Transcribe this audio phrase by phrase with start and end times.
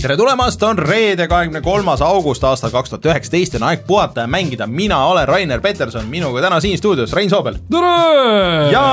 [0.00, 4.24] Tere tulemast, on reede, kahekümne kolmas august aastal kaks tuhat üheksateist ja on aeg puhata
[4.24, 7.90] ja mängida, mina olen Rainer Peterson, minuga täna siin stuudios Rein Soobel tere!
[8.72, 8.84] ja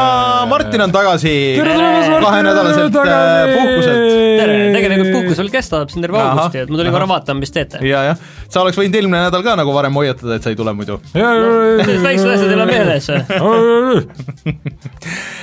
[0.52, 2.28] Martin on tagasi tere tulemast, Martin!
[2.28, 4.04] kahenädalaselt äh, puhkuselt.
[4.42, 7.56] tere, tegelikult puhkus veel kestab siin terve Ahah, augusti, et ma tulin korra vaatama, mis
[7.56, 7.80] teete.
[7.88, 10.76] ja, jah, sa oleks võinud eelmine nädal ka nagu varem hoiatada, et sa ei tule
[10.76, 11.00] muidu.
[11.16, 13.08] väiksed asjad ei ole meeles.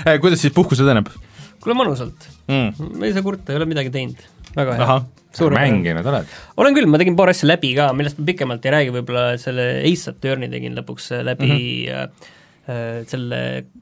[0.27, 1.09] kuidas siis puhkus edeneb
[1.65, 2.97] kuule mõnusalt, mm.?
[3.01, 4.21] ma ei saa kurta, ei ole midagi teinud.
[4.59, 5.03] Väga hea.
[5.55, 6.31] Mänginud oled?
[6.63, 9.67] olen küll, ma tegin paar asja läbi ka, millest ma pikemalt ei räägi, võib-olla selle
[9.83, 12.31] Ace Attorney tegin lõpuks läbi mm -hmm.
[12.71, 13.41] äh, selle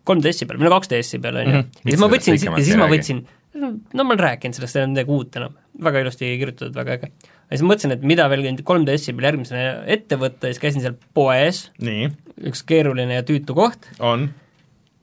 [0.09, 1.63] 3DS-i peal, või no 2DS-i peal, on ju.
[1.63, 3.25] ja siis ma võtsin, ja siis ma võtsin,
[3.61, 7.13] no ma olen rääkinud sellest, ei ole midagi uut enam, väga ilusti kirjutatud, väga äge.
[7.13, 10.97] ja siis mõtlesin, et mida veel 3DS-i peal järgmisena ette võtta ja siis käisin seal
[11.13, 11.67] poes,
[12.41, 14.31] üks keeruline ja tüütu koht, on.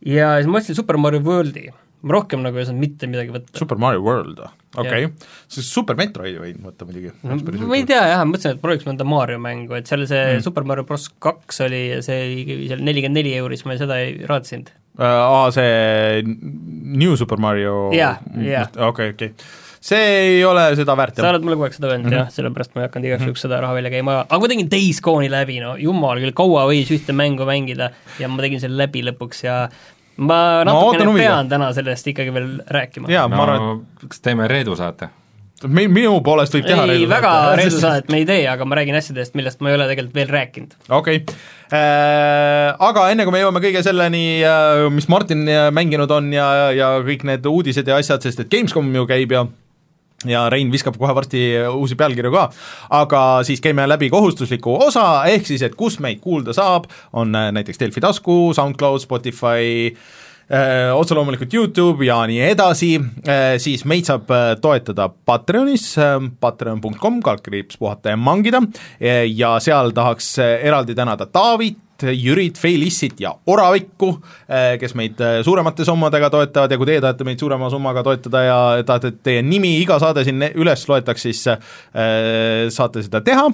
[0.05, 1.69] Ja siis ma ostsin Super Mario Worldi,
[2.01, 3.57] ma rohkem nagu ei osanud mitte midagi võtta.
[3.59, 4.39] Super Mario World,
[4.77, 5.29] okei okay..
[5.49, 7.11] siis Super Metroidi võin võtta muidugi.
[7.23, 10.43] ma ei tea jah, mõtlesin, et prooviks mõnda Mario mängu, et seal see mm.
[10.45, 13.97] Super Mario Bros kaks oli ja see oli seal nelikümmend neli euri, siis ma seda
[14.03, 14.69] ei raatsinud.
[15.01, 18.69] aa, see New Super Mario Jah, jah.
[18.89, 19.33] okei, okei.
[19.81, 22.25] see ei ole seda väärt, sa oled mulle kogu aeg seda öelnud mm -hmm.
[22.27, 25.01] jah, sellepärast ma ei hakanud igaks juhuks seda raha välja käima, aga ma tegin Days
[25.01, 29.01] Gone'i läbi, no jumal küll, kaua võis ühte mängu mängida ja ma tegin selle läbi
[29.07, 29.63] lõpuks ja
[30.19, 33.11] ma No natukene no, pean täna sellest ikkagi veel rääkima.
[33.11, 35.09] jaa, ma arvan, no kas teeme Reedu saate?
[35.59, 37.55] et mi-, minu poolest võib teha ei, väga saate.
[37.59, 40.33] reedu saadet me ei tee, aga ma räägin asjadest, millest ma ei ole tegelikult veel
[40.35, 40.75] rääkinud.
[40.87, 41.39] okei okay.,
[42.89, 44.23] aga enne kui me jõuame kõige selleni,
[44.95, 48.89] mis Martin äh, mänginud on ja, ja kõik need uudised ja asjad, sest et Gamescom
[48.95, 49.45] ju käib ja
[50.27, 52.47] ja Rein viskab kohe varsti uusi pealkirju ka,
[53.01, 57.51] aga siis käime läbi kohustusliku osa, ehk siis, et kus meid kuulda saab, on äh,
[57.55, 59.93] näiteks Delfi tasku, SoundCloud, Spotify,
[60.49, 62.95] Äh, otse loomulikult Youtube ja nii edasi,
[63.61, 65.91] siis meid saab äh, toetada Patreonis,
[66.41, 68.63] patreon.com, kaldkriips puhata ja mangida.
[69.29, 74.13] Ja seal tahaks äh, eraldi tänada Taavit, Jürit, Feilissit ja Oravikku,
[74.79, 78.59] kes meid äh, suuremate summadega toetavad ja kui teie tahate meid suurema summaga toetada ja
[78.85, 81.59] tahate, et teie nimi iga saade siin üles loetaks, siis äh,
[82.73, 83.49] saate seda teha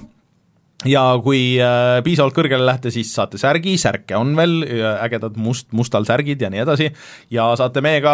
[0.84, 4.58] ja kui äh, piisavalt kõrgele lähete, siis saate särgi, särke on veel,
[5.06, 6.90] ägedad must, mustal särgid ja nii edasi,
[7.32, 8.12] ja saate meiega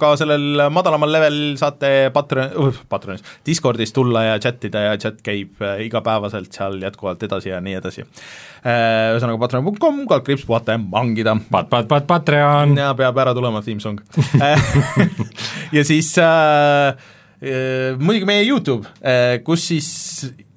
[0.00, 5.22] ka sellel madalamal level saate Patreon uh,, Patreonis, Discordis tulla ja chat ida ja chat
[5.24, 9.14] käib äh, igapäevaselt seal jätkuvalt edasi ja nii edasi äh,.
[9.14, 12.74] Ühesõnaga patreon.com, kaldkriips puhata ja mangida Pat-, Pat-, Pat-, Patreon.
[12.80, 14.02] ja peab ära tulema theme song
[15.76, 17.12] ja siis äh, äh,
[18.00, 19.88] muidugi meie Youtube äh,, kus siis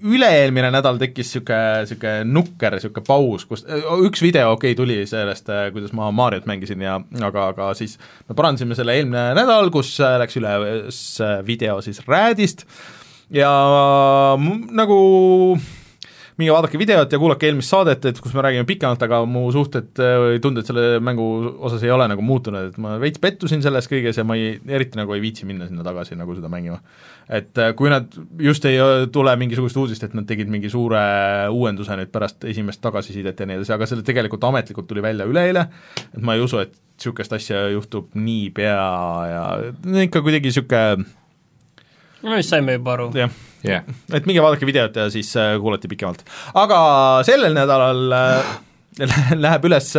[0.07, 3.65] üle-eelmine nädal tekkis niisugune, niisugune nukker, niisugune paus, kus
[4.05, 7.97] üks video, okei okay,, tuli sellest, kuidas ma Mariot mängisin ja aga, aga siis
[8.29, 11.01] me parandasime selle eelmine nädal, kus läks üles
[11.47, 12.67] video siis Räädist
[13.33, 13.51] ja
[14.37, 14.99] nagu
[16.37, 19.97] minge vaadake videot ja kuulake eelmist saadet, et kus me räägime pikemalt, aga mu suhted
[19.97, 21.25] või tunded selle mängu
[21.65, 24.99] osas ei ole nagu muutunud, et ma veits pettusin selles kõiges ja ma ei, eriti
[24.99, 26.79] nagu ei viitsi minna sinna tagasi nagu seda mängima.
[27.27, 30.99] et äh, kui nad just ei äh, tule mingisugust uudist, et nad tegid mingi suure
[31.51, 35.67] uuenduse nüüd pärast esimest tagasisidet ja nii edasi, aga see tegelikult ametlikult tuli välja üleeile,
[36.13, 38.89] et ma ei usu, et niisugust asja juhtub niipea
[39.31, 39.43] ja
[40.05, 41.05] ikka kuidagi niisugune
[42.27, 43.09] no vist saime juba aru.
[43.17, 43.31] jah
[43.65, 43.83] jah,
[44.13, 46.23] et minge vaadake videot ja siis äh, kuulati pikemalt.
[46.57, 46.79] aga
[47.27, 48.55] sellel nädalal äh,
[49.45, 49.91] läheb üles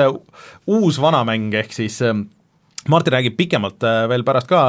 [0.69, 2.17] uus vanamäng, ehk siis äh,
[2.89, 4.63] Martin räägib pikemalt äh, veel pärast ka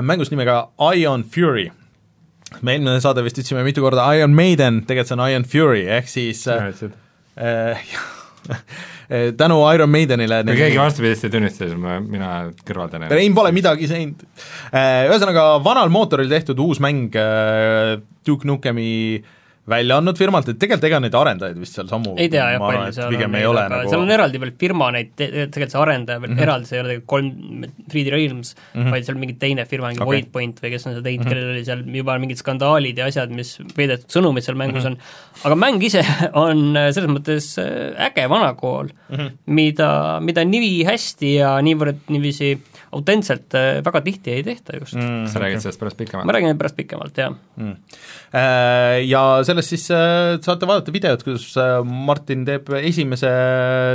[0.00, 0.62] mängust nimega
[0.94, 1.70] Ion Fury.
[2.62, 6.08] me eelmine saade vist ütlesime mitu korda Iron Maiden, tegelikult see on Ion Fury, ehk
[6.10, 6.72] siis äh,
[7.36, 7.84] äh,
[9.40, 12.30] tänu Iron Maidenile kui keegi vastupidist ei tunnista, siis ma, mina
[12.66, 13.16] kõrvaldan ennast.
[13.18, 14.22] Rein pole midagi teinud.
[14.70, 18.90] Ühesõnaga, vanal mootoril tehtud uus mäng äh, Duke Nukemi
[19.70, 22.94] välja andnud firmalt, et tegelikult ega neid arendajaid vist seal sammu ei tea jah, palju
[22.96, 26.22] seal on ei ole aga nagu seal on eraldi veel firma neid, tegelikult see arendaja
[26.22, 26.36] veel mm.
[26.36, 26.46] -hmm.
[26.46, 28.80] eraldi, see ei ole tegelikult kolm, 3D Realms mm.
[28.80, 28.94] -hmm.
[28.94, 30.20] vaid seal mingi teine firma, mingi okay.
[30.20, 31.34] Waypoint või kes on seda teinud mm, -hmm.
[31.34, 35.44] kellel oli seal juba mingid skandaalid ja asjad, mis peidetud sõnumid seal mängus mm -hmm.
[35.44, 36.04] on, aga mäng ise
[36.44, 39.16] on äh, selles mõttes äh, äge vanakool mm.
[39.16, 39.36] -hmm.
[39.46, 42.56] mida, mida nii hästi ja niivõrd niiviisi
[42.90, 45.06] autentselt äh, väga tihti ei tehta just mm..
[45.06, 46.32] mm, sa räägid sellest pärast ma pikemalt?
[46.34, 47.76] räägin pärast pikemalt, jah mm.
[48.30, 51.54] Äh, Ja sellest siis äh, saate vaadata videot, kuidas
[51.86, 53.30] Martin teeb esimese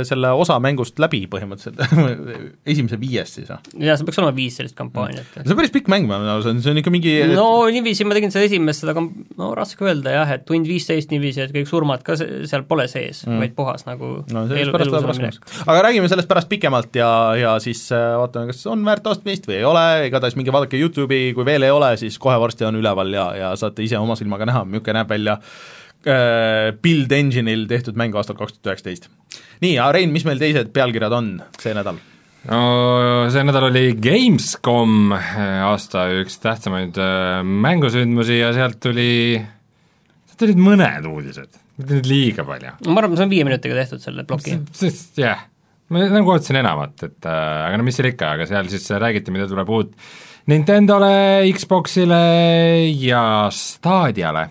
[0.08, 1.80] selle osa mängust läbi põhimõtteliselt
[2.72, 3.60] esimese viiest siis, jah?
[3.76, 5.28] jaa, see peaks olema viis sellist kampaaniat.
[5.36, 8.32] see on päris pikk mäng, ma arvan, see on ikka mingi no niiviisi ma tegin
[8.32, 12.04] seda esimest, seda kam-, no raske öelda jah, et tund viisteist niiviisi, et kõik surmad
[12.06, 15.62] ka se-, seal pole sees mm., vaid puhas nagu no sellest pärast läheb raskemaks.
[15.66, 17.10] aga räägime sellest pärast pikemalt ja,
[17.40, 21.46] ja siis vaatame, kas on väärt ostmist või ei ole, igatahes minge vaadake YouTube'i, kui
[21.48, 24.64] veel ei ole, siis kohe varsti on üleval ja, ja saate ise oma silmaga näha,
[24.68, 29.08] milline näeb välja äh, Build Engine'il tehtud mäng aastal kaks tuhat üheksateist.
[29.64, 32.00] nii, Rein, mis meil teised pealkirjad on see nädal?
[32.50, 32.60] no
[33.32, 39.36] see nädal oli Gamescom, aasta üks tähtsamaid äh, mängusündmusi ja sealt tuli,
[40.28, 42.78] sealt tulid mõned uudised, mitte nüüd liiga palju.
[42.86, 44.58] ma arvan, see on viie minutiga tehtud, selle ploki.
[44.86, 45.44] jah yeah.,
[45.90, 49.34] ma nagu ootasin enamat, et äh, aga no mis seal ikka, aga seal siis räägiti,
[49.34, 49.92] mida tuleb uut
[50.46, 52.22] Nintendole, Xboxile
[53.02, 54.44] ja Stadiale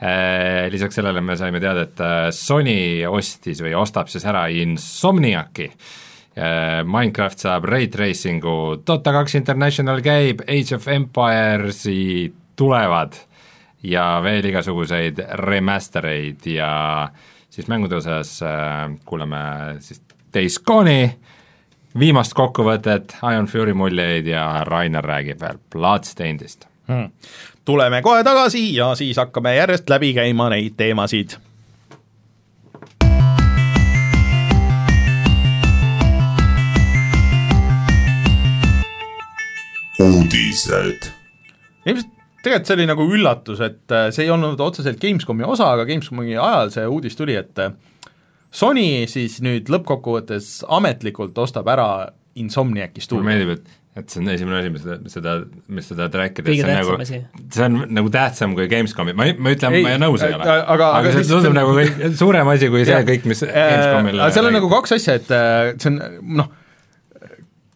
[0.00, 5.68] äh, lisaks sellele me saime teada, et äh, Sony ostis või ostab siis ära Insomniaci,
[5.68, 8.56] äh, Minecraft saab Ray Tracingu,
[8.86, 13.16] Dota kaks International käib, Age of Empires'i tulevad
[13.84, 16.70] ja veel igasuguseid remaster eid ja
[17.52, 18.38] siis mängude osas
[19.04, 19.40] kuuleme
[19.84, 20.00] siis
[20.36, 21.08] Days Gone'i,
[21.96, 27.08] viimast kokkuvõtet, Iron Fury muljeid ja Rainer räägib veel Bloodstainedist hmm..
[27.64, 31.38] tuleme kohe tagasi ja siis hakkame järjest läbi käima neid teemasid.
[40.04, 41.08] uudised.
[41.86, 42.12] ilmselt
[42.44, 46.36] tegelikult see oli nagu üllatus, et äh, see ei olnud otseselt Gamescomi osa, aga Gamescomi
[46.36, 47.72] ajal see uudis tuli, et äh,
[48.56, 51.88] Sony siis nüüd lõppkokkuvõttes ametlikult ostab ära
[52.36, 53.24] Insomniaci stuudio.
[53.24, 55.34] mulle meeldib, et et see on esimene asi, mis seda, seda,
[55.72, 57.06] mis seda rääkida, kõige see on nagu,
[57.56, 60.44] see on nagu tähtsam kui Gamescomi, ma ei, ma ütlen, ma ei nõus ei ole.
[60.44, 64.20] aga- aga, aga see tundub nagu kõik, suurem asi kui see kõik, mis Äh, Gamescomil
[64.20, 66.00] aga seal on nagu kaks asja, et äh, see on
[66.42, 66.50] noh,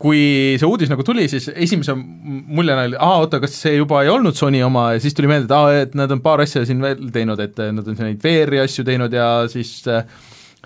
[0.00, 0.20] kui
[0.60, 4.36] see uudis nagu tuli, siis esimese muljena oli, aa oota, kas see juba ei olnud
[4.36, 4.90] Sony oma?
[4.96, 7.56] Ja siis tuli meelde, et aa, et nad on paar asja siin veel teinud, et
[7.64, 10.04] äh, nad on siin neid VR-i asju teinud ja siis äh,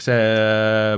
[0.00, 0.96] see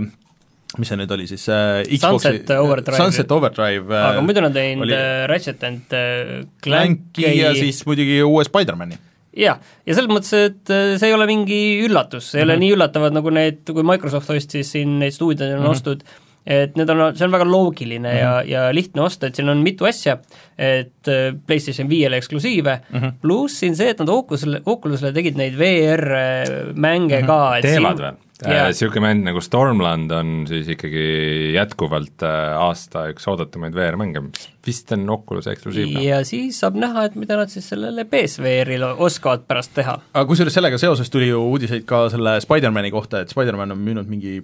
[0.77, 2.99] mis see nüüd oli siis äh, Xboxi Sunset Overdrive.
[3.01, 7.55] Sunset Overdrive äh, aga muidu nad on teinud oli äh, Ratchet and äh, Clanki ja
[7.57, 8.99] siis muidugi uue Spider-mani.
[9.37, 12.51] jah, ja selles mõttes, et äh, see ei ole mingi üllatus, see ei Mhm.
[12.51, 15.71] ole nii üllatavad, nagu need, kui Microsoft ostis siin neid stuudioid on Mhm.
[15.71, 16.05] ostud,
[16.47, 19.85] et need on, see on väga loogiline ja, ja lihtne osta, et siin on mitu
[19.89, 20.19] asja,
[20.59, 21.09] et
[21.47, 23.13] PlayStation viiele eksklusiive mm -hmm.
[23.21, 28.55] pluss siin see, et nad Oculusele, Oculusele tegid neid VR-mänge ka, et teevad siin, veel?
[28.57, 28.67] Jaa.
[28.71, 31.07] Niisugune mäng nagu Stormland on siis ikkagi
[31.55, 36.03] jätkuvalt äh, aasta üks oodatumaid VR-mänge, mis vist on Oculus'e eksklusiivne.
[36.05, 39.99] ja siis saab näha, et mida nad siis sellele PSVR-ile oskavad pärast teha.
[40.13, 44.11] aga kusjuures sellega seoses tuli ju uudiseid ka selle Spider-mani kohta, et Spider-man on müünud
[44.11, 44.41] mingi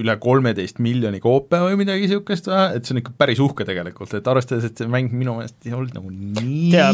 [0.00, 4.30] üle kolmeteist miljoni koopia või midagi niisugust, et see on ikka päris uhke tegelikult, et
[4.30, 6.88] arvestades, et see mäng minu meelest ei olnud nagu nii tea,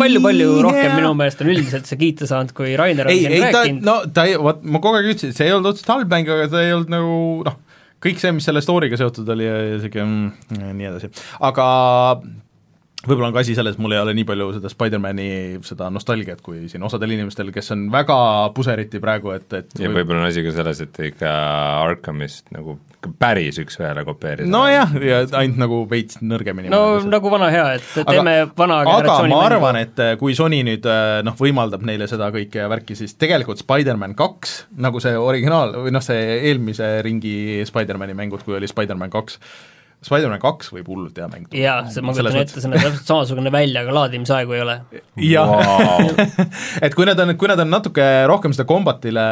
[0.00, 3.44] palju-palju rohkem minu meelest on üldiselt see kiita saanud, kui Rainer on ei, siin ei
[3.44, 3.88] ta, rääkinud.
[3.88, 6.30] no ta ei, vot ma kogu aeg ütlesin, et see ei olnud otseselt halb mäng,
[6.36, 7.18] aga ta ei olnud nagu
[7.48, 7.60] noh,
[8.04, 11.12] kõik see, mis selle story'ga seotud oli ja sihuke mm, ja nii edasi,
[11.50, 11.68] aga
[13.06, 15.28] võib-olla on ka asi selles, mul ei ole nii palju seda Spider-mani
[15.66, 18.16] seda nostalgiat kui siin osadel inimestel, kes on väga
[18.56, 21.32] puseriti praegu, et, et ja võib-olla on asi ka selles, et ikka
[21.84, 22.78] Arkhamist nagu
[23.20, 24.48] päris üks-ühele kopeerida.
[24.50, 26.70] nojah, ja ainult nagu veits nõrgemini.
[26.72, 30.88] no nagu vana hea, et teeme vana aga ma arvan, et eh, kui Sony nüüd
[30.88, 35.94] eh, noh, võimaldab neile seda kõike värki, siis tegelikult Spider-man kaks, nagu see originaal, või
[35.94, 37.36] noh, see eelmise ringi
[37.68, 39.40] Spider-mani mängud, kui oli Spider-man kaks,
[40.04, 43.52] Spider-man kaks võib hullult hea mäng jaa, see, ma kujutan ette, see näeb täpselt samasugune
[43.54, 44.78] välja, aga laadimisaegu ei ole.
[45.24, 46.08] jah Vau.
[46.84, 49.24] et kui nad on, kui nad on natuke rohkem seda kombatile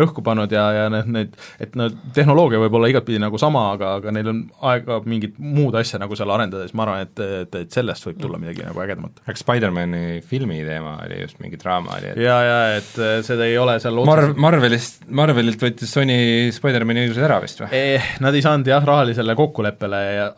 [0.00, 3.96] rõhku pannud ja, ja need, need, et no tehnoloogia võib olla igatpidi nagu sama, aga,
[4.00, 4.42] aga neil on
[4.72, 8.20] aega mingit muud asja nagu seal arendada, siis ma arvan, et, et, et sellest võib
[8.22, 9.22] tulla midagi nagu ägedamat.
[9.26, 13.46] aga Spider-mani filmi teema oli just mingi draama oli, et ja, ja et eh, seda
[13.48, 17.70] ei ole seal Marv-, Marvelist, Marvelilt võttis Sony Spider-mani õigused ära vist või?
[17.76, 19.91] Eh, nad ei saanud jah, rahalisele kokkuleppele,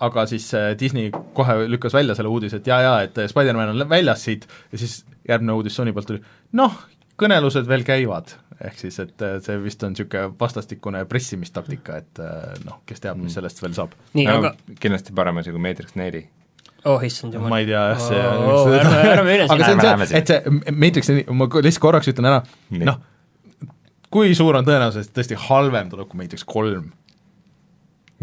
[0.05, 3.73] aga siis eh, Disney kohe lükkas välja selle uudise, et jaa, jaa, et eh, Spider-man
[3.75, 6.23] on väljas siit ja siis järgmine uudis Sony poolt tuli,
[6.59, 6.75] noh,
[7.21, 12.23] kõnelused veel käivad, ehk siis et eh, see vist on niisugune vastastikune pressimistaktika, et
[12.67, 13.95] noh, kes teab, mis sellest veel saab.
[14.27, 16.25] aga kindlasti parem asi kui Matrix neli.
[16.85, 17.49] oh issand jumal.
[17.49, 20.75] ma ei tea jah, see Oo, ärme- ärme mine aga see on see, et see
[20.85, 22.43] Matrix, ma lihtsalt korraks ütlen ära,
[22.85, 23.01] noh,
[24.15, 26.93] kui suur on tõenäosus, et tõesti halvem tuleb kui Matrix kolm?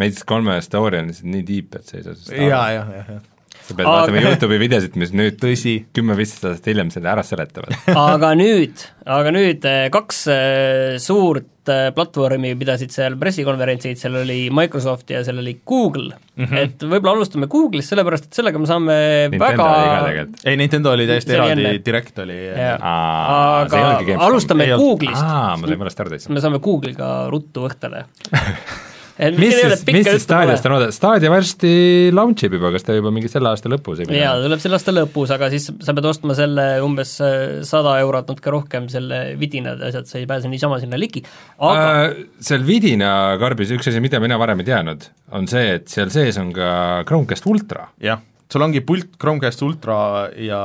[0.02, 3.14] Matrix kolme story on lihtsalt nii deep, et sa ei saa sellest jaa, jah, jah,
[3.16, 3.22] jah.
[3.62, 5.78] sa pead vaatama Youtube'i videosid, mis nüüd tõsi.
[5.96, 7.78] kümme-viisteist aastat hiljem selle ära seletavad
[8.10, 14.40] aga nüüd, aga nüüd eh, kaks eh, suurt eh, platvormi pidasid seal pressikonverentsid, seal oli
[14.54, 16.62] Microsoft ja seal oli Google mm, -hmm.
[16.66, 19.00] et võib-olla alustame Google'ist, sellepärast et sellega me saame
[19.34, 21.74] Nintendo väga ei, Nintendo oli täiesti eraldi enne.
[21.86, 22.40] direkt oli.
[22.58, 24.72] Aa, aga alustame.
[24.74, 26.34] Google'ist, aa, ma sain valesti aru täitsa.
[26.34, 28.08] me saame Google'iga ruttu õhtule
[29.38, 30.56] mis ei ole siis, mis siis pole.
[30.56, 31.74] on oodata, Stadia varsti
[32.16, 34.80] launch ib juba, kas ta juba mingi selle aasta lõpus ei jaa, ta tuleb selle
[34.80, 37.36] aasta lõpus, aga siis sa pead ostma selle umbes äh,
[37.68, 41.24] sada eurot, natuke rohkem, selle vidinad ja asjad, sa ei pääse niisama sinna ligi,
[41.62, 43.12] aga äh, seal vidina
[43.42, 46.72] karbis üks asi, mida mina varem ei teadnud, on see, et seal sees on ka
[47.06, 47.92] Chromecast Ultra.
[48.02, 49.98] jah, sul ongi pult Chromecast Ultra
[50.36, 50.62] ja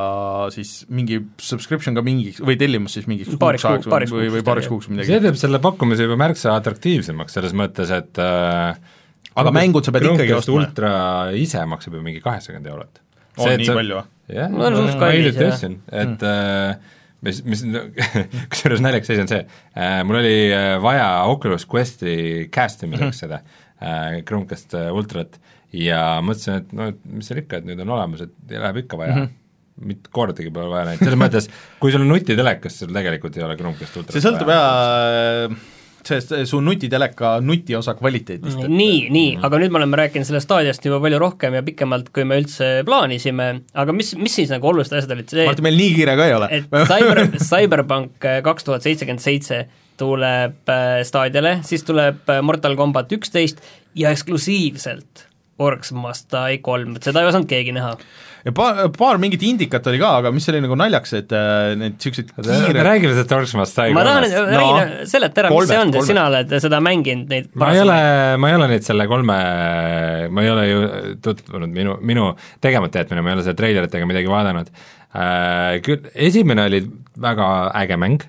[0.54, 4.28] siis mingi subscription ka mingiks või tellimus siis mingiks Paariks kuuks ajaks kuuks- paariks või,
[4.34, 5.20] või paariks kuuks see midagi.
[5.28, 8.76] teeb selle pakkumise juba märksa atraktiivsemaks, selles mõttes, et äh,
[9.36, 10.60] Aga mängud sa pead ikkagi Chromecast ostma.
[10.62, 10.92] Ultra
[11.36, 13.00] ise maksab ju mingi kaheksakümmend eurot.
[13.36, 14.12] on nii palju või?
[14.32, 16.94] jah, see ma hiljuti ostsin, et äh,
[17.26, 17.62] mis, mis
[18.50, 23.42] kusjuures naljakas asi on see äh,, mul oli äh, vaja Oculus Questi cast imiseks seda
[23.42, 25.38] äh, Chromecast äh, Ultrat
[25.76, 29.00] ja mõtlesin, et no et mis seal ikka, et nüüd on olemas, et läheb ikka
[29.00, 29.22] vaja mm.
[29.22, 29.86] -hmm.
[29.92, 31.48] mitte kordagi pole vaja läinud, selles mõttes,
[31.82, 35.50] kui sul on nutitelekas, sul tegelikult ei ole Chromecast Ultrat see sõltub jaa
[36.06, 38.66] sellest su nutiteleka nutiosa kvaliteedist.
[38.68, 42.26] nii, nii, aga nüüd me oleme rääkinud sellest staadiast juba palju rohkem ja pikemalt, kui
[42.28, 45.94] me üldse plaanisime, aga mis, mis siis nagu olulised asjad olid, see Martin, meil nii
[45.96, 46.50] kiire ka ei ole.
[46.60, 49.64] et Cyber, Cyberpunk kaks tuhat seitsekümmend seitse
[50.00, 53.62] tuleb äh, staadiale, siis tuleb äh, Mortal Combat üksteist
[53.96, 55.26] ja eksklusiivselt
[55.62, 57.94] Orcs Must Die kolm, et seda ei osanud keegi näha.
[58.44, 61.96] ja paar, paar mingit indikat oli ka, aga mis oli nagu naljakas, et äh, need
[61.96, 64.60] niisugused kiired räägime sellest Orcsmast sai ma tahan, kolmest.
[64.60, 67.98] räägi, seleta ära, mis see on, sina oled seda mänginud, neid ma ei ole,
[68.42, 69.40] ma ei ole neid selle kolme,
[70.28, 70.84] ma ei ole ju
[71.24, 72.28] tutvunud, minu, minu
[72.64, 74.72] tegemata jätmine, ma ei ole selle treilerit ega midagi vaadanud.
[75.16, 76.84] Äh, Küll, esimene oli
[77.22, 78.24] väga äge mäng,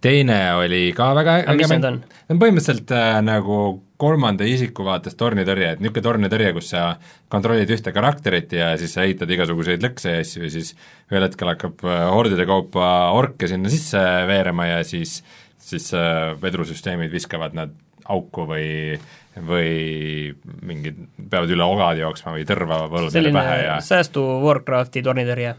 [0.00, 2.06] teine oli ka väga Aga äge mäng.
[2.32, 6.84] põhimõtteliselt äh, nagu kolmanda isiku vaates tornitõrje, et niisugune tornitõrje, kus sa
[7.32, 10.72] kontrollid ühte karakterit ja siis sa ehitad igasuguseid lõkse ja asju ja siis
[11.10, 15.20] ühel hetkel hakkab äh, hordide kaupa orke sinna sisse veerema ja siis,
[15.58, 17.74] siis äh, vedrusüsteemid viskavad nad
[18.06, 18.66] auku või
[19.36, 20.32] või
[20.64, 20.96] mingid,
[21.30, 25.50] peavad üle ogad jooksma või tõrva selline pähe ja säästu Warcrafti tornitõrje.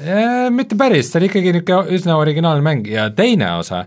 [0.00, 3.84] Äh, mitte päris, see oli ikkagi niisugune üsna originaalne mäng ja teine osa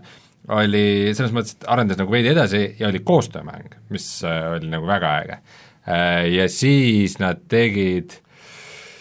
[0.54, 4.86] oli selles mõttes, et arendas nagu veidi edasi ja oli koostöömäng, mis äh, oli nagu
[4.88, 5.40] väga äge.
[5.86, 8.16] Ja siis nad tegid,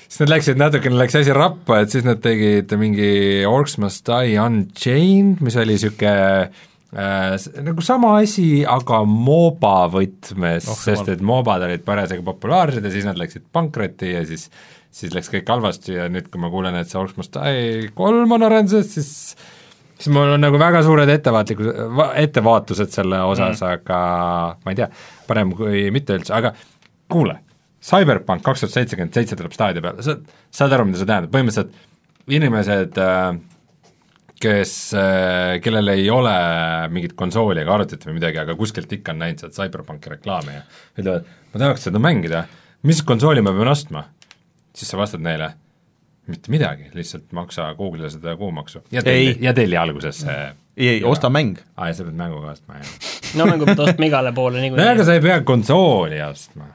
[0.05, 4.37] siis nad läksid, natukene läks asi rappa, et siis nad tegid mingi Orcs Must Die
[4.37, 6.13] Unchained, mis oli niisugune
[6.45, 12.93] äh, nagu sama asi, aga MOBA võtmes Oh, sest et MOBA-d olid parasjagu populaarsed ja
[12.93, 14.51] siis nad läksid pankrotti ja siis
[14.95, 18.31] siis läks kõik halvasti ja nüüd, kui ma kuulen, et see Orcs Must Die kolm
[18.37, 19.09] on arenduses, siis
[19.95, 21.71] siis mul on nagu väga suured ettevaatlikud,
[22.21, 23.99] ettevaatused selle osas mm., aga
[24.61, 24.89] ma ei tea,
[25.27, 26.53] parem kui mitte üldse, aga
[27.11, 27.39] kuule,
[27.85, 30.17] Cyberpunk kaks tuhat seitsekümmend seitse tuleb staadio peale, sa
[30.53, 33.35] saad aru, mida see tähendab, põhimõtteliselt inimesed äh,
[34.41, 34.73] kes,
[35.63, 36.35] kellel ei ole
[36.93, 40.63] mingit konsooli ega arvutit või midagi, aga kuskilt ikka on näinud sealt Cyberpunki reklaami ja
[40.99, 42.45] ütlevad, ma tahaks seda mängida,
[42.85, 44.09] mis konsooli ma pean ostma?
[44.75, 45.53] siis sa vastad neile,
[46.31, 50.39] mitte midagi, lihtsalt maksa Google'ile seda kuumaksu ja telli Ei., ja telli alguses see
[50.77, 51.59] ei, ei, osta mäng.
[51.77, 52.95] aa, ja sa pead mängu ka ostma, jah.
[53.39, 55.05] no mängu pead ostma igale poole no aga niikuinii.
[55.05, 56.67] sa ei pea konsooli ostma.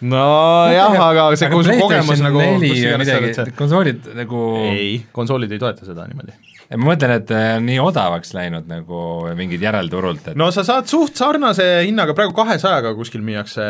[0.00, 5.62] nojah, aga see Aga aga kogemus nagu neli oled midagi konsoolid nagu ei, konsoolid ei
[5.62, 6.36] toeta seda niimoodi.
[6.76, 9.00] Ma mõtlen, et äh, nii odavaks läinud nagu
[9.38, 13.66] mingid järelturult, et no sa saad suht sarnase hinnaga, praegu kahesajaga kuskil müüakse.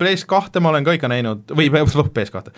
[0.00, 1.70] PS kahte ma olen ka ikka näinud, või
[2.16, 2.54] PS kahte,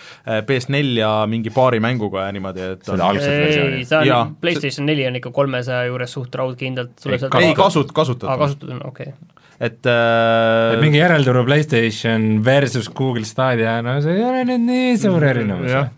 [0.48, 3.82] PS4 mingi paari mänguga ja niimoodi, et Seda alg- algset versiooni.
[3.82, 7.54] ei, see on, PlayStation neli on ikka kolmesaja juures suht raudkindlalt, tuleb Ei, sealt ei
[7.58, 9.46] kasut-, kasutatud aa, kasutatud on, okei okay..
[9.60, 14.94] et äh, et mingi järelturu PlayStation versus Google Stadia, no see ei ole nüüd nii
[15.02, 15.70] suur erinevus.
[15.72, 15.90] jah,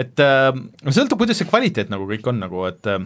[0.00, 0.50] et äh,
[0.88, 3.02] sõltub, kuidas see kvaliteet nagu kõik on nagu, et äh,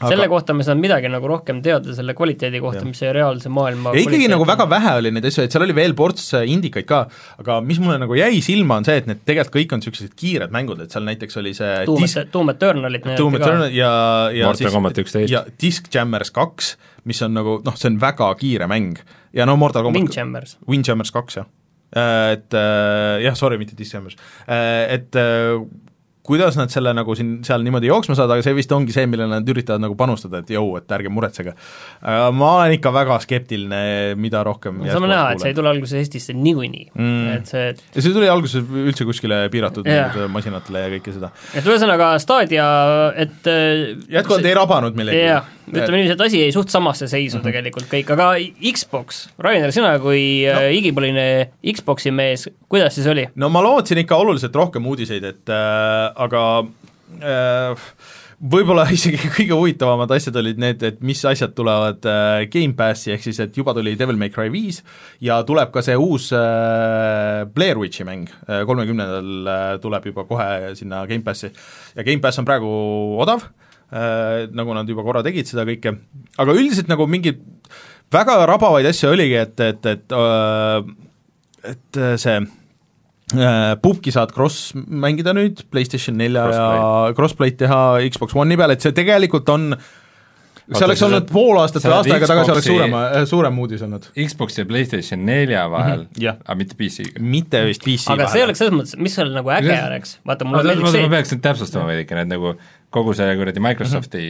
[0.00, 3.90] selle kohta me saame midagi nagu rohkem teada, selle kvaliteedi kohta, mis see reaalse maailma
[3.92, 6.86] ja ikkagi nagu väga vähe oli neid asju, et seal oli veel ports äh, indikaid
[6.88, 7.02] ka,
[7.42, 10.54] aga mis mulle nagu jäi silma, on see, et need tegelikult kõik on niisugused kiired
[10.56, 13.92] mängud, et seal näiteks oli see Doom Dis- Eter- Doom Eternalit Doom Eternal ja,
[14.32, 15.26] ja Mortal Combat 11.
[15.28, 16.74] ja Disc Jammers kaks,
[17.10, 18.96] mis on nagu noh, see on väga kiire mäng
[19.36, 20.56] ja no Mortal Combat Windjammers.
[20.68, 21.48] Windjammers kaks, jah.
[21.90, 24.16] Et äh, jah, sorry, mitte Disc Jammers.
[24.48, 25.60] Et äh,
[26.30, 29.30] kuidas nad selle nagu siin, seal niimoodi jooksma saavad, aga see vist ongi see, millele
[29.40, 31.56] nad üritavad nagu panustada, et jõu, et ärge muretsege.
[32.32, 33.82] ma olen ikka väga skeptiline,
[34.20, 37.28] mida rohkem saame näha, et see ei tule alguses Eestisse niikuinii Mm.
[37.36, 40.16] et see, ja see tuli alguses üldse kuskile piiratud yeah.
[40.32, 41.30] masinatele ja kõike seda.
[41.56, 42.66] et ühesõnaga Stadia,
[43.20, 45.22] et äh, jätkuvalt ei rabanud millegi.
[45.22, 47.46] jah, ütleme niiviisi, et asi jäi suht samasse seisu mm -hmm.
[47.48, 48.28] tegelikult kõik, aga
[48.72, 50.66] Xbox, Rainer, sina kui no.
[50.76, 51.26] igipõline
[51.62, 53.26] Xboxi mees, kuidas siis oli?
[53.34, 56.42] no ma lootsin ikka oluliselt rohkem uudiseid, et äh, aga
[57.20, 57.86] äh,
[58.40, 63.40] võib-olla isegi kõige huvitavamad asjad olid need, et mis asjad tulevad äh, Gamepassi, ehk siis
[63.44, 64.80] et juba tuli Devil May Cry viis
[65.24, 70.74] ja tuleb ka see uus äh, Blair Witchi mäng äh,, kolmekümnendal äh, tuleb juba kohe
[70.78, 71.52] sinna Gamepassi.
[71.96, 72.70] ja Gamepass on praegu
[73.20, 73.44] odav
[73.92, 75.96] äh,, nagu nad juba korra tegid seda kõike,
[76.40, 77.44] aga üldiselt nagu mingeid
[78.10, 81.08] väga rabavaid asju oligi, et, et, et äh,
[81.62, 82.46] et äh, see äh,
[83.82, 86.68] pubki saad cross mängida nüüd, PlayStation nelja ja
[87.16, 89.74] crossplay'd teha Xbox One'i peal, et see tegelikult on
[90.70, 94.04] see oleks olnud pool aastat või aasta aega tagasi oleks suurema, suurem uudis olnud.
[94.14, 96.36] Xbox ja PlayStation nelja vahel Mhm, jah.
[96.44, 97.22] aga mitte PC-ga.
[97.22, 100.50] mitte vist PC aga see oleks selles mõttes, mis seal nagu äge oleks, vaata ma,
[100.56, 102.54] mulle ma, meeldiks ma see, peaks nüüd täpsustama veidikene, et nagu
[102.90, 104.22] kogu see kuradi Microsofti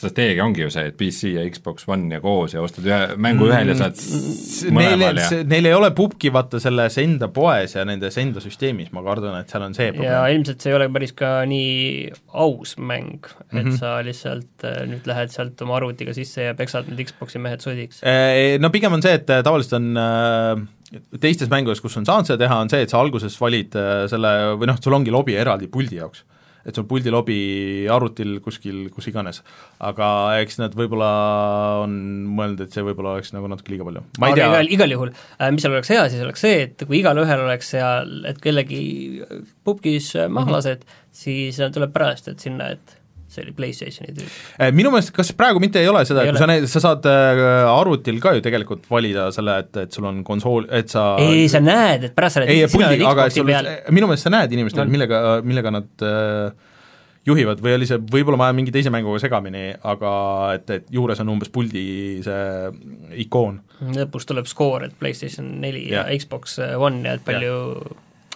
[0.00, 3.48] strateegia ongi ju see, et PC ja Xbox One ja koos ja ostad ühe, mängu
[3.50, 7.82] ühel ja saad Neil, mõlemal ja neil ei ole pubki vaata selles enda poes ja
[7.88, 10.36] nendes enda süsteemis, ma kardan, et seal on see ja probleem.
[10.38, 12.12] ilmselt see ei ole päris ka nii
[12.46, 13.76] aus mäng, et Mhm.
[13.82, 18.00] sa lihtsalt äh, nüüd lähed sealt oma arvutiga sisse ja peksad need Xboxi mehed sodiks.
[18.06, 20.66] Eh, No pigem on see, et eh, tavaliselt on äh,
[21.20, 24.32] teistes mängudes, kus on saanud seda teha, on see, et sa alguses valid äh, selle
[24.58, 26.24] või noh, sul ongi lobi eraldi puldi jaoks.
[26.66, 27.38] Et sul puldi lobi
[27.90, 29.42] arvutil kuskil, kus iganes.
[29.80, 31.10] aga eks nad võib-olla
[31.84, 31.94] on
[32.36, 34.04] mõelnud, et see võib-olla oleks nagu natuke liiga palju.
[34.18, 35.12] ma ei aga tea igal, juhul,
[35.56, 38.82] mis seal oleks hea, siis oleks see, et kui igalühel oleks seal, et kellegi
[39.64, 40.32] pubgis Mhm.
[40.36, 42.99] maha lased, siis tuleb pärast, et sinna, et
[43.30, 44.38] see oli PlayStationi tüüp.
[44.58, 47.06] Eh, minu meelest, kas praegu mitte ei ole seda, et kui sa näed, sa saad
[47.10, 51.46] äh, arvutil ka ju tegelikult valida selle, et, et sul on konsool, et sa ei,
[51.52, 54.86] sa näed, et pärast sa oled, sina oled Xboxi peal, minu meelest sa näed inimestel,
[54.86, 54.92] On.
[54.92, 56.68] millega, millega nad äh,
[57.30, 60.12] juhivad või oli see, võib-olla ma ajan mingi teise mänguga segamini, aga
[60.56, 61.84] et, et juures on umbes puldi
[62.24, 62.70] see
[63.26, 63.60] ikoon.
[63.96, 67.60] lõpus tuleb skoor, et PlayStation neli ja, ja Xbox One ja et palju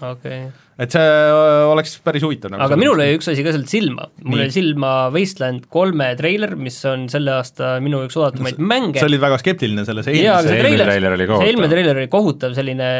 [0.00, 0.52] okei okay.
[0.80, 4.08] Et see äh, oleks päris huvitav nagu aga minul jäi üks asi ka sealt silma,
[4.24, 8.98] mul jäi silma Wasteland kolme treiler, mis on selle aasta minu üks oodatumaid mänge.
[8.98, 11.50] sa olid väga skeptiline selles eelmises see eelmine treiler, treiler oli see kohutav.
[11.50, 12.90] eelmine treiler oli kohutav, selline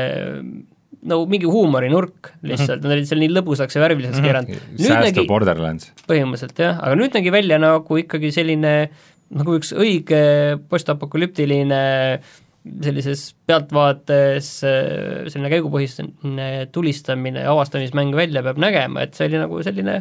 [1.10, 4.54] no mingi huumorinurk lihtsalt, nad olid seal nii lõbusaks ja värviliseks keeranud.
[4.78, 5.90] nüüd Säästu nägi, Borderlands.
[6.08, 8.74] põhimõtteliselt jah, aga nüüd nägi välja nagu ikkagi selline
[9.34, 10.22] nagu üks õige
[10.70, 11.82] postapokalüptiline
[12.64, 19.61] sellises pealtvaates äh, selline käigupõhine tulistamine ja avastamismäng välja peab nägema, et see oli nagu
[19.66, 19.98] selline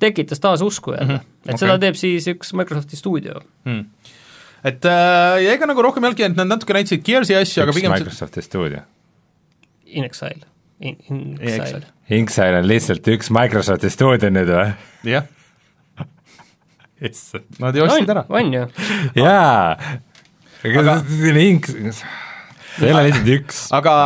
[0.00, 1.38] tekitas taas usku jälle mm, -hmm.
[1.44, 1.62] et okay.
[1.62, 3.40] seda teeb siis üks Microsofti stuudio.
[3.64, 3.86] hmm.
[4.64, 7.72] et äh, ja ega nagu rohkem ei olnudki, et nad natuke näitasid Gears'i asju, aga
[7.72, 8.82] pigem Microsofti stuudio.
[9.86, 11.62] In Exile In, in In Exile.
[11.62, 11.86] Exile.
[12.08, 14.66] Inksile on lihtsalt üks Microsofti stuudio nüüd või?
[15.08, 15.24] jah.
[17.62, 18.24] Nad ju ostsid ära.
[18.28, 18.66] on ju,
[19.16, 19.76] jaa,
[20.64, 21.74] aga selline Inks,
[22.76, 23.64] see ei ole lihtsalt üks.
[23.76, 23.96] aga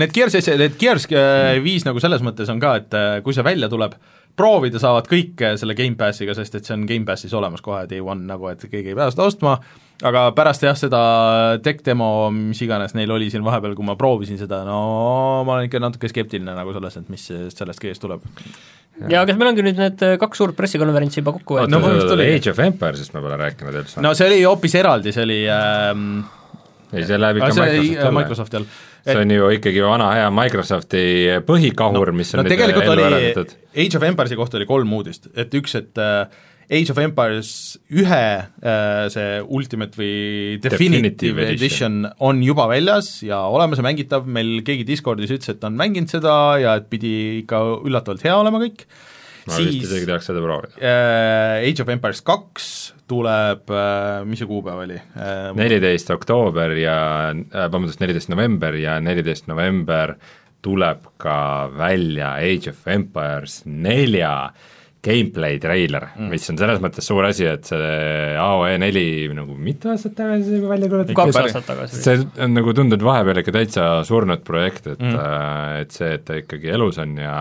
[0.00, 3.46] need asjad, need Gears äh, viis nagu selles mõttes on ka, et äh, kui see
[3.46, 3.96] välja tuleb,
[4.38, 8.26] proovida saavad kõik äh, selle Gamepassiga, sest et see on Gamepassis olemas kohe day one
[8.28, 9.56] nagu, et keegi ei pea seda ostma,
[10.04, 11.02] aga pärast jah, seda
[11.64, 14.78] tech demo, mis iganes neil oli siin vahepeal, kui ma proovisin seda, no
[15.46, 18.24] ma olen ikka natuke skeptiline nagu selles, et mis sellest kõigest tuleb.
[19.10, 21.86] Ja kas meil ongi nüüd need äh, kaks suurt pressikonverentsi juba kokku võetud No no,?
[21.86, 22.30] põhimõtteliselt oli.
[22.36, 25.38] Age of Empires'ist me pole rääkinud üldse no, no see oli hoopis eraldi, see oli
[25.50, 26.08] ähm,
[26.92, 28.16] ei, see läheb ikka oli Microsofti äh, alla.
[28.20, 28.68] Microsofti all.
[29.04, 31.04] see on ju ikkagi vana hea Microsofti
[31.48, 33.30] põhikahur no,, mis on no tegelikult oli.
[33.74, 37.50] Age of Empires'i kohta oli kolm uudist, et üks, et äh, Age of Empires
[37.92, 40.14] ühe äh, see Ultimate või
[40.62, 41.98] Definitive, Definitive Edition.
[42.24, 46.36] on juba väljas ja olemas ja mängitav, meil keegi Discordis ütles, et on mänginud seda
[46.62, 48.86] ja et pidi ikka üllatavalt hea olema kõik,
[49.48, 50.78] ma vist isegi tahaks seda proovida.
[50.80, 52.70] äh, Age of Empires kaks
[53.10, 55.50] tuleb äh,, mis see kuupäev oli äh,?
[55.58, 56.96] neliteist oktoober ja
[57.34, 60.16] äh, vabandust, neliteist november ja neliteist november
[60.64, 64.54] tuleb ka välja Age of Empires nelja
[65.04, 67.92] gameplay treiler mm., mis on selles mõttes suur asi, et see
[68.40, 71.18] AOE neli nagu mitu aastat tagasi juba välja kuulutati.
[71.18, 72.02] kaks aastat tagasi.
[72.02, 76.24] see on nagu tundub et vahepeal ikka täitsa surnud projekt, et mm., et see, et
[76.26, 77.38] ta ikkagi elus on ja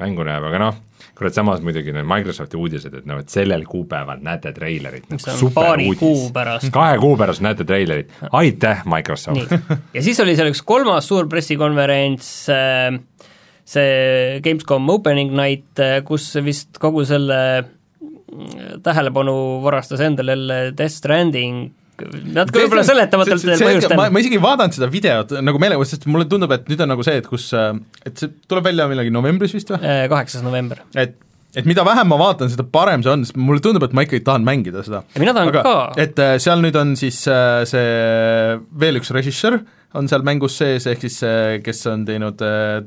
[0.00, 0.80] mängu näeb, aga noh,
[1.16, 5.40] kurat samas muidugi need Microsofti uudised, et noh, et sellel kuupäeval näete treilerit, nagu paari
[5.40, 6.68] superuudis kuu pärast.
[6.74, 9.56] kahe kuu pärast näete treilerit, aitäh, Microsoft
[9.96, 13.00] ja siis oli seal üks kolmas suur pressikonverents äh,
[13.66, 21.66] see Gamescom opening night, kus vist kogu selle mm, tähelepanu varastas endale jälle Death Stranding,
[22.36, 24.00] natuke võib-olla seletamatult ma, põhjustel.
[24.12, 27.06] ma isegi ei vaadanud seda videot nagu meelega, sest mulle tundub, et nüüd on nagu
[27.06, 29.80] see, et kus, et see tuleb välja millalgi novembris vist või?
[30.12, 30.82] kaheksas november.
[30.98, 31.16] et,
[31.56, 34.24] et mida vähem ma vaatan, seda parem see on, sest mulle tundub, et ma ikkagi
[34.26, 35.02] tahan mängida seda.
[35.18, 35.78] Mina tahan ka.
[36.04, 37.88] et seal nüüd on siis see
[38.84, 39.62] veel üks režissöör
[39.94, 42.82] on seal mängus sees, ehk siis see, kes on teinud äh,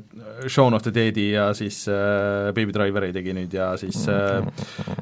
[0.46, 4.42] Shaun of the Deadi ja siis äh, Baby Driveri tegi nüüd ja siis äh,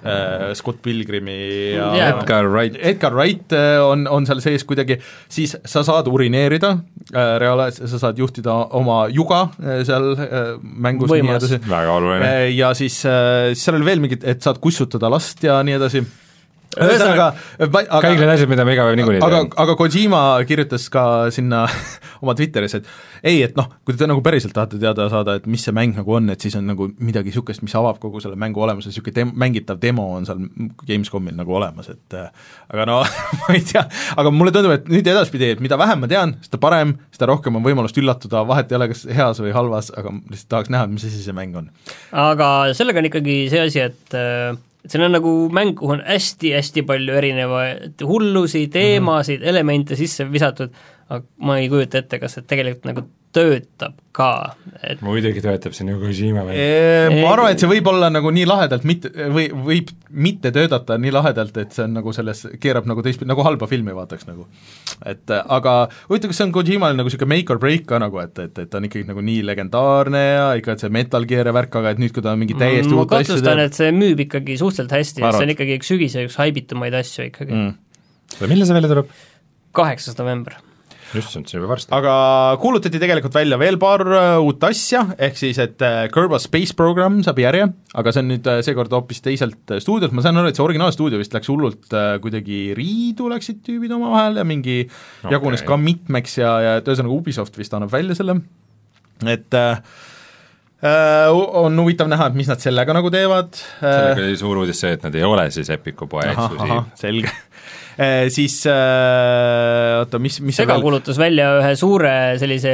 [0.05, 1.39] äh, Scott Pilgrimi
[1.75, 2.13] ja Jaa.
[2.13, 6.77] Edgar Wright, Edgar Wright äh, on, on seal sees kuidagi, siis sa saad urineerida
[7.13, 11.43] äh, reaalajas, sa saad juhtida oma juga äh, seal äh, mängus ja nii Võimas.
[11.45, 11.61] edasi.
[11.69, 12.33] väga oluline.
[12.55, 16.07] ja siis äh, seal oli veel mingid, et saad kussutada last ja nii edasi.
[16.77, 17.29] ühesõnaga,
[17.59, 21.05] kõik aga need asjad, mida ma iga päev niikuinii aga teen., aga Kojima kirjutas ka
[21.35, 21.63] sinna
[22.23, 22.91] oma Twitteris, et
[23.23, 26.17] ei, et noh, kui te nagu päriselt tahate teada saada, et mis see mäng nagu
[26.19, 29.33] on, et siis on nagu midagi niisugust, mis avab kogu selle mängu olemuse, niisugune dem-,
[29.41, 30.45] mängitav demo on seal
[30.85, 32.29] Gamescomil nagu olemas, et äh,
[32.69, 33.01] aga no
[33.41, 33.87] ma ei tea,
[34.21, 37.57] aga mulle tundub, et nüüd edaspidi, et mida vähem ma tean, seda parem, seda rohkem
[37.57, 41.09] on võimalust üllatuda, vahet ei ole, kas heas või halvas, aga lihtsalt tahaks näha, mis
[41.09, 41.73] asi see mäng on.
[42.13, 44.53] aga sellega on ikkagi see asi, et äh,
[44.87, 49.49] seal on nagu mäng, kuhu on hästi-hästi palju erinevaid hullusi, teemasid mm, -hmm.
[49.49, 50.71] elemente sisse visatud,
[51.09, 55.85] aga ma ei kujuta ette, kas see tegelikult nagu töötab ka, et muidugi töötab see
[55.87, 57.19] nagu Kojima mäng.
[57.21, 61.13] Ma arvan, et see võib olla nagu nii lahedalt mitte, või võib mitte töötada nii
[61.13, 64.47] lahedalt, et see on nagu selles, keerab nagu teistpidi, nagu halba filmi vaataks nagu.
[65.05, 65.75] et äh, aga
[66.09, 68.71] huvitav, kas see on Kojimal nagu niisugune make or break ka nagu, et, et, et
[68.71, 71.93] ta on ikkagi nagu nii legendaarne ja ikka et see Metal Gear ja värk, aga
[71.95, 74.97] et nüüd, kui ta mingi täiesti ma uut asja kahtlustan, et see müüb ikkagi suhteliselt
[74.97, 77.77] hästi, see on ikkagi üks sügise üks haibitumaid asju ikkagi mm..
[78.41, 78.49] mm.
[78.49, 79.13] millal see välja tuleb?
[79.77, 80.57] kaheksas november.
[81.17, 81.93] issand, on juba varsti.
[81.95, 82.15] aga
[82.61, 87.21] kuulutati tegelikult välja veel paar äh, uut asja, ehk siis et äh, Kerbal Space Program
[87.27, 90.59] saab järje, aga see on nüüd äh, seekord hoopis teiselt stuudiolt, ma saan aru, et
[90.59, 95.33] see originaalstuudio vist läks hullult kuidagi riidu läksid tüübid omavahel ja mingi okay.
[95.33, 98.39] jagunes ka mitmeks ja, ja et ühesõnaga Ubisoft vist annab välja selle,
[99.27, 99.81] et äh,
[100.85, 104.95] äh, on huvitav näha, et mis nad sellega nagu teevad sellega oli suur uudis see,
[104.99, 106.93] et nad ei ole siis Epiku poe eksklusiiv.
[107.01, 107.33] selge
[108.31, 112.73] siis äh, oota, mis, mis Sega veel- kuulutas välja ühe suure sellise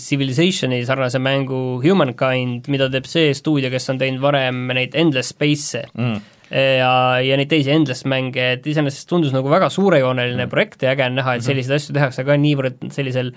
[0.00, 5.84] Civilization'i sarnase mängu Humankind, mida teeb see stuudio, kes on teinud varem neid Endless Space'e.
[5.92, 6.20] Mm.
[6.52, 6.92] ja,
[7.24, 11.20] ja neid teisi Endless mänge, et iseenesest tundus nagu väga suurejooneline projekt ja äge on
[11.20, 13.32] näha, et selliseid asju tehakse ka niivõrd sellisel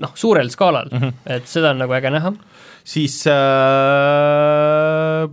[0.00, 1.12] noh, suurel skaalal mm, -hmm.
[1.36, 2.32] et seda on nagu äge näha.
[2.84, 3.32] siis äh,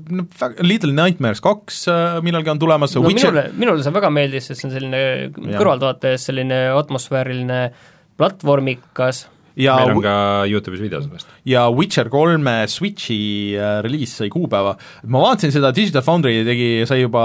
[0.09, 0.25] no,
[0.61, 3.31] Little Nightmares kaks äh, millalgi on tulemas no Witcher...
[3.31, 7.71] minule, minule see väga meeldis, sest see on selline kõrvaltvaates selline atmosfääriline
[8.19, 9.27] platvormikas
[9.59, 10.15] ja meil on ka
[10.49, 11.31] Youtube'is video sellest.
[11.47, 14.75] ja Witcher kolme Switchi äh, reliis sai kuupäeva,
[15.07, 17.23] ma vaatasin seda, Digital Foundry tegi, sai juba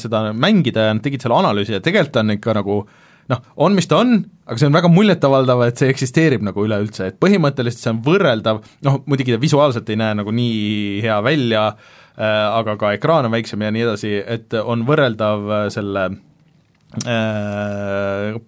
[0.00, 2.78] seda mängida ja nad tegid selle analüüsi ja tegelikult on ikka nagu
[3.32, 7.10] noh, on mis ta on, aga see on väga muljetavaldav, et see eksisteerib nagu üleüldse,
[7.10, 11.66] et põhimõtteliselt see on võrreldav, noh muidugi ta visuaalselt ei näe nagu nii hea välja
[11.70, 16.22] äh,, aga ka ekraan on väiksem ja nii edasi, et on võrreldav äh, selle äh,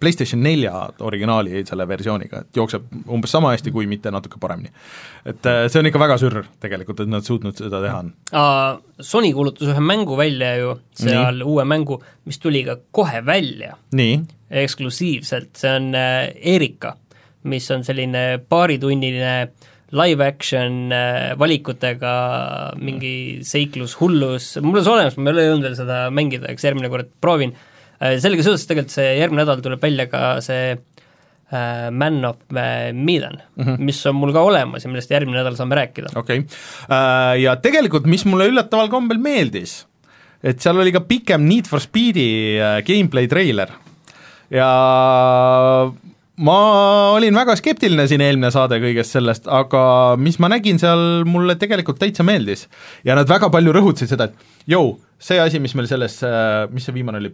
[0.01, 0.73] PlayStation nelja
[1.07, 4.73] originaali selle versiooniga, et jookseb umbes sama hästi, kui mitte natuke paremini.
[5.27, 8.13] et äh, see on ikka väga sürr tegelikult, et nad suutnud seda teha on.
[9.03, 14.21] Sony kuulutas ühe mängu välja ju seal, uue mängu, mis tuli ka kohe välja nii,
[14.65, 16.97] eksklusiivselt, see on äh, Erika,
[17.47, 19.39] mis on selline paaritunnine
[19.95, 22.13] live action äh, valikutega
[22.83, 26.67] mingi seiklus, hullus, mul on see olemas, ma ei ole jõudnud veel seda mängida, eks
[26.67, 27.55] järgmine kord proovin.
[28.01, 33.41] Sellega seoses tegelikult see järgmine nädal tuleb välja ka see äh, Man of äh, Medan
[33.57, 33.85] mm, -hmm.
[33.89, 36.13] mis on mul ka olemas ja millest järgmine nädal saame rääkida.
[36.17, 37.41] okei okay..
[37.41, 39.87] Ja tegelikult, mis mulle üllataval kombel meeldis,
[40.43, 43.73] et seal oli ka pikem Need for Speedi äh, gameplay treiler
[44.51, 44.69] ja
[46.37, 46.59] ma
[47.17, 52.01] olin väga skeptiline siin eelmine saade kõigest sellest, aga mis ma nägin seal, mulle tegelikult
[52.03, 52.67] täitsa meeldis.
[53.05, 56.21] ja nad väga palju rõhutasid seda, et jõu, see asi, mis meil selles,
[56.73, 57.33] mis see viimane oli,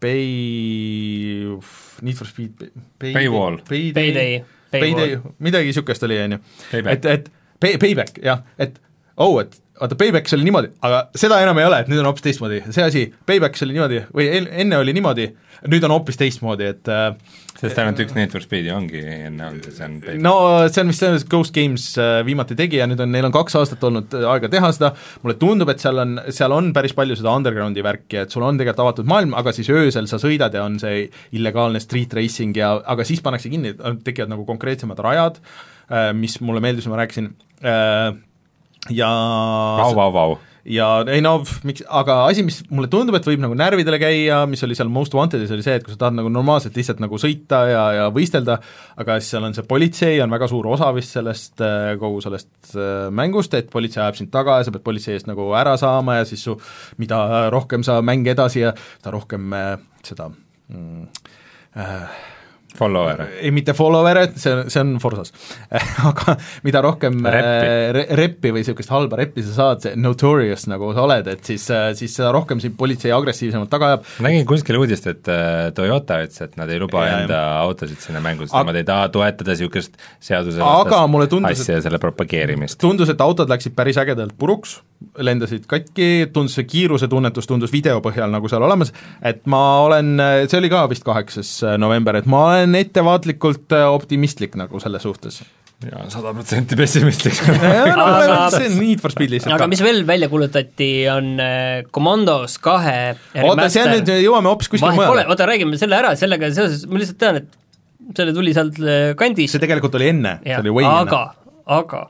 [0.00, 0.24] Bay,
[2.02, 2.66] Need for Speed,
[3.00, 3.60] Paywall.
[3.68, 6.38] Payday, Payday, midagi niisugust oli, on ju.
[6.70, 6.92] Payback.
[6.92, 8.80] et, et pay, payback jah, et
[9.16, 12.24] oh, et vaata, payback'is oli niimoodi, aga seda enam ei ole, et nüüd on hoopis
[12.24, 15.26] teistmoodi, see asi, payback'is oli niimoodi või en- enne oli niimoodi,
[15.72, 17.10] nüüd on hoopis teistmoodi, et äh,
[17.56, 20.34] sest ainult üks Need for Speedi ongi enne olnud ja see on no
[20.68, 23.34] see on vist see, mis Ghost Games äh, viimati tegi ja nüüd on, neil on
[23.34, 24.92] kaks aastat olnud äh, aega teha seda,
[25.24, 28.60] mulle tundub, et seal on, seal on päris palju seda undergroundi värki, et sul on
[28.60, 32.74] tegelikult avatud maailm, aga siis öösel sa sõidad ja on see illegaalne street racing ja
[32.84, 33.72] aga siis pannakse kinni,
[34.04, 35.40] tekivad nagu konkreetsemad rajad,
[36.18, 37.32] mis mulle meeldis, ma rääkisin
[38.94, 39.08] ja
[39.80, 40.34] vau, vau, vau.
[40.66, 44.62] ja ei no miks, aga asi, mis mulle tundub, et võib nagu närvidele käia, mis
[44.66, 47.62] oli seal Most Wanted'is, oli see, et kui sa tahad nagu normaalselt lihtsalt nagu sõita
[47.70, 48.58] ja, ja võistelda,
[49.02, 51.64] aga siis seal on see politsei on väga suur osa vist sellest,
[52.02, 55.50] kogu sellest äh, mängust, et politsei ajab sind taga ja sa pead politsei eest nagu
[55.58, 56.56] ära saama ja siis su,
[57.02, 59.74] mida rohkem sa mängi edasi ja seda rohkem äh,
[60.06, 61.06] seda mm,
[61.76, 62.24] äh,
[62.76, 63.24] Follower.
[63.40, 65.32] ei, mitte follower'e, see, see on Forsas.
[66.10, 66.36] aga
[66.66, 67.70] mida rohkem Reppi.
[67.70, 71.48] äh, re, reppi või niisugust halba reppi sa saad, see notorious nagu sa oled, et
[71.48, 71.66] siis,
[71.98, 76.20] siis seda rohkem sind politsei agressiivsemalt taga ajab, ma nägin kuskil uudist, et äh, Toyota
[76.24, 79.54] ütles, et nad ei luba Ja, enda autosid sinna mängu, sest nemad ei taha toetada
[79.54, 82.78] niisugust seaduse Aga mulle tundus, asja ja selle propageerimist.
[82.82, 84.80] tundus, et autod läksid päris ägedalt puruks,
[85.20, 88.92] lendasid katki, tundus see kiirusetunnetus tundus video põhjal nagu seal olemas,
[89.24, 90.16] et ma olen,
[90.48, 95.42] see oli ka vist kaheksas november, et ma olen ettevaatlikult äh, optimistlik nagu selle suhtes.
[95.84, 97.36] jaa, sada protsenti pessimistlik.
[97.52, 102.56] Aga- see on Need for Speed lihtsalt aga mis veel välja kuulutati, on äh, Commandos
[102.64, 102.98] kahe
[103.44, 105.28] oota, see on nüüd, jõuame hoopis kuskile mujale.
[105.28, 109.56] oota räägime selle ära, sellega seoses ma lihtsalt tean, et selle tuli sealt äh, kandist
[109.56, 112.06] see tegelikult oli enne, see oli way aga enne., aga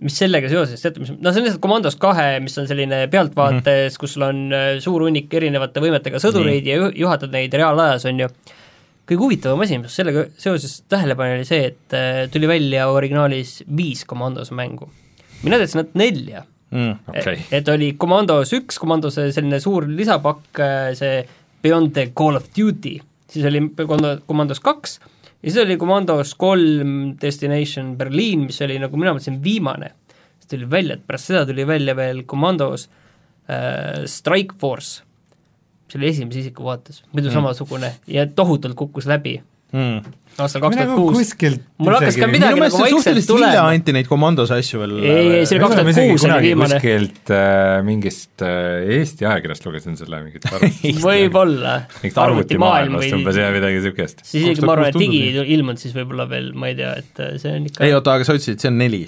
[0.00, 3.66] mis sellega seoses, teate mis, no see on lihtsalt Commandos kahe, mis on selline pealtvaates
[3.66, 3.98] mm, -hmm.
[4.00, 8.20] kus sul on äh, suur hunnik erinevate võimetega sõdureid ja ju- juhatad neid reaalajas, on
[8.24, 8.28] ju,
[9.10, 13.58] kõige huvitavam asi, mis sellega seoses tähele pani, oli see, et äh, tuli välja originaalis
[13.76, 14.88] viis Commandos mängu.
[15.42, 16.96] mina teadsin ainult nelja mm..
[17.08, 17.38] Okei.
[17.50, 20.60] et oli Commandos üks, Commandose selline suur lisapakk,
[20.94, 21.24] see
[21.62, 24.98] Beyond the Call of Duty, siis oli Commando- Commandos kaks
[25.42, 29.92] ja siis oli Commandos kolm Destination Berliin, mis oli nagu mina mõtlesin viimane,
[30.38, 32.88] siis tuli välja, et pärast seda tuli välja veel Commandos
[33.48, 35.04] äh, Strike Force,
[35.86, 37.38] mis oli esimese isiku vaates, muidu mm.
[37.38, 37.94] samasugune.
[38.10, 39.38] Ja tohutult kukkus läbi
[39.70, 40.14] Mm.
[40.42, 41.32] aastal kaks tuhat kuus.
[41.78, 43.66] Mul hakkas ka midagi nagu vaikselt suhteliselt hilja tulema.
[43.70, 46.78] anti neid komandose asju veel Ei, ei, see oli kaks tuhat kuus oli viimane.
[46.80, 50.48] kuskilt äh, mingist äh, Eesti ajakirjast lugesin selle mingit
[51.06, 54.24] võib-olla, mingit arvutimaailmast umbes ja midagi niisugust.
[54.26, 56.96] siis isegi ma arvan, et 2006 digi ei ilmunud siis võib-olla veel, ma ei tea,
[57.04, 59.04] et äh, see on ikka ei oota, aga sa ütlesid, et see on neli.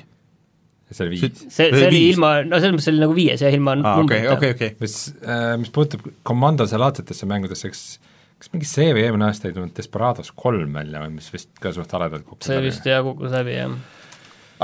[0.93, 1.43] see oli viis.
[1.49, 4.23] see, see oli ilma, no selles mõttes see oli nagu viies jah, ilma aa, okei,
[4.37, 4.73] okei, okei.
[4.85, 4.97] mis
[5.27, 8.12] äh,, mis puudutab Commandose laadsetesse mängudesse, eks
[8.43, 11.71] kas mingi see või eelmine aasta ei tulnud Desperados kolm välja või mis vist ka
[11.75, 13.77] suht haledalt kukkus see vist jah kukkus läbi jah.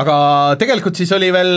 [0.02, 0.16] aga
[0.58, 1.52] tegelikult siis oli veel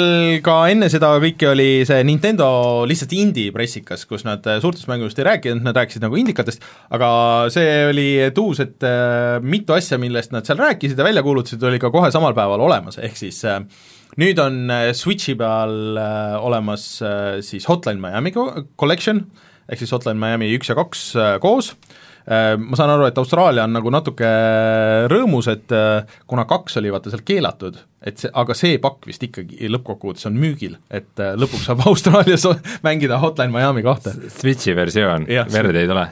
[0.45, 2.51] ka enne seda kõike oli see Nintendo
[2.89, 6.61] lihtsalt indie pressikas, kus nad äh, suurtest mängudest ei rääkinud, nad rääkisid nagu indikatest,
[6.93, 7.11] aga
[7.53, 8.07] see oli
[8.37, 12.13] tuus, et äh, mitu asja, millest nad seal rääkisid ja välja kuulutasid, oli ka kohe
[12.13, 13.63] samal päeval olemas, ehk siis äh,
[14.21, 15.97] nüüd on Switchi peal
[16.43, 16.83] olemas
[17.47, 19.23] siis Hotline Miami co- Collection,
[19.71, 21.71] ehk siis Hotline Miami üks ja kaks äh, koos,
[22.27, 24.27] ma saan aru, et Austraalia on nagu natuke
[25.11, 29.23] rõõmus, et äh, kuna kaks oli vaata seal keelatud, et see, aga see pakk vist
[29.25, 32.45] ikkagi lõppkokkuvõttes on müügil, et äh, lõpuks saab Austraalias
[32.85, 34.13] mängida Hotline Miami kahte.
[34.37, 36.07] Switchi versioon verd ei tule.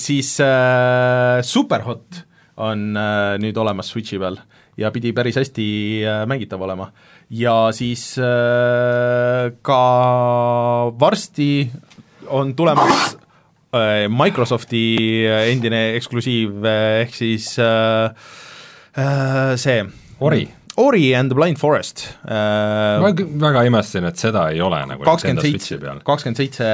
[0.00, 2.22] Siis äh, Superhot
[2.60, 4.40] on äh, nüüd olemas Switchi peal
[4.80, 5.66] ja pidi päris hästi
[6.04, 6.90] äh, mängitav olema.
[7.30, 9.82] ja siis äh, ka
[11.00, 11.70] varsti
[12.28, 13.19] on tulemas äh,
[14.10, 14.84] Microsofti
[15.26, 18.10] endine eksklusiiv äh, ehk siis äh,
[18.98, 19.84] äh, see
[20.20, 20.48] Ori.
[20.80, 25.42] Ori and the Blind Forest äh, ma väga imestasin, et seda ei ole nagu kakskümmend
[25.44, 26.68] seitse kakskümmend seitse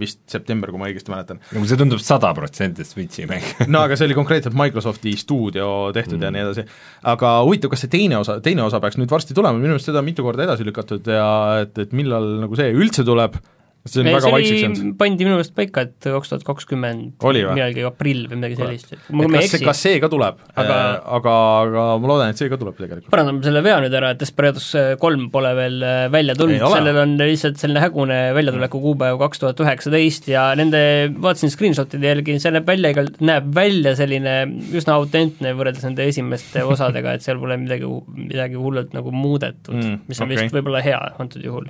[0.00, 1.40] vist september, kui ma õigesti mäletan.
[1.52, 3.46] nagu see tundub sada protsenti Switchi mäng.
[3.72, 6.26] no aga see oli konkreetselt Microsofti stuudio tehtud mm.
[6.26, 6.66] ja nii edasi.
[7.14, 10.00] aga huvitav, kas see teine osa, teine osa peaks nüüd varsti tulema, minu meelest seda
[10.04, 11.28] on mitu korda edasi lükatud ja
[11.64, 13.40] et, et millal nagu see üldse tuleb,
[13.84, 14.94] see on Ei, väga see vaikseks jäänud.
[15.00, 19.60] pandi minu meelest paika, et kaks tuhat kakskümmend millalgi aprill või midagi sellist, kas see,
[19.66, 20.78] kas, see ka tuleb Aga- aga,
[21.18, 21.34] aga,
[21.66, 23.10] aga ma loodan, et see ka tuleb tegelikult.
[23.12, 24.70] parandame selle vea nüüd ära, et Desperados
[25.02, 29.60] kolm pole veel äh, välja tulnud, sellel on lihtsalt selline hägune väljatuleku kuupäev kaks tuhat
[29.66, 30.82] üheksateist ja nende,
[31.20, 34.38] vaatasin screenshot'ide järgi, see näeb välja näeb välja selline
[34.74, 40.00] üsna autentne võrreldes nende esimeste osadega, et seal pole midagi, midagi hullult nagu muudetud Mm,
[40.08, 40.44] mis on okay.
[40.46, 41.68] vist võib-olla hea antud juhul.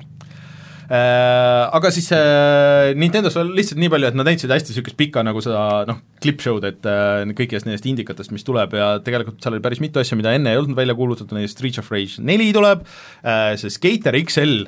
[0.84, 5.22] Äh, aga siis äh, Nintendo's on lihtsalt nii palju, et nad näitasid hästi niisugust pikka
[5.24, 9.64] nagu seda noh, clip-show'd, et äh, kõigist nendest indikatest, mis tuleb ja tegelikult seal oli
[9.64, 12.84] päris mitu asja, mida enne ei olnud välja kuulutatud, näiteks Streets of Rage neli tuleb
[12.84, 14.66] äh,, see Skater XL,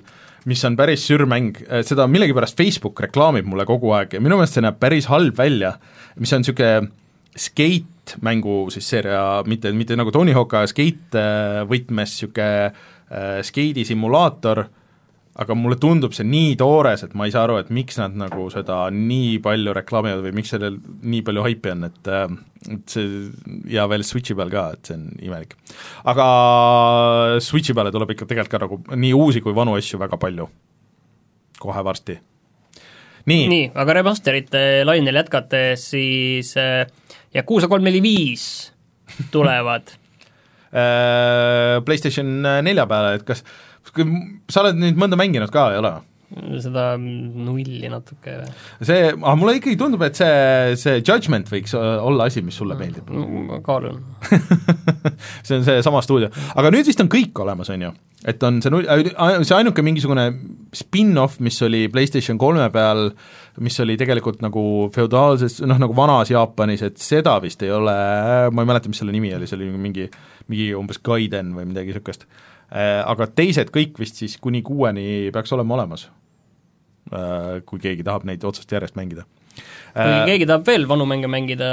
[0.49, 4.57] mis on päris sür mäng, seda millegipärast Facebook reklaamib mulle kogu aeg ja minu meelest
[4.57, 5.75] see näeb päris halb välja,
[6.17, 6.89] mis on niisugune
[7.37, 13.39] skate mängu siis seeria, mitte, mitte nagu Tony Hawk, aga skate äh, võtmes niisugune äh,
[13.47, 14.65] skeidi simulaator
[15.37, 18.47] aga mulle tundub see nii toores, et ma ei saa aru, et miks nad nagu
[18.53, 22.25] seda nii palju reklaamivad või miks sellel nii palju haipi on, et äh,
[22.73, 23.27] et see
[23.71, 25.53] ja veel Switchi peal ka, et see on imelik.
[26.09, 26.29] aga
[27.45, 30.49] Switchi peale tuleb ikka tegelikult ka nagu nii uusi kui vanu asju väga palju,
[31.61, 32.17] kohe varsti.
[33.29, 36.87] nii, nii, aga remasterite lainel jätkates siis äh,
[37.37, 38.73] Yakuusa kolm neli viis
[39.35, 39.93] tulevad
[40.81, 43.45] äh, PlayStation nelja peale, et kas
[44.53, 45.97] sa oled nüüd mõnda mänginud ka, ei ole?
[46.61, 48.35] seda nulli natuke.
[48.83, 53.13] see, aga mulle ikkagi tundub, et see, see Judgment võiks olla asi, mis sulle meeldib
[53.13, 54.01] ma kaalun
[55.47, 57.93] see on seesama stuudio, aga nüüd vist on kõik olemas, on ju?
[58.27, 58.91] et on see null,
[59.47, 60.27] see ainuke mingisugune
[60.75, 63.13] spin-off, mis oli PlayStation kolme peal,
[63.63, 64.65] mis oli tegelikult nagu
[64.97, 67.95] feodaalses, noh nagu vanas Jaapanis, et seda vist ei ole,
[68.51, 70.11] ma ei mäleta, mis selle nimi oli, see oli mingi,
[70.51, 75.53] mingi umbes Gaiden või midagi niisugust Äh, aga teised kõik vist siis kuni kuueni peaks
[75.55, 76.09] olema olemas,
[77.13, 79.27] äh, kui keegi tahab neid otsast järjest mängida.
[79.97, 81.71] kui äh, keegi tahab veel vanu mänge mängida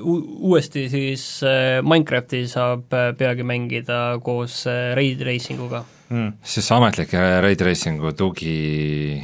[0.00, 1.26] uuesti, siis
[1.82, 2.86] Minecrafti saab
[3.18, 5.84] peagi mängida koos Raid Racinguga.
[6.08, 6.38] Mm..
[6.42, 9.20] siis ametlik Raid Racingu tugi,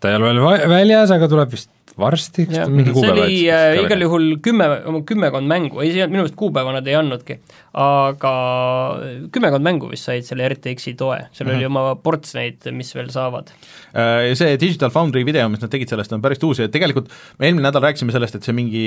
[0.00, 3.36] ta ei ole veel väljas, aga tuleb vist varsti, kas ta mingi kuupäeva see oli
[3.52, 4.66] äh, igal juhul kümme,
[5.08, 7.38] kümmekond mängu, ei see ei olnud, minu meelest kuupäeva nad ei andnudki,
[7.80, 8.32] aga
[9.32, 11.56] kümmekond mängu vist said selle RTX-i toe, seal mm -hmm.
[11.56, 11.76] oli mhm.
[11.76, 13.52] oma ports neid, mis veel saavad.
[13.96, 17.48] Äh, see Digital Foundry video, mis nad tegid sellest, on päris uus ja tegelikult me
[17.48, 18.84] eelmine nädal rääkisime sellest, et see mingi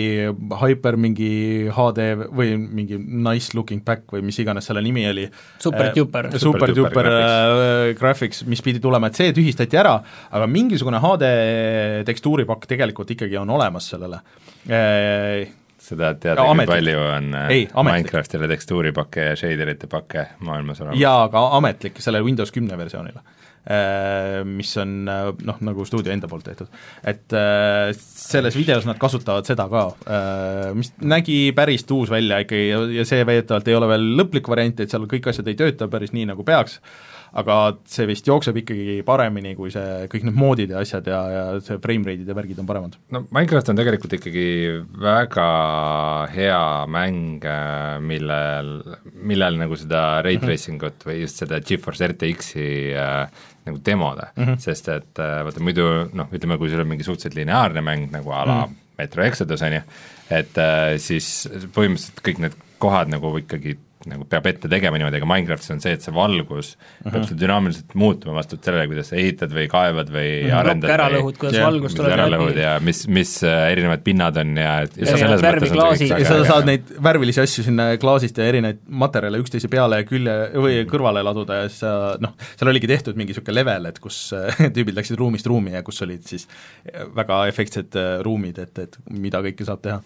[0.62, 6.30] Hyper mingi HD või mingi nice looking back või mis iganes selle nimi oli, super-duper
[6.30, 9.98] äh,, super-duper äh, graphics, mis pidi tulema, et see tühistati ära,
[10.30, 11.34] aga mingisugune HD
[12.06, 14.22] tekstuuripakk tegelikult tegelikult ikkagi on olemas sellele
[15.80, 21.00] seda teada, kui palju on äh, ei, Minecraftile tekstuuripakke ja shaderite pakke maailmas olemas?
[21.00, 23.24] jaa, aga ametlik, sellele Windows kümne versioonile
[24.50, 26.70] mis on noh, nagu stuudio enda poolt tehtud.
[27.06, 27.36] et
[28.00, 29.84] selles videos nad kasutavad seda ka,
[30.74, 34.80] mis nägi päris tuus välja ikkagi ja, ja see väidetavalt ei ole veel lõplik variant,
[34.80, 36.80] et seal kõik asjad ei tööta päris nii, nagu peaks,
[37.38, 37.58] aga
[37.90, 41.78] see vist jookseb ikkagi paremini, kui see, kõik need moodid ja asjad ja, ja see
[41.84, 42.98] frame rate'id ja värgid on paremad.
[43.14, 44.48] no Minecraft on tegelikult ikkagi
[45.04, 45.50] väga
[46.34, 47.46] hea mäng,
[48.10, 48.74] millel,
[49.14, 54.44] millel nagu seda ray tracing ut või just seda GeForce RTX-i äh, nagu demoda mm,
[54.44, 54.62] -hmm.
[54.64, 58.32] sest et äh, vaata muidu noh, ütleme, kui sul on mingi suhteliselt lineaarne mäng nagu
[58.32, 58.86] a la mm -hmm.
[59.00, 59.82] Metro Exodus, on ju,
[60.30, 65.28] et äh, siis põhimõtteliselt kõik need kohad nagu ikkagi nagu peab ette tegema niimoodi, aga
[65.28, 67.12] Minecraftis on see, et see valgus uh -huh.
[67.12, 70.54] peab sul dünaamiliselt muutuma vastavalt sellele, kuidas sa ehitad või kaevad või uh mhm.
[70.54, 70.60] -huh.
[70.60, 74.38] arendad ära lõhud, kuidas ja, valgus tuleb ära lõhud ja mis, mis äh, erinevad pinnad
[74.40, 77.90] on ja, ja, ja selles mõttes on see ja sa saad neid värvilisi asju sinna
[78.00, 82.38] klaasist ja erinevaid materjale üksteise peale ja külje või kõrvale laduda ja siis sa noh,
[82.56, 86.02] seal oligi tehtud mingi niisugune level, et kus äh, tüübid läksid ruumist ruumi ja kus
[86.08, 86.48] olid siis
[87.16, 90.00] väga efektsed äh, ruumid, et, et mida kõike saab teha.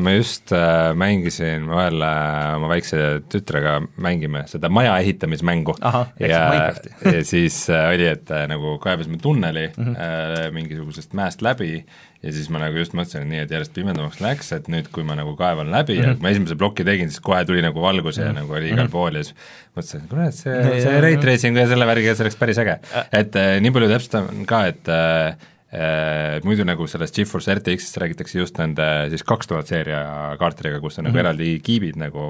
[0.00, 5.76] ma just äh, mängisin vahel äh, oma väikse tütrega mängime seda maja ehitamismängu
[6.20, 6.42] ja,
[7.14, 9.96] ja siis äh, oli, et äh, nagu kaevasime tunneli mm -hmm.
[9.96, 11.84] äh, mingisugusest mäest läbi
[12.22, 15.04] ja siis ma nagu just mõtlesin, et nii, et järjest pimedamaks läks, et nüüd, kui
[15.06, 16.08] ma nagu kaevan läbi mm -hmm.
[16.08, 18.26] ja kui ma esimese ploki tegin, siis kohe tuli nagu valgus mm -hmm.
[18.26, 18.90] ja nagu oli igal -hmm.
[18.90, 19.36] pool ja siis
[19.76, 22.78] mõtlesin, et kurat, see, see ray tracing ja selle värgiga, see oleks päris äge.
[23.12, 25.46] et äh, nii palju täpsustan ka, et äh, et
[26.44, 30.00] muidu nagu sellest GeForce RTX-ist räägitakse just nende siis kaks tuhat seeria
[30.40, 31.12] kaartidega, kus on mm -hmm.
[31.12, 31.24] nagu mhm.
[31.26, 32.26] eraldi kiibid nagu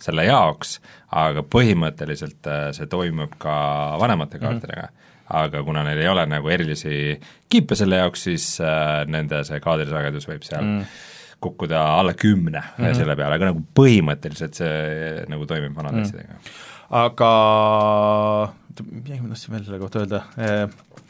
[0.00, 0.80] selle jaoks,
[1.12, 3.54] aga põhimõtteliselt äh, see toimub ka
[4.00, 4.46] vanemate mhm.
[4.46, 4.94] kaartidega mm.
[4.94, 9.60] -hmm aga kuna neil ei ole nagu erilisi kiipe selle jaoks, siis äh, nende see
[9.64, 10.98] kaadrisagedus võib seal mm.
[11.44, 12.98] kukkuda alla kümne mm -hmm.
[12.98, 16.34] selle peale, aga nagu põhimõtteliselt see nagu toimib vanade mm asjadega.
[16.90, 17.30] aga
[18.90, 21.03] midagi ma tahtsin veel selle kohta öelda, et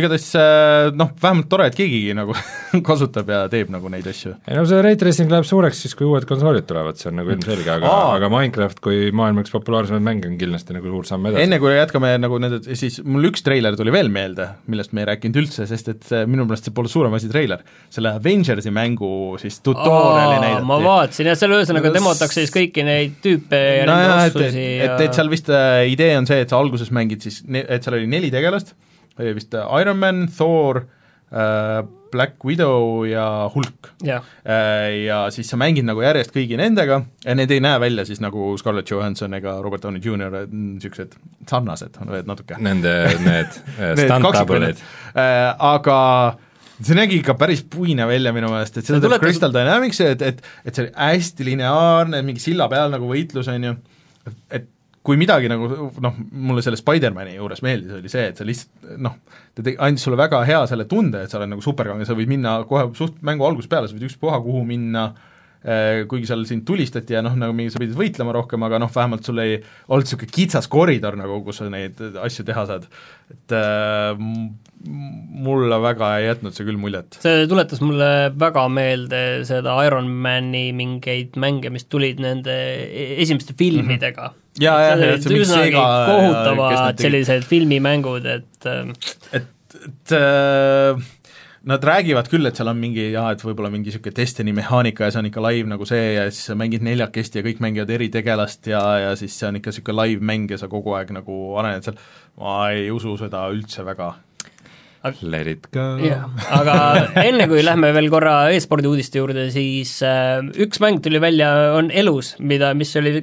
[0.00, 2.34] igatahes äh, noh, vähemalt tore, et keegi nagu
[2.88, 4.34] kasutab ja teeb nagu neid asju.
[4.46, 7.32] ei no see ray tracing läheb suureks siis, kui uued konsoolid tulevad, see on nagu
[7.34, 11.44] ilmselge, aga, aga Minecraft kui maailma üks populaarsemaid mänge on kindlasti nagu suur samm edasi.
[11.46, 15.10] enne kui jätkame nagu nende, siis mul üks treiler tuli veel meelde, millest me ei
[15.12, 19.10] rääkinud üldse, sest et minu meelest see pole suurem asi treiler, selle Avengersi mängu
[19.42, 20.66] siis tutorial'i näidati.
[20.68, 24.90] ma vaatasin jah, seal ühesõnaga demotakse siis kõiki neid tüüpe ja no nende oskusi ja
[24.90, 27.98] et, et seal vist äh, idee on see, et sa alguses mängid siis, et seal
[27.98, 28.74] oli neli tegelast,
[29.18, 30.84] oli vist äh, Iron Man, Thor
[31.32, 33.90] äh,, Black Widow ja Hulk.
[34.04, 34.22] Yeah..
[34.44, 38.22] Äh, ja siis sa mängid nagu järjest kõigi nendega ja need ei näe välja siis
[38.24, 41.16] nagu Scarlett Johansson ega Robert Downey Jr, niisugused
[41.48, 41.98] sarnased,
[42.28, 42.60] natuke.
[42.62, 42.94] Nende
[43.26, 43.58] need
[44.06, 44.80] stunt-double'id
[45.12, 45.98] äh, aga
[46.76, 50.42] see nägi ikka päris puine välja minu meelest, et seda teeb Crystal Dynamics, et, et
[50.64, 53.76] et see oli hästi lineaarne, mingi silla peal nagu võitlus, on ju,
[54.52, 54.68] et
[55.06, 55.68] kui midagi nagu
[56.02, 59.16] noh, mulle selle Spider-mani juures meeldis, oli see, et sa lihtsalt noh,
[59.54, 62.32] ta tegi, andis sulle väga hea selle tunde, et sa oled nagu superkangelane, sa võid
[62.32, 65.10] minna kohe suht mängu algusest peale, sa võid ükspuha kuhu minna
[65.66, 68.90] Äh, kuigi seal sind tulistati ja noh, nagu mingi sa pidid võitlema rohkem, aga noh,
[68.92, 69.56] vähemalt sul ei
[69.88, 72.84] olnud niisugune kitsas koridor nagu, kus sa neid asju teha saad.
[73.32, 74.14] et äh,
[74.86, 77.18] mulle väga ei jätnud see küll muljet.
[77.24, 82.54] see tuletas mulle väga meelde seda Ironmani mingeid mänge, mis tulid nende
[82.86, 84.36] e-, esimeste filmidega mm.
[84.36, 84.45] -hmm.
[84.60, 88.90] Ja, ja, ja see mingi Sega kohutavad sellised filmimängud, et äh,
[89.36, 91.06] et, et äh,
[91.66, 95.10] Nad räägivad küll, et seal on mingi jah, et võib-olla mingi niisugune Destiny mehaanika ja
[95.10, 98.06] see on ikka live nagu see ja siis sa mängid neljakesti ja kõik mängivad eri
[98.14, 101.88] tegelast ja, ja siis see on ikka niisugune live-mäng ja sa kogu aeg nagu arened
[101.88, 101.98] seal,
[102.38, 104.12] ma ei usu seda üldse väga.
[105.22, 105.86] Let it go.
[106.02, 106.26] jah,
[106.58, 106.76] aga
[107.24, 111.92] enne kui lähme veel korra e-spordi uudiste juurde, siis äh, üks mäng tuli välja, on
[111.94, 113.20] elus, mida, mis oli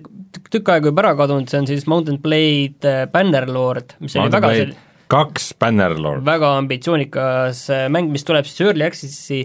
[0.54, 4.42] tükk aega juba ära kadunud, see on siis Mountain Blade äh, Bannerlord, mis Mountain oli
[4.42, 6.26] väga Blade kaks Bannerlord.
[6.26, 9.44] väga ambitsioonikas äh, mäng, mis tuleb siis Early Access'i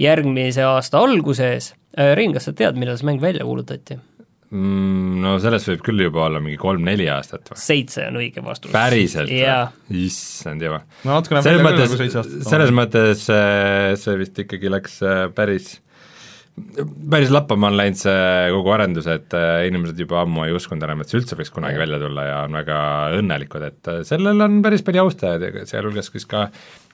[0.00, 1.72] järgmise aasta alguses.
[1.98, 3.98] Äh, Rein, kas sa tead, millal see mäng välja kuulutati?
[4.50, 5.18] Mm,?
[5.20, 7.60] No sellest võib küll juba olla mingi kolm-neli aastat või?
[7.60, 8.72] seitse on õige vastus.
[8.74, 10.00] päriselt või?
[10.06, 10.86] issand jumal.
[11.04, 15.00] no natukene selles mõttes, nagu selles mõttes äh, see vist ikkagi läks
[15.36, 15.76] päris
[17.10, 21.02] päris lappama on läinud see kogu arendus, et äh, inimesed juba ammu ei uskunud enam,
[21.02, 22.78] et see üldse võiks kunagi välja tulla ja on väga
[23.20, 26.48] õnnelikud, et äh, sellel on päris palju austajaid, sealhulgas siis ka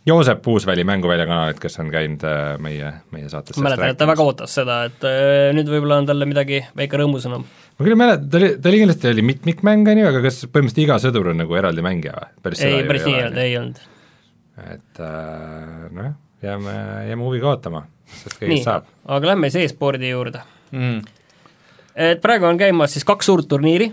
[0.07, 4.55] Joosep Puusväli Mänguväljakanalit, kes on käinud äh, meie, meie saates mäletan, et ta väga ootas
[4.61, 5.07] seda, et
[5.57, 7.43] nüüd võib-olla on talle midagi väike rõõmusõnum.
[7.47, 10.45] ma küll ei mäleta, ta oli, ta oli kindlasti, oli mitmikmäng, on ju, aga kas
[10.47, 12.55] põhimõtteliselt iga sõdur on nagu eraldi mängija või?
[12.55, 13.83] ei, päris nii ei olnud, ei olnud.
[14.77, 15.05] et
[15.99, 16.79] nojah, jääme,
[17.11, 18.91] jääme huviga ootama sest kõigest saab.
[19.05, 21.01] aga lähme siis e-spordi juurde mm..
[22.09, 23.91] et praegu on käimas siis kaks suurt turniiri,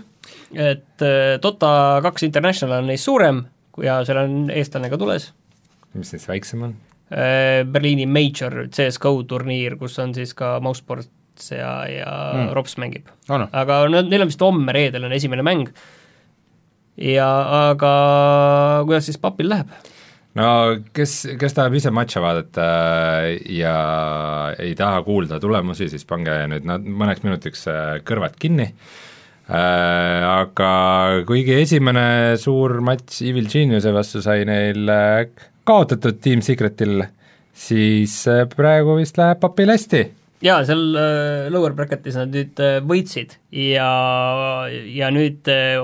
[0.54, 3.44] et äh, Dota kaks International on neist suurem
[3.82, 5.32] ja seal on eestlane ka tules.
[5.98, 6.76] Mis neist väiksem on?
[7.12, 12.52] Äh, Berliini Major CSGO turniir, kus on siis ka Mousesports ja, ja mm.
[12.56, 13.36] Rops mängib oh.
[13.38, 13.48] No.
[13.52, 15.68] aga nad, neil on vist homme, reedel on esimene mäng
[17.00, 17.28] ja
[17.70, 17.94] aga
[18.86, 19.70] kuidas siis papil läheb?
[20.38, 20.48] no
[20.96, 22.68] kes, kes tahab ise matša vaadata
[23.52, 23.78] ja
[24.58, 30.70] ei taha kuulda tulemusi, siis pange nüüd nad mõneks minutiks äh, kõrvad kinni äh,, aga
[31.28, 32.06] kuigi esimene
[32.40, 37.06] suur matš Evil Geniuse vastu sai neil äh, kaotatud Team Secretil,
[37.54, 40.04] siis äh, praegu vist läheb papil hästi
[40.44, 43.90] jaa, seal äh, lower bracket'is nad nüüd äh, võitsid ja,
[44.68, 45.78] ja nüüd äh,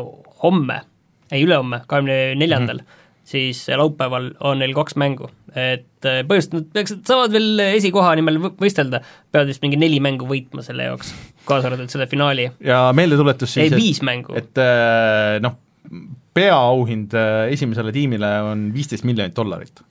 [0.45, 0.83] homme,
[1.31, 2.97] ei ülehomme, kahekümne neljandal mhm
[3.31, 9.03] siis laupäeval on neil kaks mängu, et põhimõtteliselt nad peaksid, saavad veel esikoha nimel võistelda,
[9.31, 11.13] peavad vist mingi neli mängu võitma selle jaoks,
[11.49, 12.49] kaasa arvatud selle finaali.
[12.65, 14.35] ja meeldetuletus siis, et viis mängu.
[14.41, 15.55] et äh, noh,
[16.35, 19.83] peaauhind äh, esimesele tiimile on viisteist miljonit dollarit.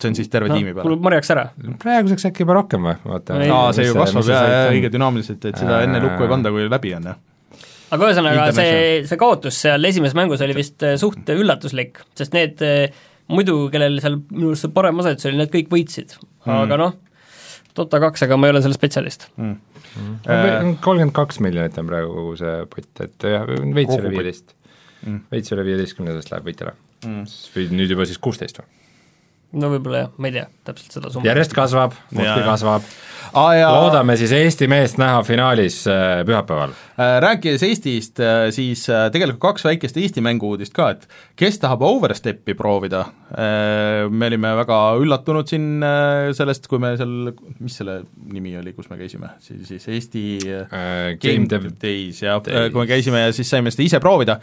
[0.00, 0.86] See on siis terve no, tiimi peale.
[0.86, 1.42] kulub marjaks ära.
[1.82, 3.36] praeguseks äkki juba rohkem või, vaata.
[3.52, 6.64] aa, see ju kasvab ja, ja õige dünaamiliselt, et seda enne lukku ei panda, kui
[6.68, 7.20] läbi on, jah.
[7.90, 8.72] Aga ühesõnaga, see,
[9.10, 13.02] see kaotus seal esimeses mängus oli vist äh, suht üllatuslik, sest need äh,
[13.32, 16.16] muidu, kellel seal minu arust see parem asetus oli, need kõik võitsid.
[16.46, 16.96] Mm., aga noh,
[17.76, 19.28] Dota kaks, aga ma ei ole selle spetsialist.
[19.38, 19.58] Mm..
[20.82, 24.54] Kolmkümmend kaks miljonit on praegu kogu see pott, et jah, veits üle viieteist
[25.04, 25.24] mm..
[25.32, 26.76] veits üle viieteistkümnendast läheb võitjale
[27.06, 27.24] mm..
[27.54, 28.68] või nüüd juba siis kuusteist või?
[29.60, 31.26] no võib-olla jah, ma ei tea täpselt seda summat.
[31.26, 32.84] järjest kasvab, muudkui kasvab
[33.32, 33.54] ah,.
[33.74, 37.16] loodame siis Eesti meest näha finaalis äh, pühapäeval äh,.
[37.24, 41.08] Rääkides Eestist äh,, siis tegelikult kaks väikest Eesti mängu-uudist ka, et
[41.40, 43.04] kes tahab Oversteppi proovida?
[43.32, 48.00] Äh,, me olime väga üllatunud siin äh, sellest, kui me seal, mis selle
[48.32, 50.24] nimi oli, kus me käisime, siis, Eesti
[50.60, 54.40] äh, Game Dev Days, jah, kui me käisime ja siis saime seda ise proovida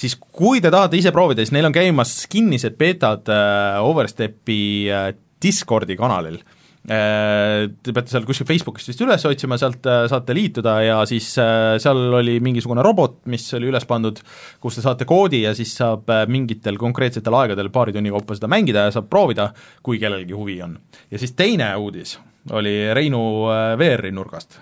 [0.00, 5.12] siis kui te tahate ise proovida, siis neil on käimas kinnised betad äh, Overstepi äh,
[5.42, 6.40] Discordi kanalil.
[6.40, 6.59] äh,.
[6.80, 11.74] Te peate seal kuskil Facebookist vist üles otsima, sealt äh, saate liituda ja siis äh,
[11.82, 14.22] seal oli mingisugune robot, mis oli üles pandud,
[14.64, 18.48] kus te saate koodi ja siis saab äh, mingitel konkreetsetel aegadel paari tunni kaupa seda
[18.48, 19.50] mängida ja saab proovida,
[19.84, 20.78] kui kellelgi huvi on.
[21.12, 22.16] ja siis teine uudis
[22.56, 23.22] oli Reinu
[23.52, 24.58] äh, VR-i nurgast.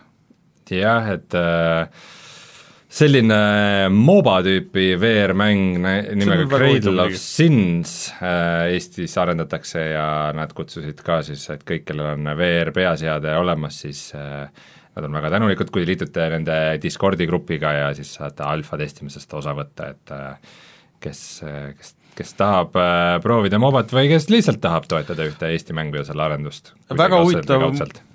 [0.74, 1.86] jah, et äh
[2.88, 3.38] selline
[3.92, 5.76] MOBA tüüpi VR-mäng
[6.16, 12.14] nimega Cradle of Sins äh, Eestis arendatakse ja nad kutsusid ka siis, et kõik, kellel
[12.14, 14.48] on VR peaseade olemas, siis äh,
[14.96, 19.52] nad on väga tänulikud, kui liitute nende Discordi grupiga ja siis saate alfa testimisest osa
[19.58, 20.58] võtta, et äh,
[21.04, 21.22] kes,
[21.76, 26.08] kes kes tahab äh, proovida mobat või kes lihtsalt tahab toetada ühte Eesti mängu ja
[26.08, 26.72] selle arendust.
[26.90, 27.68] väga huvitav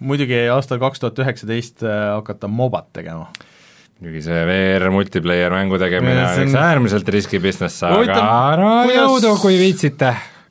[0.03, 3.29] muidugi aastal kaks tuhat üheksateist hakata mobat tegema
[4.03, 8.17] muidugi see VR multiplayer mängu tegemine on üks äärmiselt riski business, aga
[8.59, 10.09] no kuidas- jõudu, kui viitsite.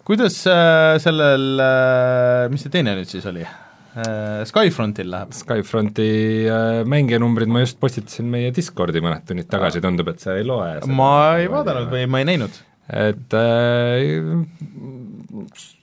[0.08, 5.36] kuidas äh, sellel äh,, mis see teine nüüd siis oli äh,, Skyfrontil läheb?
[5.36, 6.08] Skyfronti
[6.48, 10.78] äh, mängijanumbrid ma just postitasin meie Discordi mõned tunnid tagasi, tundub, et sa ei loe.
[10.88, 12.56] ma ei vaadanud või ma ei näinud.
[12.92, 14.20] Et äh,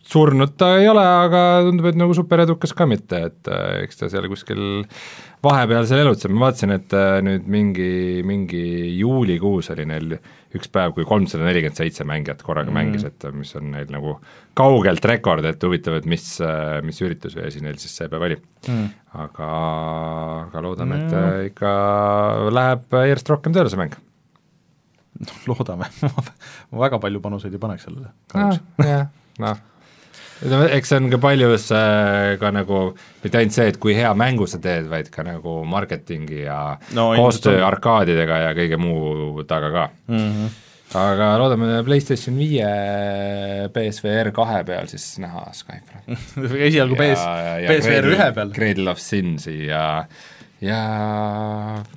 [0.09, 4.09] surnud ta ei ole, aga tundub, et nagu superedukas ka mitte, et äh, eks ta
[4.11, 4.61] seal kuskil
[5.45, 7.91] vahepeal seal elutseb, ma vaatasin, et äh, nüüd mingi,
[8.27, 8.63] mingi
[8.99, 10.17] juulikuus oli neil
[10.55, 12.77] üks päev, kui kolmsada nelikümmend seitse mängijat korraga mm.
[12.79, 14.17] mängis, et mis on neil nagu
[14.57, 16.25] kaugelt rekord, et huvitav, et mis,
[16.85, 18.37] mis üritus või asi neil siis see päev oli
[18.67, 18.91] mm..
[19.25, 19.49] aga,
[20.49, 21.73] aga loodame, et äh, ikka
[22.53, 23.97] läheb järjest rohkem tööle see mäng
[25.49, 25.89] loodame
[26.71, 28.87] ma väga palju panuseid ei paneks sellele ah, kahjuks.
[28.87, 29.09] jah,
[29.43, 29.59] noh,
[30.39, 32.79] ütleme, eks see on ka paljus äh, ka nagu
[33.23, 36.61] mitte ainult see, et kui hea mängu sa teed, vaid ka nagu marketingi ja
[36.95, 37.67] No koostöö on.
[37.73, 40.17] arkaadidega ja kõige muu taga ka mm.
[40.23, 40.57] -hmm.
[41.03, 42.71] aga loodame PlayStation viie
[43.75, 46.07] BSVR kahe peal siis näha Skyfront.
[46.69, 47.27] esialgu PS,
[47.67, 48.55] PSVR ühe peal.
[48.55, 50.05] Cradle of Sinsi ja
[50.63, 50.79] ja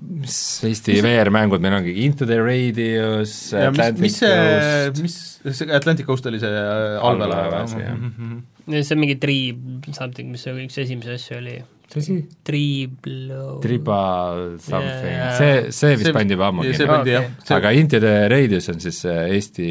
[0.01, 0.37] mis
[0.69, 5.75] Eesti VR-mängud meil ongi, Into the Radius, ja mis, Atlantic mis see Coast,, mis see
[5.75, 6.65] Atlantic Coast oli see
[7.03, 7.75] allveelaev jah.
[7.75, 8.83] või?
[8.83, 11.57] see on mingi Triib something, mis see üks esimesi asju oli.
[11.97, 12.16] Mis asi?
[12.49, 13.59] Triiblo.
[13.62, 15.30] Tribal something jaa.
[15.38, 17.16] see, see vist See- pandi juba ammu kinni.
[17.57, 19.68] aga Into the Radius on siis see Eesti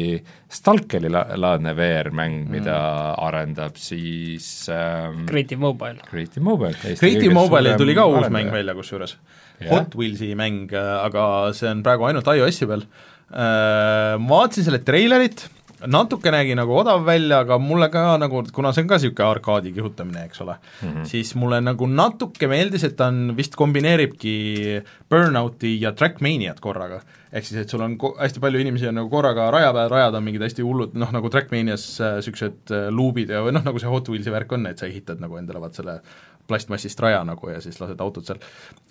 [0.52, 2.76] Stalkeri la- laadne VR-mäng, mida
[3.24, 5.98] arendab siis ähm, Creative Mobile.
[6.10, 6.74] Creative Mobile.
[7.00, 9.16] Creative Mobile'il tuli ka uus mäng välja kusjuures,
[9.62, 9.70] Jah.
[9.72, 11.24] Hot Wheelsi mäng, aga
[11.56, 12.84] see on praegu ainult iOS-i peal.
[13.32, 15.46] Ma vaatasin selle treilerit,
[15.86, 19.72] natuke nägi nagu odav välja, aga mulle ka nagu, kuna see on ka niisugune arkaadi
[19.74, 21.04] kihutamine, eks ole mm, -hmm.
[21.08, 27.00] siis mulle nagu natuke meeldis, et ta on, vist kombineeribki Burnouti ja Trackmaniat korraga.
[27.32, 30.14] ehk siis, et sul on ko- hästi palju inimesi on nagu korraga raja peal, rajad
[30.14, 33.88] on mingid hästi hullud, noh nagu Trackmanias niisugused äh, luubid ja või noh, nagu see
[33.88, 36.00] Hot Wheelsi värk on, et sa ehitad nagu endale vaat selle
[36.48, 38.40] plastmassist raja nagu ja siis lased autod seal,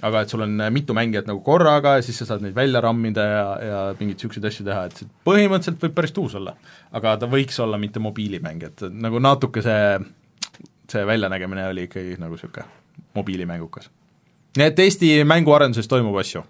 [0.07, 2.81] aga et sul on äh, mitu mängijat nagu korraga ja siis sa saad neid välja
[2.83, 6.55] rammida ja, ja mingeid niisuguseid asju teha, et see põhimõtteliselt võib päris tuus olla.
[6.91, 9.99] aga ta võiks olla mitte mobiilimäng, et nagu natuke see,
[10.91, 12.67] see väljanägemine oli ikkagi nagu niisugune
[13.15, 13.91] mobiilimängukas.
[14.57, 16.43] nii et Eesti mänguarenduses toimub asju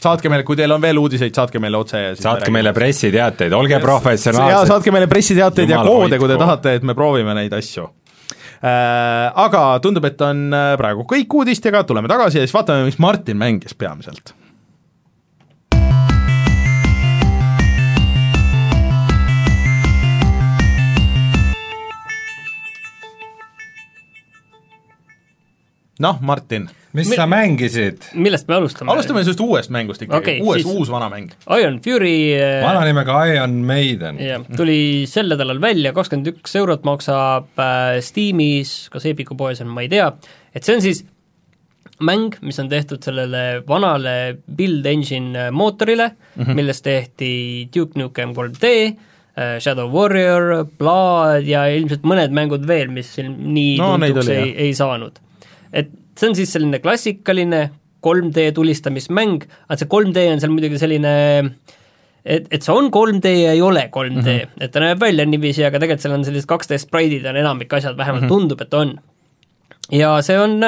[0.00, 3.80] saatke meile, kui teil on veel uudiseid, saatke meile otse ja saatke meile pressiteateid, olge
[3.82, 4.54] professionaalsed.
[4.54, 7.88] jaa, saatke meile pressiteateid ja koode, kui te tahate, et me proovime neid asju.
[8.64, 13.36] Aga tundub, et on äh, praegu kõik uudistega, tuleme tagasi ja siis vaatame, mis Martin
[13.36, 14.32] mängis peamiselt.
[26.04, 26.68] noh, Martin.
[26.94, 28.04] Mis Mi- sa mängisid?
[28.14, 28.92] millest me alustame?
[28.94, 31.32] alustame sellest uuest mängust ikkagi okay,, uues siis-, uus vana mäng.
[31.58, 34.20] Iron Fury äh, vana nimega Iron Maiden.
[34.22, 34.78] jah, tuli
[35.10, 39.90] sel nädalal välja, kakskümmend üks eurot maksab äh, Steamis, kas Epiku poes on, ma ei
[39.92, 40.12] tea,
[40.54, 41.02] et see on siis
[42.04, 46.54] mäng, mis on tehtud sellele vanale Build Engine mootorile mm, -hmm.
[46.58, 48.70] millest tehti Duke Nukem 3D,
[49.58, 54.54] Shadow Warrior, Blood ja ilmselt mõned mängud veel, mis siin nii No, tuntuks oli, ei,
[54.68, 55.18] ei saanud.
[55.72, 57.70] et see on siis selline klassikaline
[58.04, 61.12] 3D tulistamismäng, aga see 3D on seal muidugi selline
[62.24, 64.64] et, et see on 3D ja ei ole 3D mm, -hmm.
[64.64, 67.96] et ta näeb välja niiviisi, aga tegelikult seal on sellised 2D spraidid on enamik asjad,
[67.96, 68.40] vähemalt mm -hmm.
[68.40, 68.98] tundub, et on.
[69.92, 70.58] ja see on,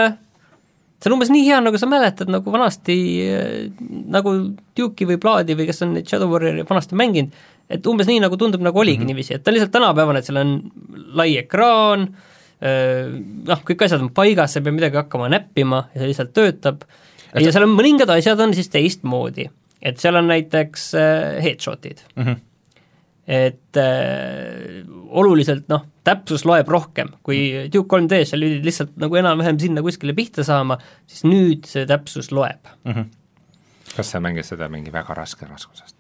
[1.01, 2.97] see on umbes nii hea, nagu sa mäletad, nagu vanasti,
[4.07, 4.37] nagu
[4.77, 7.33] Duke'i või Blood'i või kes on neid Shadow Warrior'i vanasti mänginud,
[7.71, 9.07] et umbes nii, nagu tundub, nagu oligi mm -hmm.
[9.07, 10.61] niiviisi, et ta on lihtsalt tänapäevane, et seal on
[11.15, 12.09] lai ekraan,
[12.61, 16.87] noh, kõik asjad on paigas, sa ei pea midagi hakkama näppima ja see lihtsalt töötab,
[17.35, 19.49] ja seal on mõningad asjad on siis teistmoodi,
[19.83, 22.23] et seal on näiteks äh, headshot'id mm.
[22.23, 22.39] -hmm.
[23.27, 29.61] et äh, oluliselt noh, täpsus loeb rohkem, kui Duke 3D-s sa lülid lihtsalt nagu enam-vähem
[29.61, 32.93] sinna kuskile pihta saama, siis nüüd see täpsus loeb mm.
[32.93, 33.07] -hmm.
[33.97, 35.96] kas sa mängisid seda mingi väga raske raskusest?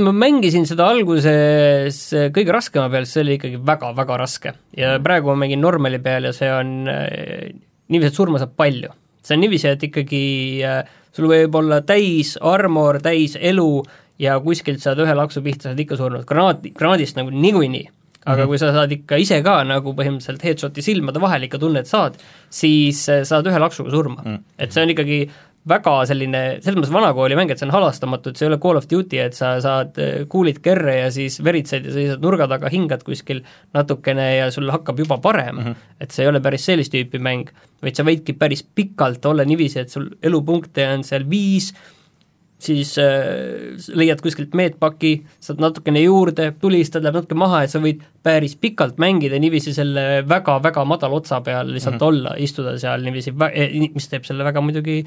[0.00, 1.98] Ma mängisin seda alguses
[2.34, 6.32] kõige raskema peal, see oli ikkagi väga-väga raske ja praegu ma mängin normali peal ja
[6.36, 7.52] see on äh,
[7.92, 8.92] niiviisi, et surma saab palju.
[9.22, 10.22] see on niiviisi, et ikkagi
[10.66, 10.82] äh,
[11.14, 13.82] sul võib olla täis armor, täis elu
[14.22, 17.88] ja kuskilt saad ühe laksu pihta, saad ikka surnud, granaat, granaadist nagu niikuinii.
[18.24, 18.48] aga mm -hmm.
[18.48, 22.14] kui sa saad ikka ise ka nagu põhimõtteliselt headshot'i silmade vahel ikka tunned saad,
[22.50, 24.30] siis äh, saad ühe laksuga surma mm.
[24.30, 24.42] -hmm.
[24.58, 25.30] et see on ikkagi
[25.68, 28.80] väga selline, selles mõttes vanakooli mäng, et see on halastamatu, et see ei ole Call
[28.80, 32.70] of Duty, et sa saad eh, kuulid kerre ja siis veritsed ja seisad nurga taga,
[32.72, 33.44] hingad kuskil
[33.76, 35.64] natukene ja sul hakkab juba parem mm.
[35.64, 35.88] -hmm.
[36.02, 37.52] et see ei ole päris sellist tüüpi mäng,
[37.82, 41.70] vaid sa võidki päris pikalt olla niiviisi, et sul elupunkte on seal viis,
[42.62, 48.02] siis äh, leiad kuskilt meetpaki, saad natukene juurde, tulistad, läheb natuke maha ja sa võid
[48.22, 52.08] päris pikalt mängida niiviisi selle väga-väga madala otsa peal lihtsalt mm -hmm.
[52.08, 53.34] olla, istuda seal niiviisi,
[53.94, 55.04] mis teeb selle väga muidugi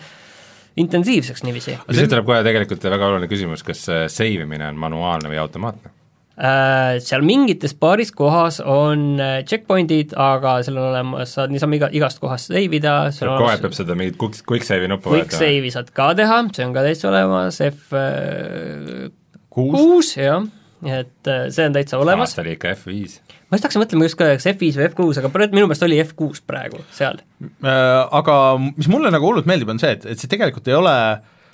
[0.77, 1.77] intensiivseks niiviisi.
[1.91, 5.93] siit tuleb kohe tegelikult väga oluline küsimus, kas save imine on manuaalne või automaatne?
[6.35, 11.87] Äh, seal mingites paaris kohas on äh, checkpoint'id, aga seal on olemas, saad niisama iga,
[11.95, 15.71] igast kohast save ida, kogu aeg peab seda mingit quick, quick save'i nuppu quick save'i
[15.71, 19.07] saad ka teha, see on ka täitsa olemas, F äh,
[19.47, 20.43] kuus, jah,
[20.85, 22.31] et see on täitsa olemas.
[22.31, 25.45] aasta oli ikka F5 ma just hakkasin mõtlema just ka, kas F5 või F6, aga
[25.53, 27.21] minu meelest oli F6 praegu seal.
[27.61, 28.35] Aga
[28.73, 30.95] mis mulle nagu hullult meeldib, on see, et, et see tegelikult ei ole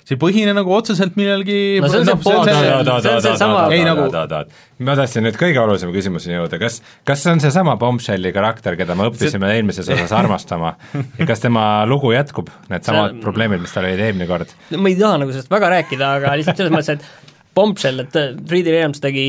[0.02, 2.48] see ei põhine nagu otseselt millelgi no see on see pool,
[3.04, 4.08] see seesama ei nagu
[4.82, 8.96] ma tahtsin nüüd kõige olulisema küsimuseni jõuda, kas, kas see on seesama Bombshelli karakter, keda
[8.98, 9.60] me õppisime see...
[9.60, 10.74] eelmises osas armastama
[11.20, 13.22] ja kas tema lugu jätkub, needsamad see...
[13.22, 14.56] probleemid, mis tal olid eelmine kord?
[14.74, 18.72] ma ei taha nagu sellest väga rääkida, aga lihtsalt selles mõttes, et Bombshell, et 3D
[18.72, 19.26] Realms tegi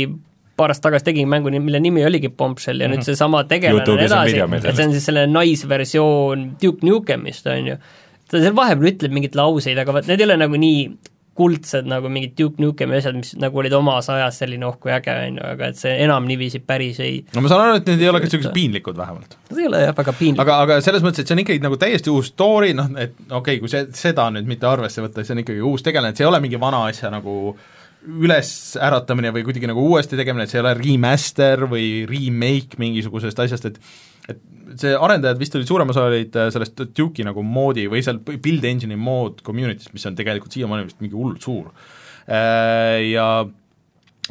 [0.58, 2.98] paar aastat tagasi tegin mängu, mille nimi oligi Bombshell ja mm -hmm.
[2.98, 3.06] nüüd mhm.
[3.06, 7.78] seesama tegelane on edasi, et see on siis selle naisversioon Duke Nukemist, on ju.
[8.30, 10.86] ta seal vahepeal ütleb mingeid lauseid, aga vot need ei ole nagu nii
[11.34, 15.16] kuldsed nagu mingid Duke Nukemi asjad, mis nagu olid omas ajas selline oh kui äge,
[15.28, 18.02] on ju, aga et see enam niiviisi päris ei no ma saan aru, et need
[18.06, 19.38] ei ole ka niisugused piinlikud vähemalt.
[19.50, 20.46] Nad ei ole jah, väga piinlikud.
[20.46, 23.38] aga, aga selles mõttes, et see on ikkagi nagu täiesti uus story, noh et okei
[23.40, 26.28] okay,, kui see, seda nüüd mitte arvesse võtta, see on ikkagi uus tegelane, et see
[26.28, 30.60] ei ole mingi vana asja nagu äh, ülesäratamine või kuidagi nagu uuesti tegemine, et see
[30.60, 33.80] ei ole remaster või remake mingisugusest asjast, et
[34.32, 34.40] et
[34.80, 38.64] see arendajad vist olid, suurem osa olid äh, sellest Duke'i nagu moodi või seal build
[38.68, 41.74] engine'i mood community'st, mis on tegelikult siiamaani vist mingi hullult suur.
[42.24, 43.28] Äh, ja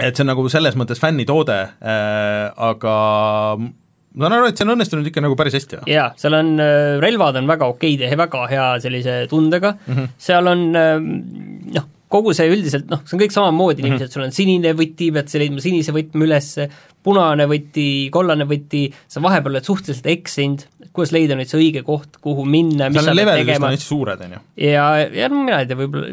[0.00, 2.96] et see on nagu selles mõttes fännitoode, äh, aga
[3.60, 5.90] ma saan aru, et see on õnnestunud ikka nagu päris hästi, jah?
[5.92, 6.54] jaa, seal on,
[7.04, 10.14] relvad on väga okeid ja väga hea sellise tundega mm, -hmm.
[10.20, 14.06] seal on noh, kogu see üldiselt noh, see on kõik samamoodi mm -hmm.
[14.06, 16.50] et sul on sinine võti, pead sa leidma sinise võtme üles,
[17.02, 22.20] punane võti, kollane võti, sa vahepeal oled suhteliselt eksinud, kuidas leida nüüd see õige koht,
[22.22, 23.74] kuhu minna, mis sa pead tegema.
[23.76, 24.44] suured, on ju.
[24.68, 26.12] ja, ja no mina ei tea, võib-olla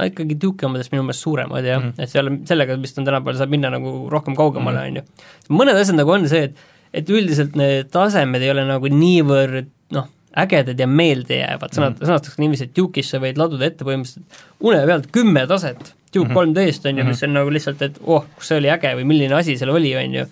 [0.00, 2.02] no ikkagi Duke'i omadest minu meelest suuremad jah mm, -hmm.
[2.02, 4.88] et seal, sellega vist on tänapäeval, saab minna nagu rohkem kaugemale, mhm.
[4.88, 5.56] on ju.
[5.60, 10.08] mõned asjad nagu on see, et et üldiselt need tasemed ei ole nagu niivõrd noh,
[10.38, 15.10] ägedad ja meeldejäävad, sõnad mm., sõnastaks niiviisi, et Duke'isse võid laduda ette põhimõtteliselt une pealt
[15.14, 15.94] kümme taset.
[16.14, 19.06] Duke 3D-st, on ju, mis on nagu lihtsalt, et oh, kus see oli äge või
[19.06, 20.24] milline asi seal oli, on ju,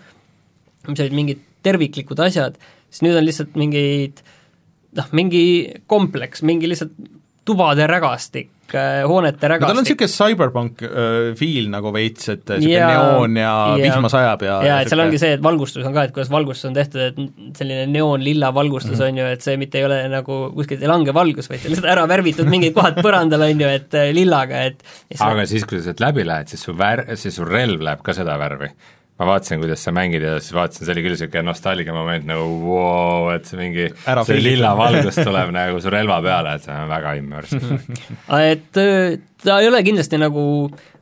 [0.88, 2.58] mis olid mingid terviklikud asjad,
[2.90, 4.22] siis nüüd on lihtsalt mingid
[4.98, 5.42] noh, mingi
[5.90, 6.94] kompleks, mingi lihtsalt
[7.48, 9.68] tubade rägastik, Äh, hoonete rägastik no,.
[9.72, 14.10] tal on niisugune cyberpunk äh, feel nagu veits, et niisugune ja, neoon ja, ja vihma
[14.12, 16.76] sajab ja jaa, et seal ongi see, et valgustus on ka, et kuidas valgustus on
[16.76, 19.08] tehtud, et selline neoonlilla valgustus mm -hmm.
[19.08, 21.76] on ju, et see mitte ei ole nagu kuskilt ei lange valgus, vaid see on
[21.76, 24.84] lihtsalt ära värvitud mingid kohad põrandal, on ju, et äh, lillaga, et
[25.16, 28.12] aga siis, kui sa sealt läbi lähed, siis su vär-, siis su relv läheb ka
[28.20, 28.68] seda värvi
[29.18, 32.44] ma vaatasin, kuidas sa mängid ja siis vaatasin, see oli küll niisugune nostalgia moment nagu
[32.62, 33.88] vau wow,, et see mingi,
[34.28, 37.80] see lilla valgus tuleb nagu su relva peale, et see on väga immersive
[38.52, 40.44] et äh, ta ei ole kindlasti nagu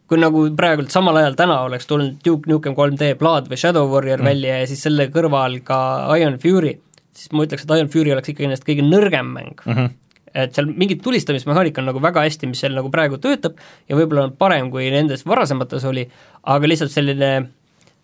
[0.07, 4.23] kui nagu praegult samal ajal täna oleks tulnud Duke Nukem 3D Blood või Shadow Warrior
[4.23, 4.31] mm.
[4.31, 5.79] välja ja siis selle kõrval ka
[6.17, 6.77] Iron Fury,
[7.17, 9.79] siis ma ütleks, et Iron Fury oleks ikkagi ennast kõige nõrgem mäng mm.
[9.79, 9.95] -hmm
[10.37, 13.57] et seal mingit tulistamismehaanika on nagu väga hästi, mis seal nagu praegu töötab
[13.89, 16.05] ja võib-olla on parem, kui nendes varasemates oli,
[16.53, 17.31] aga lihtsalt selline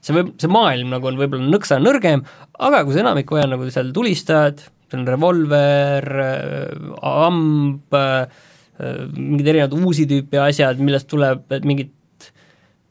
[0.02, 2.24] see võib, see maailm nagu on võib-olla nõksa nõrgem,
[2.58, 6.08] aga kui sa enamikku aja nagu seal tulistad, see on revolver,
[6.98, 7.98] amb,
[9.14, 11.92] mingid erinevad uusi tüüpi asjad, millest tuleb mingid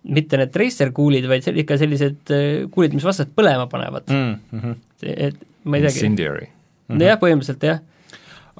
[0.01, 2.33] mitte need tracer kuulid, vaid see ikka sellised
[2.73, 4.33] kuulid, mis vastased põlema panevad mm.
[4.49, 4.75] -hmm.
[5.05, 5.99] et ma ei teagi.
[5.99, 6.95] Incendiary mm.
[6.95, 7.03] -hmm.
[7.05, 7.81] jah, põhimõtteliselt jah.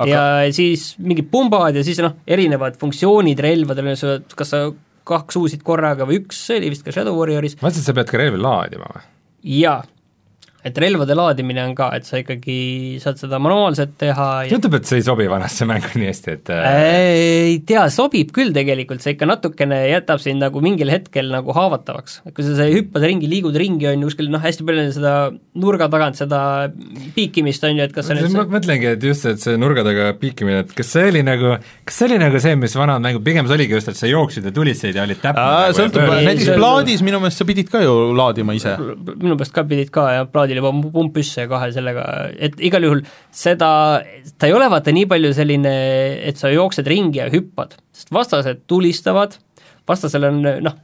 [0.01, 0.11] Aga...
[0.45, 3.91] ja siis mingid pumbad ja siis noh, erinevad funktsioonid relvadel,
[4.35, 4.61] kas sa
[5.11, 7.57] kaks uusit korraga või üks, see oli vist ka Shadow Warrioris.
[7.59, 9.03] ma mõtlesin, et sa pead ka relvi laadima või?
[9.61, 9.79] jaa,
[10.67, 14.89] et relvade laadimine on ka, et sa ikkagi saad seda manuaalselt teha ja tundub, et
[14.89, 16.67] see ei sobi vanasse mängu nii hästi, et äh,
[17.47, 22.19] ei tea, sobib küll tegelikult, see ikka natukene jätab sind nagu mingil hetkel nagu haavatavaks.
[22.27, 24.93] et kui sa seal hüppad ringi, liigud ringi, on ju, kuskil noh, hästi palju on
[24.97, 25.15] seda
[25.65, 26.41] nurga tagant seda
[27.17, 30.11] piikimist, on ju, et kas sa nüüd ma mõtlengi, et just, et see nurga taga
[30.21, 31.57] piikimine, et kas see oli nagu,
[31.87, 34.45] kas see oli nagu see, mis vanad mängud, pigem see oligi just, et sa jooksid
[34.45, 37.97] ja tulistasid ja olid täpne nagu, sõltub, näiteks plaadis minu meelest sa pidid ka ju
[38.13, 38.77] laadima ise.
[38.77, 42.05] minu meelest ka pidid ka jah, plaadis staadil juba pump püsse kohe sellega,
[42.39, 44.01] et igal juhul seda,
[44.37, 45.73] ta ei ole vaata nii palju selline,
[46.27, 49.37] et sa jooksed ringi ja hüppad, sest vastased tulistavad,
[49.87, 50.79] vastasel on noh,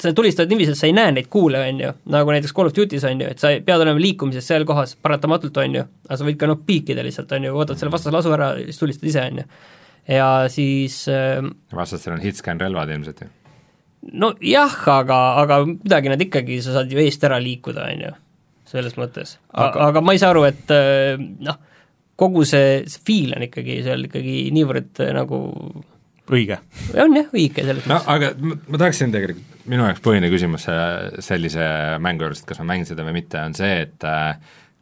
[0.00, 2.76] sa tulistad niiviisi, et sa ei näe neid kuule, on ju, nagu näiteks Call of
[2.76, 6.28] Duty's on ju, et sa pead olema liikumises seal kohas paratamatult, on ju, aga sa
[6.28, 9.24] võid ka noh, piikida lihtsalt, on ju, võtad selle vastase lasu ära siis tulistad ise,
[9.30, 9.48] on ju.
[10.16, 11.40] ja siis äh,
[11.74, 13.30] vastastel on hitscan relvad ilmselt ju.
[14.24, 18.14] nojah, aga, aga midagi nad ikkagi, sa saad ju eest ära liikuda, on ju,
[18.68, 19.38] selles mõttes.
[19.52, 21.58] aga, aga ma ei saa aru, et äh, noh,
[22.20, 25.40] kogu see, see feel on ikkagi seal ikkagi niivõrd äh, nagu
[26.32, 26.60] õige.
[27.04, 31.22] on jah, õige selles no aga ma, ma tahaksin tegelikult, minu jaoks põhiline küsimus äh,
[31.24, 31.70] sellise
[32.04, 34.10] mängu juures, et kas ma mängin seda või mitte, on see, et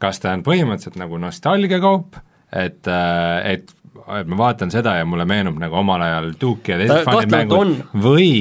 [0.03, 2.19] kas ta on põhimõtteliselt nagu nostalgiakaup,
[2.59, 6.95] et, et et ma vaatan seda ja mulle meenub nagu omal ajal Duke ja teised
[6.95, 8.33] Ta fannid kahtlemata mängud või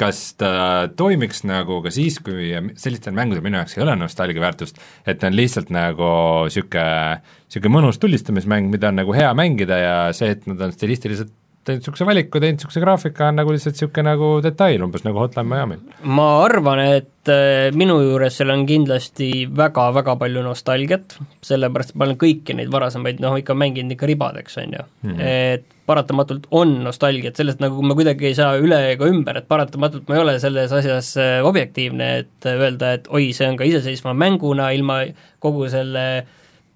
[0.00, 0.50] kas ta
[0.96, 5.30] toimiks nagu ka siis, kui sellistel mängudel minu jaoks ei ole nostalgia väärtust, et ta
[5.30, 6.10] on lihtsalt nagu
[6.48, 11.32] niisugune, niisugune mõnus tulistamismäng, mida on nagu hea mängida ja see, et nad on stilistiliselt
[11.64, 15.48] teinud niisuguse valiku, teinud niisuguse graafika, on nagu lihtsalt niisugune nagu detail, umbes nagu Hotline
[15.50, 16.00] Miami'l.
[16.18, 22.08] ma arvan, et äh, minu juures seal on kindlasti väga-väga palju nostalgiat, sellepärast et ma
[22.08, 25.10] olen kõiki neid varasemaid noh, ikka mänginud ikka ribadeks, on ju mm.
[25.10, 25.24] -hmm.
[25.54, 30.08] et paratamatult on nostalgiat, sellest nagu ma kuidagi ei saa üle ega ümber, et paratamatult
[30.08, 34.14] ma ei ole selles asjas äh, objektiivne, et öelda, et oi, see on ka iseseisva
[34.16, 35.02] mänguna ilma
[35.44, 36.24] kogu selle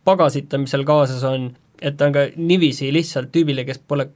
[0.04, 4.08] pagasita, mis seal kaasas on, et ta on ka niiviisi lihtsalt tüübile, kes pole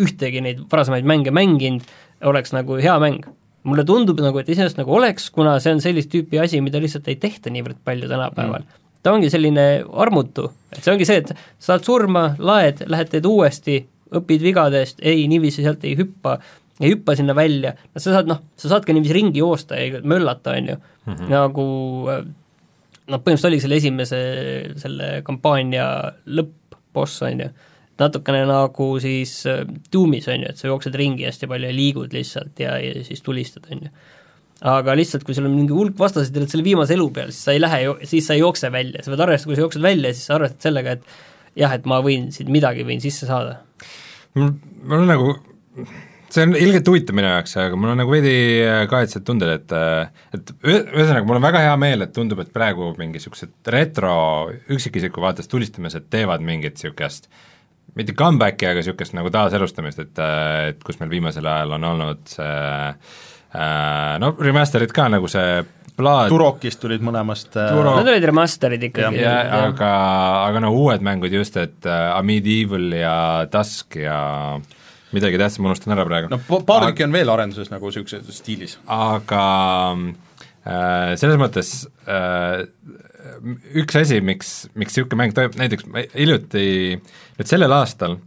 [0.00, 1.86] ühtegi neid varasemaid mänge mänginud,
[2.26, 3.24] oleks nagu hea mäng.
[3.62, 7.08] mulle tundub nagu, et iseenesest nagu oleks, kuna see on sellist tüüpi asi, mida lihtsalt
[7.12, 8.78] ei tehta niivõrd palju tänapäeval mm.
[9.04, 13.82] ta ongi selline armutu, et see ongi see, et saad surma, laed, lähed teed uuesti,
[14.16, 16.38] õpid vigadest, ei, niiviisi sealt ei hüppa,
[16.80, 20.00] ei hüppa sinna välja, no sa saad noh, sa saad ka niiviisi ringi joosta ja
[20.00, 21.32] möllata, on ju mm, -hmm.
[21.34, 21.66] nagu
[23.10, 24.20] noh, põhimõtteliselt oligi selle esimese,
[24.80, 25.86] selle kampaania
[26.26, 27.50] lõpp-boss, on ju
[28.00, 32.16] natukene nagu siis äh, Doomis, on ju, et sa jooksed ringi hästi palju ja liigud
[32.16, 33.94] lihtsalt ja, ja siis tulistad, on ju.
[34.70, 37.48] aga lihtsalt, kui sul on mingi hulk vastaseid ja oled selle viimase elu peal, siis
[37.48, 40.12] sa ei lähe, siis sa ei jookse välja, sa pead arvestama, kui sa jooksed välja,
[40.16, 43.60] siis sa arvestad sellega, et jah, et ma võin siit midagi võin sisse saada.
[44.38, 44.54] mul,
[44.90, 45.34] on nagu
[46.30, 49.74] see on ilgelt huvitav minu jaoks, aga mul on nagu veidi äh, kahetsed tunded, et
[49.74, 54.14] äh, et ühesõnaga, mul on väga hea meel, et tundub, et praegu mingisugused retro
[54.70, 57.46] üksikisiku vaates tulistamised teevad mingit niisugust äh,
[57.98, 60.22] mitte comeback'i, aga niisugust nagu taaselustamist, et,
[60.70, 62.56] et kus meil viimasel ajal on olnud see
[62.90, 65.60] äh, no remaster'id ka, nagu see
[66.00, 67.94] Blood Turokist tulid mõlemast äh, Turo...
[67.98, 69.24] Need olid remaster'id ikkagi.
[69.26, 69.92] aga,
[70.46, 73.16] aga no uued mängud just, et uh, Medieval ja
[73.52, 74.20] Dusk ja
[75.16, 76.30] midagi tähtsam unustan ära praegu.
[76.30, 78.78] no paar tükki on veel arenduses nagu niisuguses stiilis.
[78.86, 79.44] aga
[79.98, 81.74] äh, selles mõttes
[82.06, 82.62] äh,
[83.82, 86.64] üks asi, miks, miks niisugune mäng toimub, näiteks hiljuti,
[87.38, 88.18] nüüd sellel aastal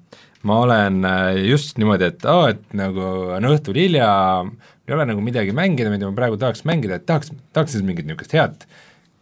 [0.44, 3.04] ma olen äh, just niimoodi, et aa oh,, et nagu
[3.38, 4.08] on õhtul hilja,
[4.88, 8.10] ei ole nagu midagi mängida, mida ma praegu tahaks mängida, et tahaks, tahaks siis mingit
[8.10, 8.66] niisugust head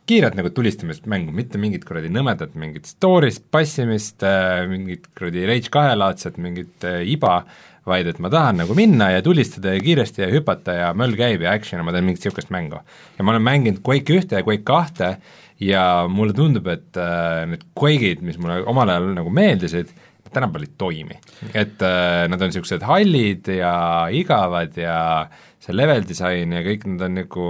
[0.10, 5.72] kiiret nagu tulistamist mängu, mitte mingit kuradi nõmedat mingit story'st passimist äh,, mingit kuradi Rage
[5.72, 7.44] kahe laadset mingit äh, iba,
[7.88, 11.46] vaid et ma tahan nagu minna ja tulistada ja kiiresti ja hüpata ja möll käib
[11.46, 12.82] ja action ja ma teen mingit niisugust mängu.
[13.18, 15.16] ja ma olen mänginud Quake ühte ja Quake kahte
[15.62, 19.92] ja mulle tundub, et äh, need Quake'id, mis mulle omal ajal nagu meeldisid,
[20.32, 21.18] tänapäeval ei toimi.
[21.54, 23.74] et äh, nad on niisugused hallid ja
[24.16, 24.96] igavad ja
[25.62, 27.48] see level disain ja kõik need on nagu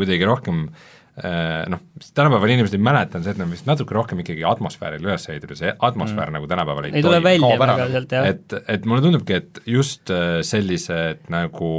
[0.00, 4.24] kuidagi rohkem äh, noh, tänapäeval inimesed ei mäleta, on see, et nad vist natuke rohkem
[4.24, 6.38] ikkagi atmosfäärile üles ehitatud see atmosfäär mm.
[6.40, 8.30] nagu tänapäeval ei, ei välja väga sealt, jah.
[8.34, 11.74] et, et mulle tundubki, et just äh, sellised nagu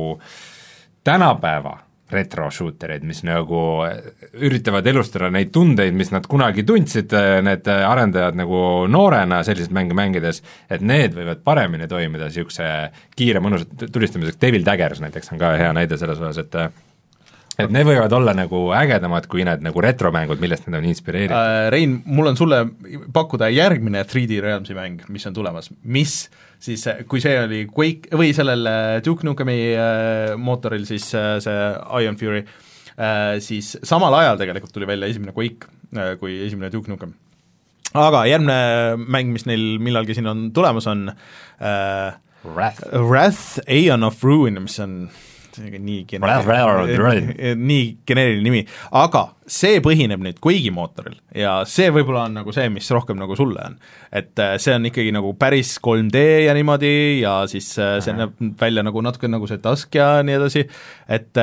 [1.05, 1.81] tänapäeva
[2.11, 3.59] retro shooter eid, mis nagu
[4.37, 7.13] üritavad elustada neid tundeid, mis nad kunagi tundsid,
[7.45, 8.59] need arendajad nagu
[8.91, 12.67] noorena selliseid mänge mängides, et need võivad paremini toimida niisuguse
[13.17, 16.59] kiire mõnusa tulistamiseks, Devil Daggers näiteks on ka hea näide selles osas, et
[17.55, 21.69] et need võivad olla nagu ägedamad kui need nagu retromängud, millest need on inspireeritud äh,.
[21.73, 22.61] Rein, mul on sulle
[23.15, 26.25] pakkuda järgmine 3D Realmsi mäng, mis on tulemas, mis
[26.59, 31.67] siis, kui see oli Quake, või sellel äh, Duke Nukemi äh, mootoril siis äh, see
[32.01, 36.91] Iron Fury äh,, siis samal ajal tegelikult tuli välja esimene Quake äh, kui esimene Duke
[36.91, 37.13] Nukem.
[37.95, 44.23] aga järgmine mäng, mis neil millalgi siin on tulemas, on äh, Wrath, Wrath, Aeon of
[44.23, 45.07] Ruin, mis on
[45.61, 48.61] nii geneeriline, nii geneeriline nimi,
[48.95, 53.37] aga see põhineb nüüd Quake'i mootoril ja see võib-olla on nagu see, mis rohkem nagu
[53.37, 53.77] sulle on.
[54.09, 58.35] et äh, see on ikkagi nagu päris 3D ja niimoodi ja siis äh, see näeb
[58.61, 60.65] välja nagu natuke nagu see Tusk ja nii edasi,
[61.09, 61.37] et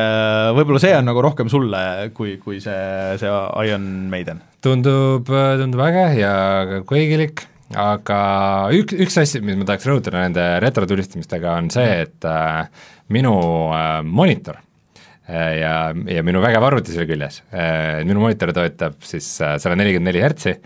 [0.57, 4.43] võib-olla see on nagu rohkem sulle, kui, kui see, see Iron Maiden.
[4.63, 6.35] tundub, tundub äge ja
[6.83, 7.47] Quake'ilik
[7.79, 8.19] aga
[8.77, 12.69] üks, üks asi, mis ma tahaks rõhutada nende retrotulistamistega, on see, et äh,
[13.15, 13.35] minu
[13.75, 14.61] äh, monitor.
[15.29, 15.75] Äh, ja,
[16.17, 17.43] ja minu vägev arvuti selle küljes.
[17.53, 20.59] Äh,, minu monitor töötab siis sada nelikümmend neli hertsi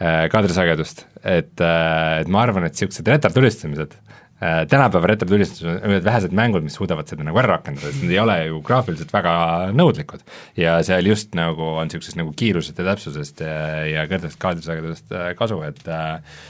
[0.00, 3.98] kaadrisagedust, et et ma arvan, et niisugused retrotulistamised
[4.40, 8.14] äh, tänapäeva retrotulistused on ühed vähesed mängud, mis suudavad seda nagu ära rakendada, sest nad
[8.14, 9.34] ei ole ju graafiliselt väga
[9.76, 10.24] nõudlikud.
[10.56, 15.60] ja seal just nagu on niisugusest nagu kiirusest ja täpsusest ja, ja kõrgest kaadrisagedusest kasu,
[15.68, 16.40] et äh,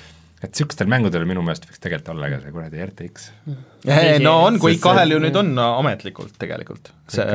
[0.41, 3.31] et niisugustel mängudel minu meelest võiks tegelikult olla ka see kuradi RTX.
[4.25, 6.93] no on, Quake kahel ju nüüd on ametlikult tegelikult.
[7.13, 7.27] see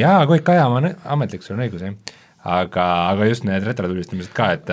[0.00, 4.50] jaa, Quake kahe on ametlik, sul on õigus, jah aga, aga just need retrotulistamised ka,
[4.56, 4.70] et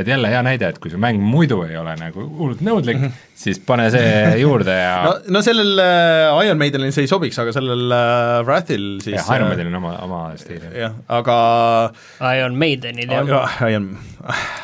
[0.00, 3.10] et jälle hea näide, et kui su mäng muidu ei ole nagu hullult nõudlik mm,
[3.10, 3.26] -hmm.
[3.42, 4.14] siis pane see
[4.44, 8.86] juurde ja no, no sellel äh, Iron Maidenil see ei sobiks, aga sellel äh, Wrathil
[9.04, 10.64] siis jah, Iron äh, Maidenil on oma, oma stiil.
[10.72, 11.36] jah, aga
[12.32, 13.60] Iron Maidenil jah.
[13.68, 13.92] Iron,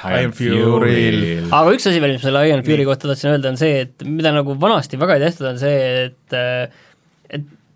[0.09, 1.51] Iron Fury'l.
[1.51, 4.33] aga üks asi veel, mis selle Iron Fury kohta tahtsin öelda, on see, et mida
[4.33, 5.77] nagu vanasti väga ei tehtud, on see,
[6.07, 6.86] et et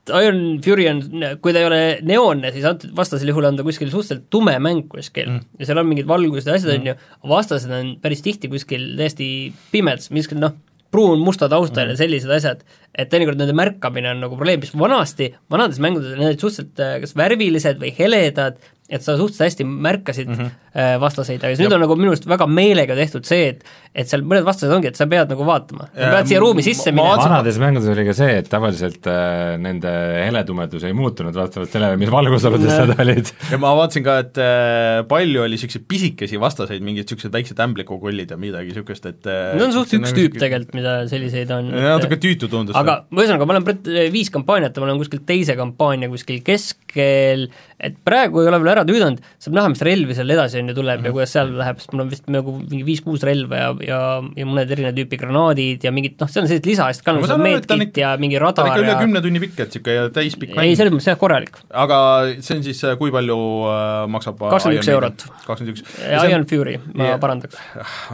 [0.09, 1.03] Iron Fury on,
[1.43, 4.87] kui ta ei ole neoonne, siis antud, vastasel juhul on ta kuskil suhteliselt tume mäng
[4.91, 5.61] kuskil mm.
[5.61, 6.97] ja seal on mingid valgused ja asjad, on ju,
[7.31, 9.29] vastased on päris tihti kuskil täiesti
[9.75, 10.57] pimedad, mis noh,
[10.91, 11.95] pruun-musta taustal mm.
[11.95, 12.65] ja sellised asjad,
[12.97, 16.97] et teinekord nende märkamine on nagu probleem, mis vanasti, vanades mängudes need olid suhteliselt äh,
[17.05, 20.60] kas värvilised või heledad, et sa suhteliselt hästi märkasid mm -hmm.
[20.75, 24.23] Vastaseid, aga siis nüüd on nagu minu arust väga meelega tehtud see, et et seal
[24.23, 27.17] mõned vastased ongi, et sa pead nagu vaatama, sa pead siia ruumi sisse minema.
[27.19, 29.91] vanades mängudes oli ka see, et tavaliselt äh, nende
[30.29, 33.33] heletumedus ei muutunud vastavalt sellele, mis valgusoludes nad olid.
[33.51, 38.31] ja ma vaatasin ka, et äh, palju oli niisuguseid pisikesi vastaseid, mingid niisugused väiksed ämblikukollid
[38.31, 41.75] ja midagi niisugust, et äh, Need on suht üks tüüp tegelikult, mida selliseid on.
[41.75, 42.79] natuke tüütu tundus.
[42.79, 47.49] aga ühesõnaga, ma olen viis kampaaniat ja ma olen kuskil teise kampaania kuskil keskel,
[47.83, 50.79] et praegu ei ole veel ära tüüdanud, saab näha, mis relvi seal edasi on ju
[50.79, 51.11] tuleb mm -hmm.
[51.11, 53.99] ja kuidas seal läheb, sest mul on vist nagu mingi viis-kuus relva ja ja,
[54.37, 57.39] ja mõned erinevad tüüpi granaadid ja mingid noh, see on sellised lisaasjad ka, nagu see
[57.43, 60.69] medkit ja mingi radar ta on ikka üle kümne tunni pikk, et niisugune täispikk mäng.
[60.69, 61.61] ei, selles mõttes jah, korralik.
[61.85, 62.01] aga
[62.39, 63.39] see on siis, kui palju
[63.71, 65.27] äh, maksab kakskümmend üks eurot.
[65.47, 65.97] kakskümmend üks.
[66.25, 67.59] Iron Fury, ma ja, parandaks.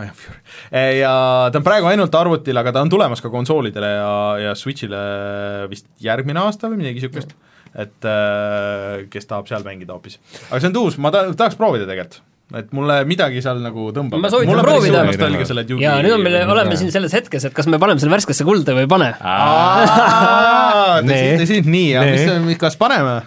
[0.03, 0.39] Iron Fury.
[1.01, 1.17] ja
[1.53, 4.15] ta on praegu ainult arvutil, aga ta on tulemas ka konsoolidele ja,
[4.47, 5.03] ja Switchile
[5.73, 7.37] vist järgmine aasta või midagi niisugust,
[7.77, 10.21] et äh, kes tahab seal mängida hoopis.
[10.49, 12.23] aga see on tuus, ma ta-, tahaks proovida tegelikult
[12.55, 14.21] et mulle midagi seal nagu tõmbab.
[14.23, 15.03] ma soovitan proovida.
[15.83, 18.77] ja nüüd on meil, oleme siin selles hetkes, et kas me paneme selle värskesse kulda
[18.77, 19.09] või ei pane.
[21.67, 23.25] nii, ja mis, kas paneme?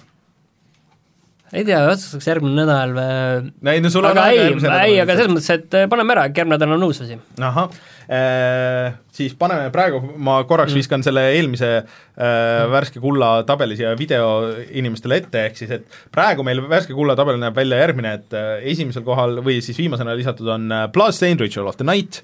[1.54, 4.58] Ei tea, otsustaks järgmine nädal või ei no sul on aga ei,
[4.94, 7.20] ei, aga selles mõttes, et paneme ära, äkki järgmine nädal on uus asi.
[7.40, 7.72] ahah
[8.10, 10.80] Äh, siis paneme praegu, ma korraks mm.
[10.80, 16.42] viskan selle eelmise äh, värske kulla tabeli siia video inimestele ette, ehk siis et praegu
[16.48, 20.50] meil värske kulla tabel näeb välja järgmine, et äh, esimesel kohal või siis viimasena lisatud
[20.56, 22.24] on Blood Stained Ritual of the Night,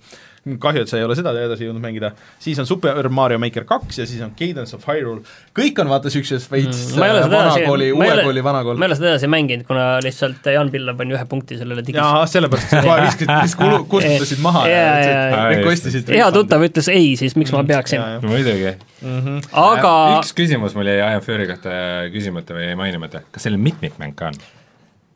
[0.61, 3.97] kahju, et sa ei ole seda edasi jõudnud mängida, siis on Super Mario Maker kaks
[4.01, 5.23] ja siis on Cadence of Hyrule,
[5.57, 8.77] kõik on vaata niisuguses veits mm, vanakooli, uue kooli vanakool.
[8.77, 11.97] ma ei ole seda edasi mänginud, kuna lihtsalt Jaan Pillab pani ühe punkti sellele digis.
[11.97, 16.13] jaa, sellepärast sa kohe viskasid, viskasid, kustutasid maha ja, ja, ja requestisid.
[16.13, 18.05] hea tuttav ütles ei, siis miks ma mm, peaksin.
[18.29, 18.75] muidugi.
[19.01, 19.51] -hmm.
[19.65, 21.77] aga üks küsimus mul jäi Iron Fury kohta
[22.13, 24.43] küsimata või jäi mainimata, kas sellel mitmikmäng ka on?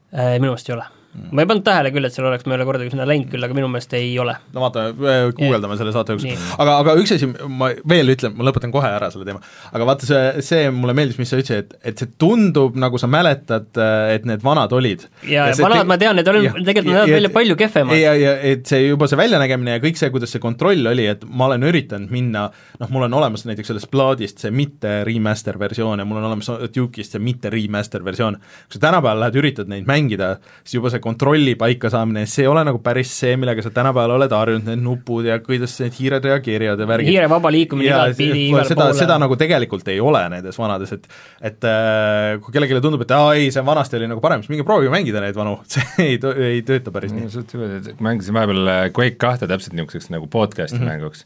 [0.10, 0.90] Äh, minu meelest ei ole.
[1.32, 3.46] Ma ei pannud tähele küll, et seal oleks, ma ei ole kordagi sinna läinud küll,
[3.46, 4.36] aga minu meelest ei ole.
[4.56, 4.86] no vaata,
[5.38, 6.48] guugeldame selle saate jooksul.
[6.58, 9.42] aga, aga üks asi, ma veel ütlen, ma lõpetan kohe ära selle teema,
[9.72, 13.10] aga vaata see, see mulle meeldis, mis sa ütlesid, et, et see tundub, nagu sa
[13.12, 13.70] mäletad,
[14.14, 15.06] et need vanad olid.
[15.24, 15.90] ja, ja vanad te...
[15.92, 18.00] ma tean, need olid, tegelikult nad näevad välja palju kehvemad.
[18.00, 21.26] ja, ja et see juba see väljanägemine ja kõik see, kuidas see kontroll oli, et
[21.28, 22.48] ma olen üritanud minna,
[22.80, 26.52] noh, mul on olemas näiteks sellest plaadist see mitte remaster versioon ja mul on olemas
[26.76, 28.40] Duke'ist see mitte remaster versioon.
[28.40, 32.50] kui sa tänapäeval lähed, üritad neid mängida, siis juba see see kontrolli paikasaamine, see ei
[32.50, 36.26] ole nagu päris see, millega sa tänapäeval oled harjunud, need nupud ja kuidas need hiired
[36.30, 37.12] reageerivad ja värgid.
[37.14, 38.98] hiire vaba liikumine igatpidi igale seda, poole.
[39.00, 41.08] seda nagu tegelikult ei ole nendes vanades, et
[41.52, 44.68] et äh, kui kellelegi tundub, et aa ei, see vanasti oli nagu parem, siis minge
[44.68, 47.96] proovige mängida neid vanu, see ei, ei tööta päris nii.
[48.00, 50.94] mängisin vahepeal äh, Quake kahte täpselt niisuguseks nagu podcast'i mm -hmm.
[50.94, 51.26] mänguks,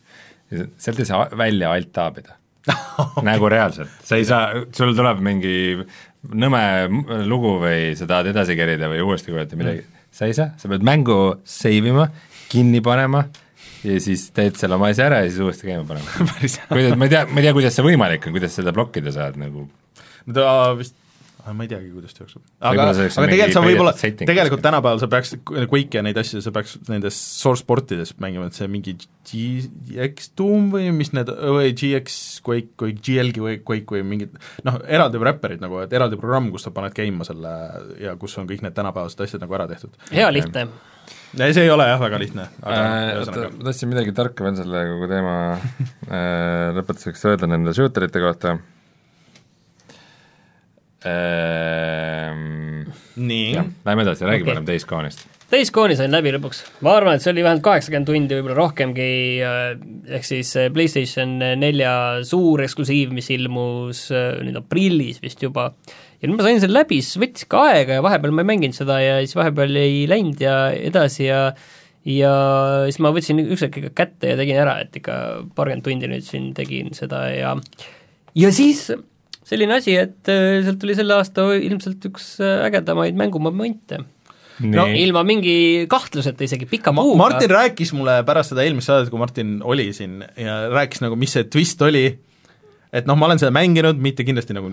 [0.78, 2.38] sealt ei saa välja alt-taabida
[2.98, 3.24] okay.
[3.32, 5.56] nagu reaalselt, sa ei saa, sul tuleb mingi
[6.32, 6.64] nõme
[7.28, 9.84] lugu või sa tahad edasi kerida või uuesti kuulata midagi?
[9.84, 12.08] Mm., sa ei saa, sa pead mängu save ima,
[12.52, 13.26] kinni panema
[13.84, 16.28] ja siis teed selle oma asja ära ja siis uuesti käima panema.
[16.72, 19.40] Kuidas, ma ei tea, ma ei tea, kuidas see võimalik on, kuidas seda blokkida saad
[19.42, 19.68] nagu.
[20.34, 20.46] Ta
[20.80, 20.96] vist
[21.52, 22.44] ma ei teagi, kuidas ta jookseb.
[22.64, 26.78] aga, aga tegelikult sa võib-olla, tegelikult tänapäeval sa peaks Quake'i ja neid asju, sa peaks
[26.88, 28.96] nendes source portides mängima, et see mingi
[29.28, 32.16] GX Doom või mis need, või GX
[32.46, 36.68] Quake või GLG või Quake või mingid noh, eraldi räpperid nagu, et eraldi programm, kus
[36.68, 37.54] sa paned käima selle
[38.00, 40.00] ja kus on kõik need tänapäevased asjad nagu ära tehtud.
[40.14, 40.68] hea lihtne.
[41.40, 44.16] ei, see ei ole jah väga lihtne, aga Äh, äh, oota, ühesõnaga ma tahtsin midagi
[44.16, 48.56] tarka veel selle kogu teema äh, lõpetuseks öelda nende shooterite kohta
[51.10, 52.90] ähm,.
[53.16, 54.54] nii lähme edasi, räägi Okei.
[54.54, 55.26] parem Days Gone'ist.
[55.54, 59.10] täiskooni sain läbi lõpuks, ma arvan, et see oli vähemalt kaheksakümmend tundi, võib-olla rohkemgi,
[60.18, 61.94] ehk siis äh, PlayStation nelja
[62.26, 65.70] suur eksklusiiv, mis ilmus äh, nüüd aprillis vist juba,
[66.24, 68.78] ja nüüd ma sain selle läbi, siis võttis ka aega ja vahepeal ma ei mänginud
[68.78, 71.46] seda ja siis vahepeal ei läinud ja edasi ja
[72.08, 72.34] ja
[72.90, 75.16] siis ma võtsin üks hetk ikka kätte ja tegin ära, et ikka
[75.56, 77.54] paarkümmend tundi nüüd siin tegin seda ja
[78.36, 78.90] ja siis
[79.48, 84.02] selline asi, et äh, sealt tuli selle aasta ilmselt üks äh, ägedamaid mängumomente
[84.62, 85.56] no nii, ilma mingi
[85.92, 87.20] kahtluseta isegi pika Ma, puuga.
[87.24, 91.34] Martin rääkis mulle pärast seda eelmist saadet, kui Martin oli siin ja rääkis nagu, mis
[91.36, 92.06] see twist oli,
[92.94, 94.70] et noh, ma olen seda mänginud, mitte kindlasti nagu,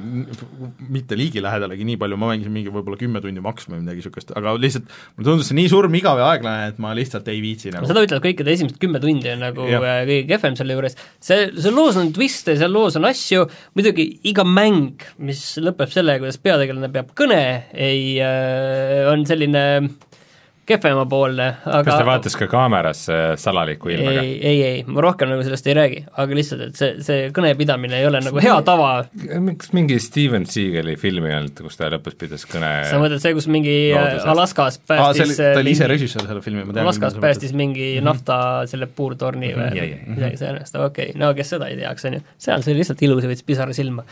[0.92, 4.52] mitte ligilähedalegi nii palju, ma mängisin mingi võib-olla kümme tundi maks või midagi niisugust, aga
[4.60, 7.88] lihtsalt mulle tundus see nii surm, igav ja aeglane, et ma lihtsalt ei viitsi nagu.
[7.88, 9.80] seda ütlevad kõikide esimesed kümme tundi on nagu Jah.
[9.80, 10.98] äh, kõige kehvem selle juures.
[11.16, 13.46] see, see loos on twiste, seal loos on asju,
[13.78, 17.42] muidugi iga mäng, mis lõpeb sellega, kuidas peategelane peab kõne,
[17.72, 19.64] ei äh,, on selline
[20.70, 24.22] kehvemapoolne, aga kas ta vaatas ka kaamerasse salaliku ilmega?
[24.24, 27.98] ei, ei, ei, ma rohkem nagu sellest ei räägi, aga lihtsalt, et see, see kõnepidamine
[28.00, 28.90] ei ole nagu hea tava
[29.46, 33.34] miks mingi Steven Seagali film ei olnud, kus ta lõpus pidas kõne sa mõtled see,
[33.36, 34.28] kus mingi Loodusest.
[34.30, 37.18] Alaskas aa, see päästis oli, ta oli ise mingi- režissöör selle filmi, ma tean Alaskas
[37.22, 38.40] päästis mingi nafta
[38.70, 40.00] selle puurtorni või Jaa, jaa.
[40.14, 43.04] midagi sarnast, okei okay., no kes seda ei teaks, on ju, seal see oli lihtsalt
[43.06, 44.04] ilus ja võttis pisara silma.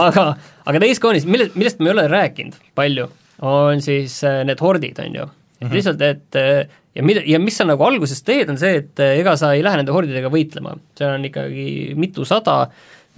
[0.00, 0.26] aga,
[0.66, 3.08] aga Days Gone'is, mille, millest ma ei ole rääkinud palju,
[3.46, 5.28] on siis äh, need hordid, on ju.
[5.68, 9.18] lihtsalt, et äh, ja mida, ja mis sa nagu alguses teed, on see, et äh,
[9.20, 11.66] ega sa ei lähe nende hordidega võitlema, seal on ikkagi
[12.00, 12.62] mitusada,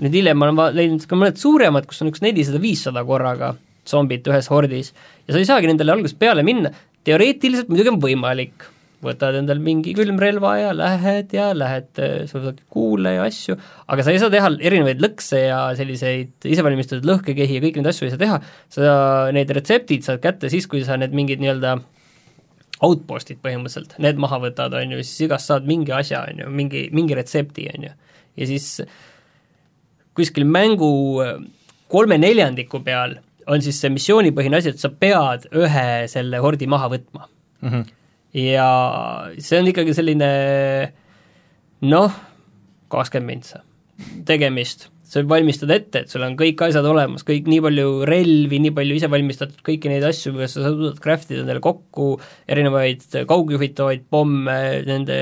[0.02, 3.54] nüüd hiljem ma olen leidnud ka mõned suuremad, kus on üks nelisada-viissada korraga
[3.88, 4.92] zombit ühes hordis.
[5.26, 6.70] Ja sa ei saagi nendele algusest peale minna,
[7.06, 8.66] teoreetiliselt muidugi on võimalik,
[9.02, 11.90] võtad endal mingi külmrelva ja lähed ja lähed,
[12.30, 13.56] sa võtad kuule ja asju,
[13.90, 18.06] aga sa ei saa teha erinevaid lõkse ja selliseid isevalmistatud lõhkekehi ja kõiki neid asju
[18.06, 18.38] ei saa teha,
[18.70, 18.92] sa
[19.34, 21.80] need retseptid saad kätte siis, kui sa need mingid nii-öelda
[22.82, 26.86] outpost'id põhimõtteliselt, need maha võtad, on ju, siis igast saad mingi asja, on ju, mingi,
[26.94, 27.92] mingi retsepti, on ju.
[28.40, 28.68] ja siis
[30.18, 30.92] kuskil mängu
[31.24, 31.36] äh,
[31.92, 33.18] kolme neljandiku peal
[33.50, 37.68] on siis see missioonipõhine asi, et sa pead ühe selle hordi maha võtma mm.
[37.68, 37.84] -hmm.
[38.44, 38.68] ja
[39.38, 40.30] see on ikkagi selline
[41.82, 42.18] noh,
[42.92, 43.62] kakskümmend mintsa
[44.26, 48.72] tegemist, sa valmistad ette, et sul on kõik asjad olemas, kõik nii palju relvi, nii
[48.76, 52.14] palju isevalmistatud kõiki neid asju, kuidas sa suudad craft ida endale kokku
[52.48, 54.54] erinevaid kaugjuhitavaid pomme,
[54.88, 55.18] nende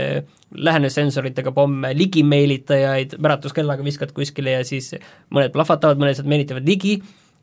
[0.55, 4.93] lähenemissensoritega pomme, ligimeelitajaid, väratuskellaga viskad kuskile ja siis
[5.35, 7.01] mõned plahvatavad, mõned sealt meelitavad ligi,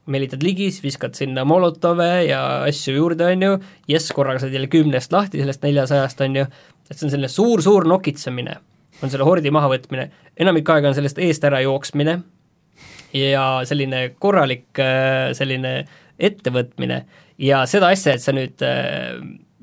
[0.07, 3.59] meelitad ligi, siis viskad sinna molotove ja asju juurde, on ju,
[3.91, 6.47] jess, korraga saad jälle kümnest lahti sellest neljasajast, on ju,
[6.87, 8.55] et see on selline suur-suur nokitsemine,
[9.03, 12.21] on selle hordi mahavõtmine, enamik aega on sellest eest ära jooksmine
[13.17, 15.79] ja selline korralik äh, selline
[16.17, 17.03] ettevõtmine
[17.41, 19.17] ja seda asja, et sa nüüd äh,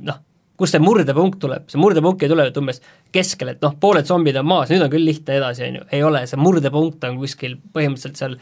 [0.07, 0.21] noh,
[0.59, 2.81] kust see murdepunkt tuleb, see murdepunkt ei tule umbes
[3.15, 6.05] keskel, et noh, pooled zombid on maas, nüüd on küll lihtne edasi, on ju, ei
[6.07, 8.39] ole, see murdepunkt on kuskil põhimõtteliselt seal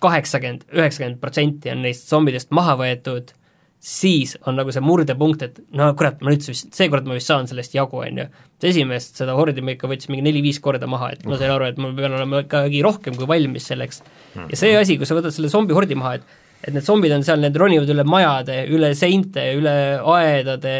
[0.00, 3.34] kaheksakümmend, üheksakümmend protsenti on neist zombidest maha võetud,
[3.80, 7.48] siis on nagu see murdepunkt, et no kurat, ma nüüd vist, seekord ma vist saan
[7.48, 8.26] sellest jagu, on ju.
[8.70, 11.80] esimest seda hordi ma ikka võtsin mingi neli-viis korda maha, et ma sain aru, et
[11.80, 14.02] ma pean olema ikkagi rohkem kui valmis selleks.
[14.36, 17.22] ja see asi, kui sa võtad selle zombi hordi maha, et et need zombid on
[17.24, 19.72] seal, need ronivad üle majade, üle seinte, üle
[20.12, 20.74] aedade,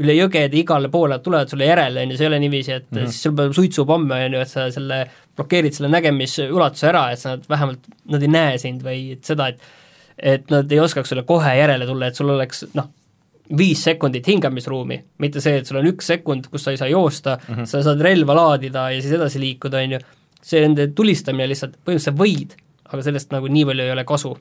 [0.00, 2.98] üle jõgede, igale poole, tulevad sulle järele, on ju, see ei ole niiviisi, et mm
[2.98, 3.12] -hmm.
[3.12, 5.02] siis sul peab suitsupomme, on ju, et sa selle
[5.36, 9.60] blokeerid selle nägemisulatuse ära, et sa vähemalt, nad ei näe sind või et seda, et
[10.18, 12.88] et nad ei oskaks sulle kohe järele tulla, et sul oleks noh,
[13.56, 17.36] viis sekundit hingamisruumi, mitte see, et sul on üks sekund, kus sa ei saa joosta
[17.36, 17.70] mm, -hmm.
[17.70, 20.00] sa saad relva laadida ja siis edasi liikuda, on ju,
[20.42, 22.56] see nende tulistamine lihtsalt, põhimõtteliselt sa võid,
[22.90, 24.36] aga sellest nagu nii palju ei ole kasu.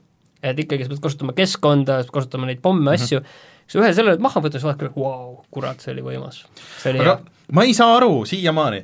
[0.45, 3.21] et ikkagi sa pead kasutama keskkonda, sa pead kasutama neid pomme, asju,
[3.65, 6.43] siis ühe selle maha võttes vaatad, vau, kurat, see oli võimas.
[6.85, 7.15] aga hea.
[7.51, 8.83] ma ei saa aru siiamaani,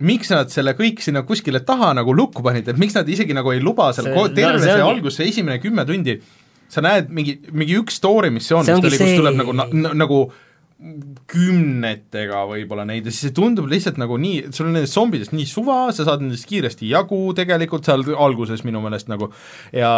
[0.00, 3.52] miks nad selle kõik sinna kuskile taha nagu lukku panid, et miks nad isegi nagu
[3.52, 6.20] ei luba seal See- terve no see see ongi- algus, see esimene kümme tundi,
[6.68, 9.52] sa näed mingi, mingi üks story missioon, See mis ongi ta oli, kus tuleb nagu,
[9.94, 10.32] nagu
[11.30, 15.46] kümnetega võib-olla neid ja siis see tundub lihtsalt nagu nii, sul on nendest zombidest nii
[15.46, 19.30] suva, sa saad nendest kiiresti jagu tegelikult seal alguses minu meelest nagu
[19.72, 19.92] ja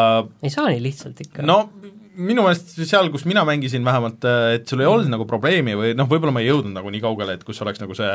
[0.45, 1.47] ei saa nii lihtsalt ikka.
[1.47, 1.70] no
[2.17, 6.07] minu meelest seal, kus mina mängisin vähemalt, et sul ei olnud nagu probleemi või noh,
[6.11, 8.11] võib-olla ma ei jõudnud nagu nii kaugele, et kus oleks nagu see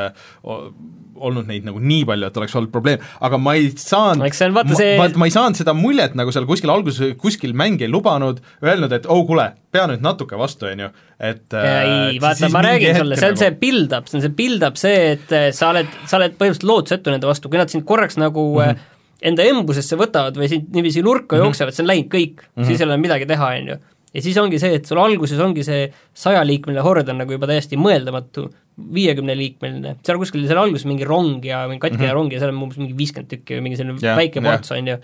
[1.20, 4.48] olnud neid nagu nii palju, et oleks olnud probleem, aga ma ei saanud Eks see
[4.48, 7.82] on vaata see- vaata, ma ei saanud seda muljet nagu seal kuskil alguses, kuskil mäng
[7.84, 10.90] ei lubanud, öelnud, et oh kuule, pea nüüd natuke vastu, on ju,
[11.20, 14.24] et ei, äh, vaata, siis ma räägin sulle, see on nagu- see build-up, see on
[14.28, 17.70] see build-up, see, et äh, sa oled, sa oled põhimõtteliselt lootusetu nende vastu, kui nad
[17.74, 18.80] sind korraks nagu mm Mhm.
[18.80, 18.96] -hmm.
[19.22, 21.46] Enda embusesse võtavad või sind niiviisi nurka mm -hmm.
[21.46, 22.52] jooksevad, see on läinud kõik mm.
[22.56, 22.68] -hmm.
[22.68, 23.78] siis ei ole midagi teha, on ju.
[24.14, 27.78] ja siis ongi see, et sul alguses ongi see sajaliikmeline hord on nagu juba täiesti
[27.78, 28.50] mõeldamatu,
[28.80, 32.20] viiekümneliikmeline, seal kuskil seal alguses mingi rong ja mingi katkine mm -hmm.
[32.22, 34.88] rong ja seal on umbes mingi viiskümmend tükki või mingi selline Jah, väike ports, on
[34.88, 34.98] ju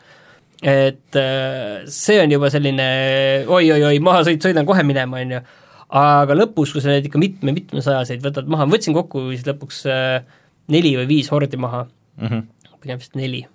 [0.63, 2.87] et äh, see on juba selline
[3.47, 5.41] oi-oi-oi, mahasõit, sõidan kohe minema, on ju.
[5.95, 10.23] aga lõpus, kui sa need ikka mitme-mitmesajaseid võtad maha, võtsin kokku siis lõpuks äh,
[10.73, 12.27] neli või viis hordi maha mm.
[12.27, 12.79] -hmm.
[12.81, 13.45] pigem vist neli.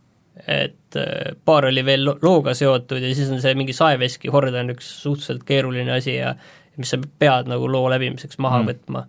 [0.47, 4.55] Et äh, paar oli veel lo- looga seotud ja siis on see mingi saeveski hord
[4.55, 6.35] on üks suhteliselt keeruline asi ja
[6.81, 8.71] mis sa pead nagu loo läbimiseks maha mm.
[8.71, 9.05] võtma.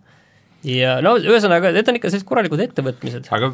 [0.68, 3.30] ja no ühesõnaga, need on ikka sellised korralikud ettevõtmised.
[3.34, 3.52] aga,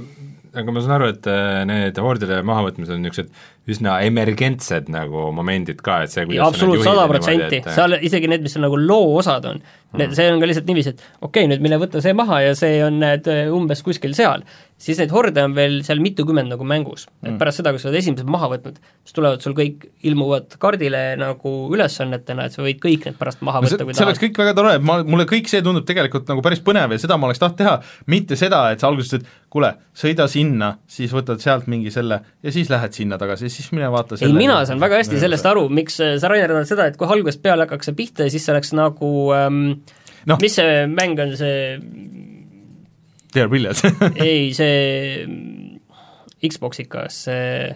[0.57, 3.31] aga ma saan aru, et äh, need hordide mahavõtmised on niisugused
[3.71, 8.55] üsna emergentsed nagu momendid ka, et see, kuidas absoluutselt, sada protsenti, seal isegi need, mis
[8.59, 11.63] on nagu loo osad on mm., see on ka lihtsalt niiviisi, et okei okay,, nüüd
[11.63, 14.45] mine võta see maha ja see on need äh, umbes kuskil seal.
[14.77, 17.37] Siis neid horde on veel seal mitukümmend nagu mängus, et Mm.
[17.41, 21.53] pärast seda, kui sa oled esimesed maha võtnud, siis tulevad sul kõik, ilmuvad kaardile nagu
[21.73, 24.29] ülesannetena, et sa võid kõik need pärast maha no võtta, kui see oleks tahad.
[24.29, 27.25] kõik väga tore, ma, mulle kõik see tundub tegelikult nagu päris põnev ja seda ma
[27.27, 27.75] oleks tahtnud teha,
[28.05, 32.51] mitte seda, et sa alguses ütled, kuule, sõida sinna, siis võtad sealt mingi selle ja
[32.53, 35.69] siis lähed sinna tagasi ja siis mine vaata ei, mina saan väga hästi sellest aru,
[35.73, 38.45] miks äh, sa, Rainer, arvad seda, et kui algusest peale hakkaks see pihta ja siis
[38.45, 39.63] see oleks nagu ähm,
[40.27, 40.37] Noh.
[40.41, 41.79] mis see mäng on, see
[43.33, 43.83] Dear Williams
[44.15, 45.27] ei, see
[46.47, 47.75] Xboxikas, see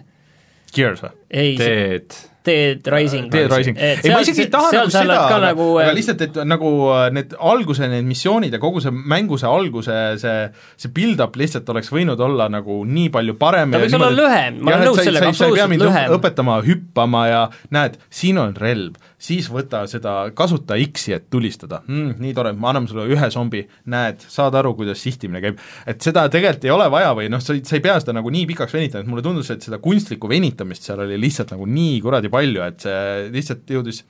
[0.72, 1.14] Gears või?
[1.30, 3.30] ei, see teed Dead Rising.
[3.30, 6.70] Dead Rising, ei ma isegi ei taha nagu seda, aga, nagu, aga lihtsalt, et nagu
[6.90, 10.34] äh, need alguse, need missioonid ja kogu see mängu see alguse, see,
[10.80, 14.74] see build-up lihtsalt oleks võinud olla nagu nii palju parem Ta võiks olla lühem, ma
[14.74, 16.16] olen nõus sellega, absoluutselt lühem.
[16.18, 22.18] õpetama hüppama ja näed, siin on relv, siis võta seda, kasuta X-i, et tulistada mm,,
[22.22, 23.62] nii tore, ma annan sulle ühe zombi,
[23.92, 25.62] näed, saad aru, kuidas sihtimine käib.
[25.86, 28.34] et seda tegelikult ei ole vaja või noh, sa ei, sa ei pea seda nagu
[28.34, 32.00] nii pikaks venitama, et mulle tundus, et seda kunstlikku venitamist seal oli lihtsalt nagu nii
[32.02, 34.02] kuradi palju, et see lihtsalt jõudis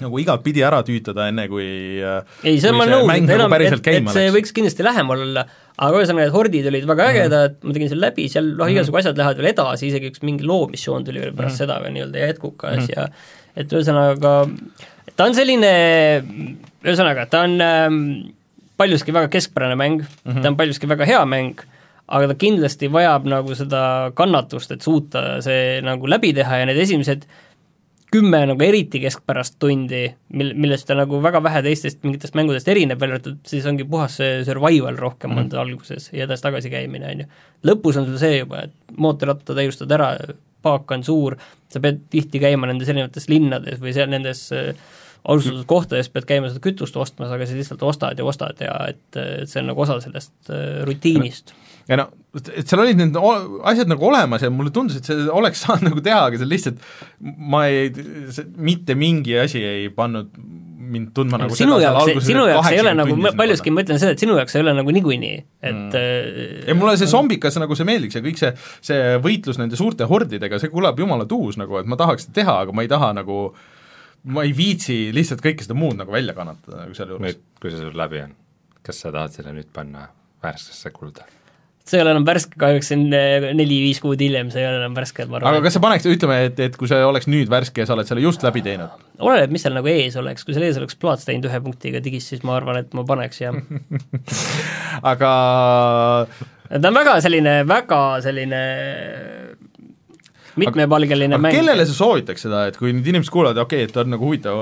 [0.00, 1.66] nagu igatpidi ära tüütada, enne kui
[2.00, 5.24] ei, see kui ma nõus, mäng et nagu enam, et, et see võiks kindlasti lähemal
[5.26, 5.44] olla,
[5.76, 9.00] aga ühesõnaga, need hordid olid väga ägedad mm., ma tegin selle läbi, seal noh, igasugu
[9.00, 11.62] asjad lähevad veel edasi, isegi üks mingi loomissioon tuli veel pärast mm.
[11.64, 12.92] seda veel nii-öelda jätkukas mm.
[12.94, 13.08] ja
[13.60, 14.34] et ühesõnaga,
[15.16, 15.74] ta on selline,
[16.86, 18.00] ühesõnaga, ta on ähm,
[18.80, 20.42] paljuski väga keskpärane mäng mm, -hmm.
[20.42, 21.60] ta on paljuski väga hea mäng,
[22.10, 23.82] aga ta kindlasti vajab nagu seda
[24.18, 27.26] kannatust, et suuta see nagu läbi teha ja need esimesed
[28.10, 30.02] kümme nagu eriti keskpärast tundi,
[30.34, 34.16] mil, millest ta nagu väga vähe teistest mingitest mängudest erineb, välja arvatud siis ongi puhas
[34.18, 37.28] see survival rohkem on ta alguses ja edasi-tagasi käimine, on ju.
[37.70, 40.10] lõpus on sul see juba, et mootorratta täiustad ära,
[40.62, 41.38] paak on suur,
[41.70, 44.74] sa pead tihti käima nendes erinevates linnades või seal nendes äh,
[45.24, 49.06] alustatud kohtades pead käima seda kütust ostmas, aga sa lihtsalt ostad ja ostad ja et,
[49.14, 51.54] et see on nagu osa sellest äh, rutiinist.
[51.88, 52.06] Ja no,
[52.36, 53.18] et seal olid need
[53.72, 56.82] asjad nagu olemas ja mulle tundus, et see oleks saanud nagu teha, aga see lihtsalt,
[57.20, 57.90] ma ei,
[58.60, 60.34] mitte mingi asi ei pannud
[60.90, 63.34] mind tundma nagu sinu seda seal jaoks, alguses, sinu et jaoks ei ole 80 nagu,
[63.38, 66.64] paljuski ma ütlen seda, et sinu jaoks ei ole nagu niikuinii, et mm.
[66.66, 68.50] ei mulle see zombikas nagu see meeldiks ja kõik see,
[68.90, 72.56] see võitlus nende suurte hordidega, see kõlab jumala tuus nagu, et ma tahaks seda teha,
[72.66, 73.42] aga ma ei taha nagu
[74.34, 77.22] ma ei viitsi lihtsalt kõike seda muud nagu välja kannatada nagu sealjuures.
[77.24, 78.34] nüüd, kui see sul läbi on,
[78.86, 80.08] kas sa tahad selle nüüd panna
[80.44, 81.28] värskesse kulda?
[81.90, 84.80] See ei ole enam värske, kahjuks see on eh, neli-viis kuud hiljem, see ei ole
[84.82, 85.66] enam värske, ma aga arvan.
[85.66, 88.24] kas sa paneks, ütleme, et, et kui see oleks nüüd värske ja sa oled selle
[88.24, 91.50] just läbi teinud, oleneb, mis seal nagu ees oleks, kui seal ees oleks plaats teinud
[91.50, 93.58] ühe punktiga digis, siis ma arvan, et ma paneks jah.
[95.12, 95.32] aga
[96.70, 98.62] ta on väga selline, väga selline
[100.58, 101.54] mitmepalgeline mäng.
[101.54, 104.60] kellele sa soovitaks seda, et kui nüüd inimesed kuulevad, okei okay,, et on nagu huvitav,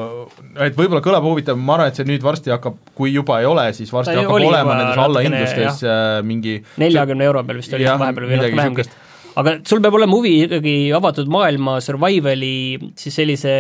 [0.66, 3.68] et võib-olla kõlab huvitav, ma arvan, et see nüüd varsti hakkab, kui juba ei ole,
[3.76, 8.28] siis varsti Ta hakkab olema nendes allahindlustes äh, mingi neljakümne euro peal vist oli vahepeal
[8.28, 9.36] või natuke vähemgi niisugust.
[9.42, 12.54] aga sul peab olema huvi ikkagi avatud maailma survival'i
[12.98, 13.54] siis sellise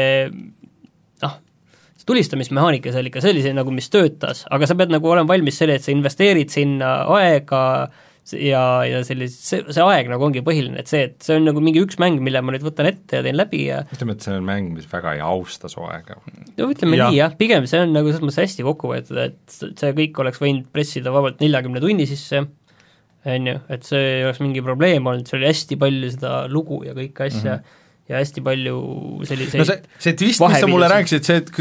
[1.24, 1.38] noh,
[2.08, 5.84] tulistamismehaanika seal ikka, see nagu, mis töötas, aga sa pead nagu olema valmis selle, et
[5.84, 7.62] sa investeerid sinna aega,
[8.36, 11.62] ja, ja sellis-, see, see aeg nagu ongi põhiline, et see, et see on nagu
[11.64, 14.36] mingi üks mäng, mille ma nüüd võtan ette ja teen läbi ja ütleme, et see
[14.36, 16.18] on mäng, mis väga ei austa su aega.
[16.58, 17.10] no ütleme Jah.
[17.12, 20.42] nii jah, pigem see on nagu selles mõttes hästi kokku võetud, et see kõik oleks
[20.42, 22.44] võinud pressida vabalt neljakümne tunni sisse,
[23.28, 26.82] on ju, et see ei oleks mingi probleem olnud, seal oli hästi palju seda lugu
[26.86, 27.84] ja kõike asja mm -hmm.
[28.12, 28.78] ja hästi palju
[29.28, 31.52] selliseid no see, see twist, mis sa mulle rääkisid, see et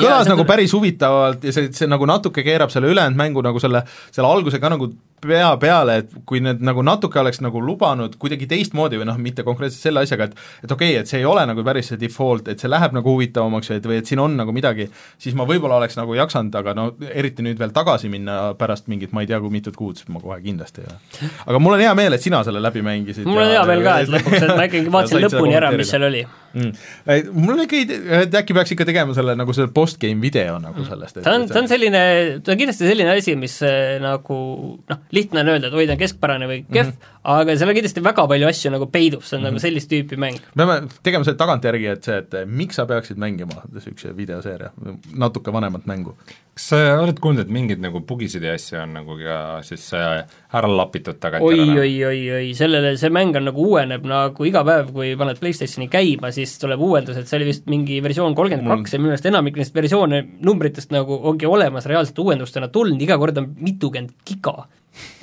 [0.00, 3.60] kõlas see nagu päris huvitavalt ja see, see nagu natuke keerab selle ülejäänud mängu nagu
[3.62, 3.82] selle,
[4.14, 8.48] selle alguse ka nagu pea peale, et kui need nagu natuke oleks nagu lubanud kuidagi
[8.50, 11.44] teistmoodi või noh, mitte konkreetselt selle asjaga, et et okei okay,, et see ei ole
[11.48, 14.36] nagu päris see default, et see läheb nagu huvitavamaks või et, või et siin on
[14.40, 14.88] nagu midagi,
[15.20, 19.14] siis ma võib-olla oleks nagu jaksanud, aga no eriti nüüd veel tagasi minna pärast mingit
[19.16, 21.30] ma ei tea kui mitut kuud, siis ma kohe kindlasti ei ole.
[21.46, 23.28] aga mul on hea meel, et sina selle läbi mängisid.
[23.28, 26.06] mul on hea meel ka, et lõpuks, et ma ikkagi vaatasin lõpuni ära, mis seal
[26.08, 26.24] oli.
[26.54, 27.30] mm..
[27.36, 30.86] mul on ikka idee, et äkki peaks ikka tegema selle nagu selle post-game video nagu
[30.86, 32.02] sellest, et ta on, ta on selline,
[32.44, 34.40] ta on kindlasti selline asi, mis äh, nagu
[34.80, 37.22] noh, lihtne on öelda, et oi, ta on keskpärane või kehv mm, -hmm.
[37.34, 39.56] aga seal on kindlasti väga palju asju nagu peidub, see on mm -hmm.
[39.56, 40.38] nagu sellist tüüpi mäng.
[40.54, 44.70] me peame tegema selle tagantjärgi, et see, et miks sa peaksid mängima niisuguse videoseeria,
[45.14, 46.16] natuke vanemat mängu.
[46.54, 50.24] kas sa oled kuulnud, et mingeid nagu bugisid ja asju on nagu ka siis äh,
[50.52, 51.80] ära lapitud oi, tagantjärele?
[51.80, 55.88] oi, oi, oi, sellele, see mäng on nagu uueneb nagu iga päev, kui paned PlayStationi
[55.88, 59.26] käima, siis tuleb uuendus, et see oli vist mingi versioon kolmkümmend kaks ja minu meelest
[59.26, 64.66] enamik neist versioone numbritest nagu ongi olemas reaalselt uuendustena tulnud, iga kord on mitukümmend giga.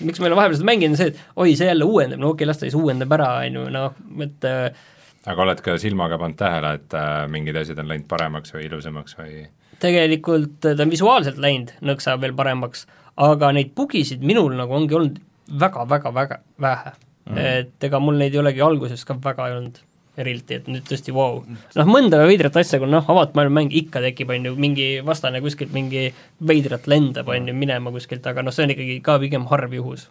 [0.07, 2.51] Miks ole vahepeal seda mänginud, on see, et oi, see jälle uuendab, no okei okay,,
[2.51, 4.85] las ta siis uuendab ära, on ju, noh, et äh,
[5.27, 9.17] aga oled ka silmaga pannud tähele, et äh, mingid asjad on läinud paremaks või ilusamaks
[9.19, 9.47] või
[9.83, 12.85] tegelikult ta on visuaalselt läinud nõksa veel paremaks,
[13.21, 15.19] aga neid bugisid minul nagu ongi olnud
[15.59, 16.93] väga-väga-väga vähe
[17.29, 17.37] mm..
[17.37, 19.81] et ega mul neid ei olegi alguses ka väga ei olnud
[20.21, 21.57] eriti, et nüüd tõesti vau wow..
[21.79, 25.41] noh, mõnda veidrat asja, kui noh, avatud maailma mäng ikka tekib, on ju, mingi vastane
[25.43, 26.07] kuskilt mingi
[26.47, 30.07] veidrat lendab, on ju, minema kuskilt, aga noh, see on ikkagi ka pigem harv juhus.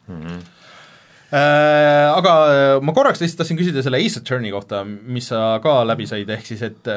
[1.27, 5.81] Äh, aga äh, ma korraks lihtsalt tahtsin küsida selle Ace Attorney kohta, mis sa ka
[5.89, 6.91] läbi said, ehk siis et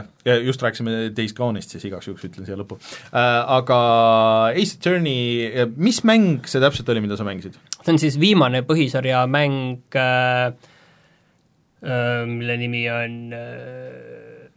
[0.45, 2.77] just rääkisime Days Gone'ist, siis igaks juhuks ütlen siia lõppu.
[3.10, 3.80] Aga
[4.53, 7.57] Ace Attorney, mis mäng see täpselt oli, mida sa mängisid?
[7.80, 10.77] see on siis viimane põhisarja mäng äh,, äh,
[11.81, 14.49] mille nimi on äh,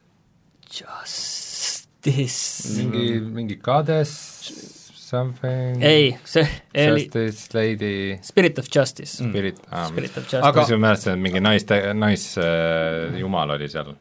[0.73, 4.81] Justice mingi, mingi goddess
[5.12, 6.47] something ei, see
[6.86, 10.65] oli Justice Lady Spirit of Justice mm., Spirit ah,, Spirit of Justice, aga...
[10.70, 13.93] ma mäletan, et mingi naiste, naisjumal oli seal.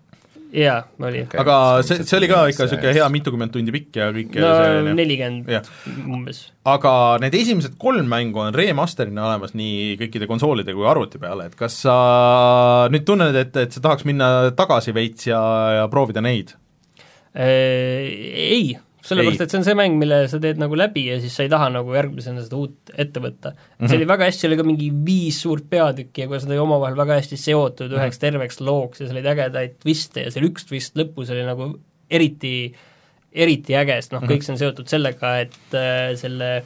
[0.52, 1.40] jaa, oli Okei.
[1.40, 1.56] aga
[1.86, 5.50] see, see oli ka ikka niisugune hea mitukümmend tundi pikk ja kõik no nelikümmend
[6.12, 6.44] umbes.
[6.68, 11.58] aga need esimesed kolm mängu on remaster'ina olemas nii kõikide konsoolide kui arvuti peale, et
[11.60, 11.96] kas sa
[12.92, 15.42] nüüd tunned, et, et sa tahaks minna tagasi veits ja,
[15.80, 16.56] ja proovida neid?
[17.32, 18.12] Äh,
[18.52, 21.44] Ei, sellepärast et see on see mäng, mille sa teed nagu läbi ja siis sa
[21.46, 23.56] ei taha nagu järgmisena seda uut ette võtta mm.
[23.58, 23.78] Mhm.
[23.80, 23.90] -hmm.
[23.90, 26.98] see oli väga hästi, oli ka mingi viis suurt peatükki ja kuidas nad olid omavahel
[27.00, 27.98] väga hästi seotud Mhm.
[28.00, 31.72] üheks terveks looks ja seal olid ägedaid twiste ja seal üks twist lõpus oli nagu
[32.12, 32.74] eriti,
[33.34, 34.22] eriti äge, sest Mhm.
[34.22, 36.64] noh, kõik see on seotud sellega, et äh, selle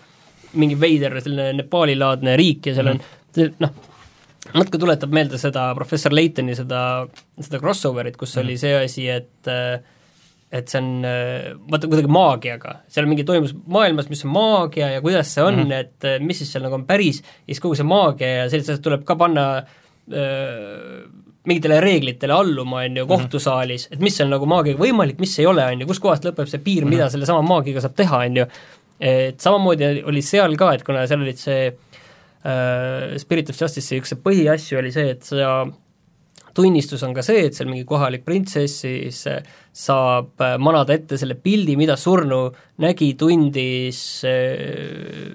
[0.54, 3.00] mingi veider selline Nepaali-laadne riik ja seal on
[3.36, 3.70] see, noh,
[4.54, 7.08] natuke tuletab meelde seda professor Laytoni seda,
[7.40, 9.80] seda crossover'it, kus oli see asi, et äh,
[10.54, 15.02] et see on äh, vaata kuidagi maagiaga, seal mingi toimus maailmas, mis on maagia ja
[15.04, 15.80] kuidas see on mm, -hmm.
[15.80, 18.76] et äh, mis siis seal nagu on päris ja siis kogu see maagia ja sellised
[18.76, 19.46] asjad tuleb ka panna
[20.14, 21.06] öö,
[21.46, 25.66] mingitele reeglitele alluma, on ju, kohtusaalis, et mis on nagu maagiaga võimalik, mis ei ole,
[25.66, 28.46] on ju, kuskohast lõpeb see piir, mida sellesama maagiaga saab teha, on ju.
[29.00, 34.16] et samamoodi oli seal ka, et kuna seal olid see äh, Spirit of Justice'i üks
[34.26, 35.66] põhiasju oli see, et sa
[36.56, 39.42] tunnistus on ka see, et seal mingi kohalik printsess siis äh,
[39.76, 42.48] saab äh, manada ette selle pildi, mida surnu
[42.84, 44.00] nägi, tundis
[44.30, 45.34] äh,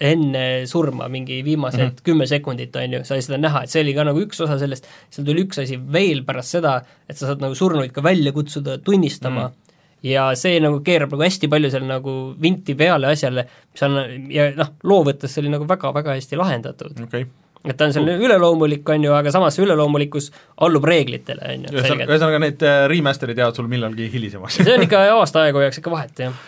[0.00, 2.04] enne surma, mingi viimased mm -hmm.
[2.04, 4.86] kümme sekundit, on ju, sai seda näha, et see oli ka nagu üks osa sellest,
[5.10, 8.78] seal tuli üks asi veel pärast seda, et sa saad nagu surnuid ka välja kutsuda
[8.78, 10.08] tunnistama mm, -hmm.
[10.08, 14.00] ja see nagu keerab nagu hästi palju seal nagu vinti peale asjale, mis on,
[14.32, 17.26] ja noh, loo võttes see oli nagu väga-väga hästi lahendatud okei okay.
[17.64, 20.30] Et ta on selline üleloomulik, on ju, aga samas see üleloomulikkus
[20.64, 25.02] allub reeglitele, on ju, ühesõnaga, need äh, remaster'id jäävad sul millalgi hilisemas see on ikka
[25.18, 26.38] aasta aega hoiaks ikka vahet, jah.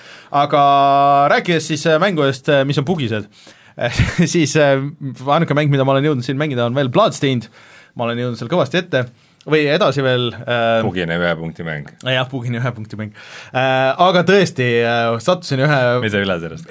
[0.44, 0.62] aga
[1.34, 3.28] rääkides siis äh, mängudest, mis on bugised,
[4.34, 4.78] siis äh,
[5.36, 7.50] ainuke mäng, mida ma olen jõudnud siin mängida, on veel Bloodstained,
[7.92, 9.04] ma olen jõudnud seal kõvasti ette,
[9.48, 11.90] või edasi veel äh, bugine ühe punkti mäng.
[12.06, 13.12] jah, bugine ühe punkti mäng.
[13.50, 13.90] Äh,.
[14.00, 15.80] Aga tõesti äh,, sattusin ühe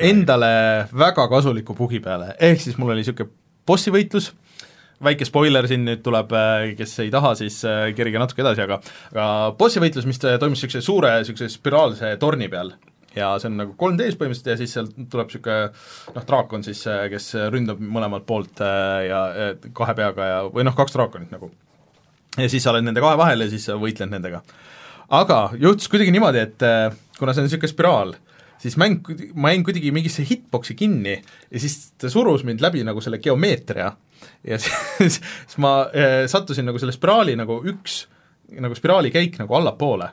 [0.08, 0.52] endale
[0.90, 3.30] väga kasuliku bugi peale, ehk siis mul oli niisugune
[3.68, 4.32] bossi võitlus,
[5.04, 6.34] väike spoiler siin nüüd tuleb,
[6.78, 7.62] kes ei taha, siis
[7.98, 8.80] kerige natuke edasi, aga
[9.14, 9.28] aga
[9.58, 12.76] bossi võitlus, mis toimus niisuguse suure niisuguse spiraalse torni peal
[13.16, 15.58] ja see on nagu 3D-s põhimõtteliselt ja siis sealt tuleb niisugune
[16.16, 20.76] noh, draakon siis, kes ründab mõlemalt poolt äh, ja äh, kahe peaga ja, või noh,
[20.78, 21.52] kaks draakonit nagu.
[22.38, 24.42] ja siis sa oled nende kahe vahel ja siis sa võitled nendega.
[25.22, 26.88] aga juhtus kuidagi niimoodi, et äh,
[27.20, 28.16] kuna see on niisugune spiraal,
[28.62, 33.02] siis mäng, ma jäin kuidagi mingisse hitbox'i kinni ja siis ta surus mind läbi nagu
[33.02, 33.92] selle geomeetria.
[34.48, 38.06] ja siis, siis ma äh, sattusin nagu selle spiraali nagu üks
[38.60, 40.10] nagu spiraali käik nagu allapoole.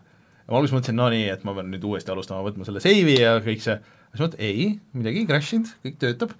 [0.46, 3.18] ja ma alguses mõtlesin, no nii, et ma pean nüüd uuesti alustama, võtma selle seivi
[3.20, 3.76] ja kõik see,
[4.12, 6.32] siis mõtlesin, ei, midagi ei crash inud, kõik töötab,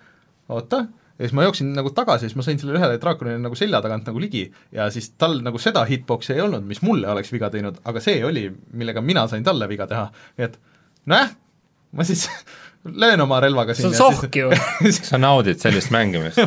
[0.55, 0.85] oota,
[1.19, 4.07] ja siis ma jooksin nagu tagasi, siis ma sain sellele ühele draakonile nagu selja tagant
[4.09, 4.47] nagu ligi.
[4.73, 8.23] ja siis tal nagu seda hitbox'i ei olnud, mis mulle oleks viga teinud, aga see
[8.25, 10.09] oli, millega mina sain talle viga teha,
[10.39, 10.59] nii et
[11.11, 11.35] nojah,
[11.99, 12.29] ma siis
[13.03, 14.51] löön oma relvaga see on sohk ju.
[15.09, 16.39] Sa naudid sellist mängimist.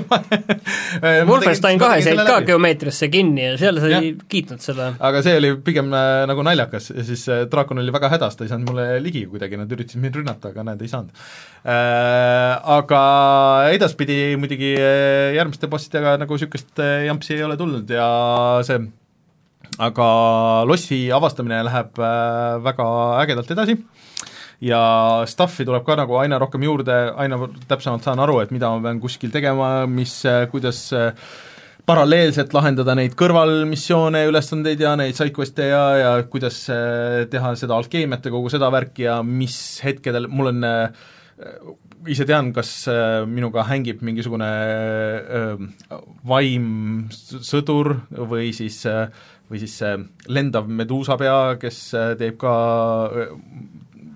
[1.30, 4.92] Wolfenstein kahes jäid ka geomeetriasse kinni ja seal sa ei kiitnud seda.
[5.00, 8.48] aga see oli pigem äh, nagu naljakas ja siis äh, draakon oli väga hädas, ta
[8.48, 11.12] ei saanud mulle ligi kuidagi, nad üritasid mind rünnata, aga näed, ei saanud.
[11.62, 12.56] Äh,.
[12.72, 13.02] Aga
[13.76, 18.08] edaspidi muidugi äh, järgmiste bossidega nagu niisugust äh, jampsi ei ole tulnud ja
[18.66, 18.80] see
[19.82, 20.08] aga
[20.68, 22.88] lossi avastamine läheb äh, väga
[23.22, 23.78] ägedalt edasi
[24.62, 24.82] ja
[25.30, 27.40] stuff'i tuleb ka nagu aina rohkem juurde, aina
[27.70, 30.22] täpsemalt saan aru, et mida ma pean kuskil tegema, mis,
[30.52, 30.84] kuidas
[31.88, 36.64] paralleelselt lahendada neid kõrvalmissioone, ülesandeid ja neid sidequest'e ja, ja kuidas
[37.32, 40.70] teha seda alkeemiat ja kogu seda värki ja mis hetkedel, mul on
[42.12, 42.86] ise tean, kas
[43.30, 44.50] minuga hängib mingisugune
[46.30, 47.96] vaimsõdur
[48.30, 48.84] või siis
[49.52, 49.82] või siis
[50.32, 51.80] lendav meduusapea, kes
[52.22, 52.54] teeb ka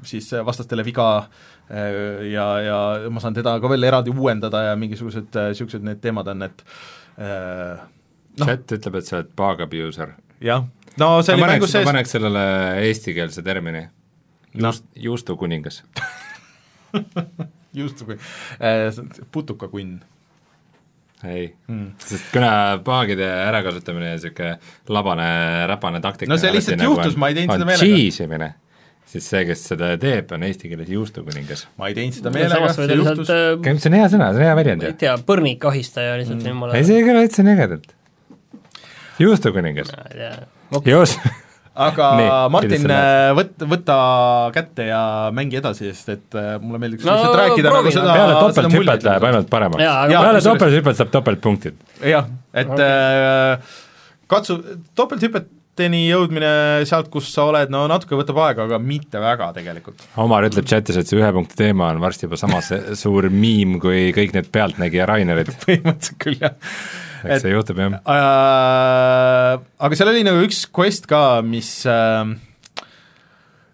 [0.10, 2.80] siis vastastele viga äh, ja, ja
[3.11, 6.65] ma saan teda ka veel eraldi uuendada ja mingisugused niisugused äh, need teemad on, et
[7.18, 7.84] äh,
[8.40, 8.48] no.
[8.48, 10.15] chat ütleb, et sa oled bug abuser.
[10.44, 10.65] jah,
[11.02, 11.86] no see oli mängus sees.
[11.86, 12.48] ma paneks sellele
[12.88, 13.88] eestikeelse termini,
[14.56, 15.84] juust no., juustukuningas
[17.80, 18.19] juustukunn,
[19.32, 19.99] putukakunn
[21.23, 24.57] ei hmm., sest kuna paagide ärakasutamine ja niisugune
[24.90, 25.27] labane,
[25.68, 27.95] räpane taktika no see lihtsalt juhtus nagu, ma ei teinud seda meelega.
[27.95, 28.52] cheese imine
[29.10, 31.65] siis see, kes seda teeb, on eesti keeles juustukuningas.
[31.80, 34.57] ma ei teinud seda meelega, see juhtus äh, see on hea sõna, see on hea
[34.61, 36.52] väljend ma ei tea, põrnikahistaja lihtsalt mm.
[36.53, 37.98] jumala ei, see ei kõla üldse nii ägedalt.
[39.22, 39.95] juustukuningas.
[40.90, 41.34] juust-
[41.76, 43.98] aga Nii, Martin, äh, võt-, võta
[44.56, 45.02] kätte ja
[45.36, 49.27] mängi edasi, sest et äh, mulle meeldiks no, lihtsalt rääkida nagu seda peale topelthüpet läheb
[49.30, 49.90] ainult paremaks.
[50.14, 51.77] peale topelthüpet saab topeltpunktid.
[52.14, 52.88] jah, et okay.
[53.60, 53.76] äh,
[54.32, 54.57] katsu,
[54.98, 56.49] topelthüpet teni jõudmine
[56.88, 60.06] sealt, kus sa oled, no natuke võtab aega, aga mitte väga tegelikult.
[60.23, 62.61] Omar ütleb chatis, et see ühe punkti teema on varsti juba sama
[63.03, 66.57] suur miim kui kõik need Pealtnägija Rainerid põhimõtteliselt küll, jah.
[67.26, 69.61] eks see juhtub, jah äh,.
[69.85, 72.35] Aga seal oli nagu üks quest ka, mis äh,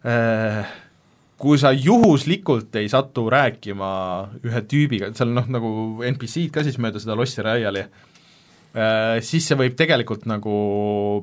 [0.09, 0.77] äh,
[1.41, 3.91] kui sa juhuslikult ei satu rääkima
[4.45, 5.71] ühe tüübiga, seal noh, nagu
[6.05, 7.85] NPC-d ka siis mööda seda lossi raiali
[8.71, 10.55] siis see võib tegelikult nagu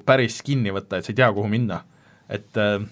[0.07, 1.83] päris kinni võtta, et sa ei tea, kuhu minna.
[2.29, 2.83] et äh,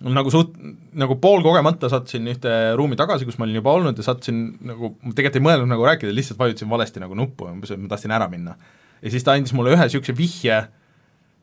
[0.00, 0.56] nagu suht-,
[0.96, 5.12] nagu poolkogemata sattusin ühte ruumi tagasi, kus ma olin juba olnud ja sattusin nagu, ma
[5.12, 8.28] tegelikult ei mõelnud nagu rääkida, lihtsalt vajutasin valesti nagu nuppu, umbes, et ma tahtsin ära
[8.32, 8.56] minna.
[9.02, 10.62] ja siis ta andis mulle ühe niisuguse vihje,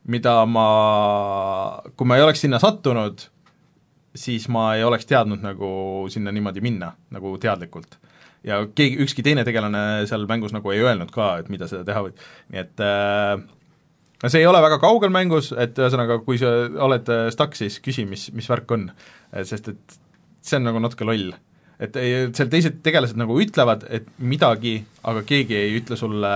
[0.09, 0.67] mida ma,
[1.95, 3.27] kui ma ei oleks sinna sattunud,
[4.17, 5.69] siis ma ei oleks teadnud nagu
[6.13, 7.97] sinna niimoodi minna, nagu teadlikult
[8.47, 12.03] ja keegi, ükski teine tegelane seal mängus nagu ei öelnud ka, et mida seda teha
[12.07, 13.37] võib, nii et äh,
[14.23, 16.51] no see ei ole väga kaugel mängus, et ühesõnaga, kui sa
[16.87, 18.87] oled äh, stuck, siis küsi, mis, mis värk on.
[19.47, 19.99] sest et
[20.43, 21.33] see on nagu natuke loll.
[21.83, 21.97] et
[22.37, 24.77] seal teised tegelased nagu ütlevad, et midagi,
[25.09, 26.33] aga keegi ei ütle sulle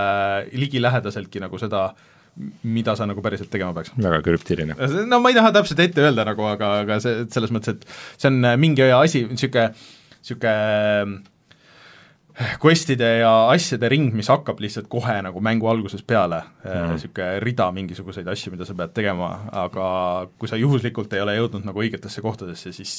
[0.52, 1.86] ligilähedaseltki nagu seda,
[2.68, 3.94] mida sa nagu päriselt tegema peaks.
[3.96, 4.76] väga krüptiline.
[5.08, 8.32] no ma ei taha täpselt ette öelda nagu, aga, aga see, selles mõttes, et see
[8.32, 9.72] on mingi asi, niisugune,
[10.20, 10.56] niisugune
[12.62, 17.42] quest'ide ja asjade ring, mis hakkab lihtsalt kohe nagu mängu alguses peale niisugune mm.
[17.42, 19.30] rida mingisuguseid asju, mida sa pead tegema,
[19.64, 19.88] aga
[20.38, 22.94] kui sa juhuslikult ei ole jõudnud nagu õigetesse kohtadesse, siis,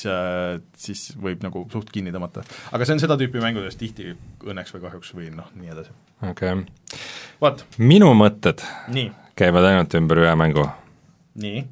[0.76, 2.44] siis võib nagu suht kinni tõmmata.
[2.76, 4.12] aga see on seda tüüpi mängudes tihti
[4.44, 5.96] õnneks või kahjuks või noh, nii edasi.
[6.34, 7.66] okei okay..
[7.80, 9.08] minu mõtted nii.
[9.40, 10.68] käivad ainult ümber ühe mängu.
[11.40, 11.64] nii?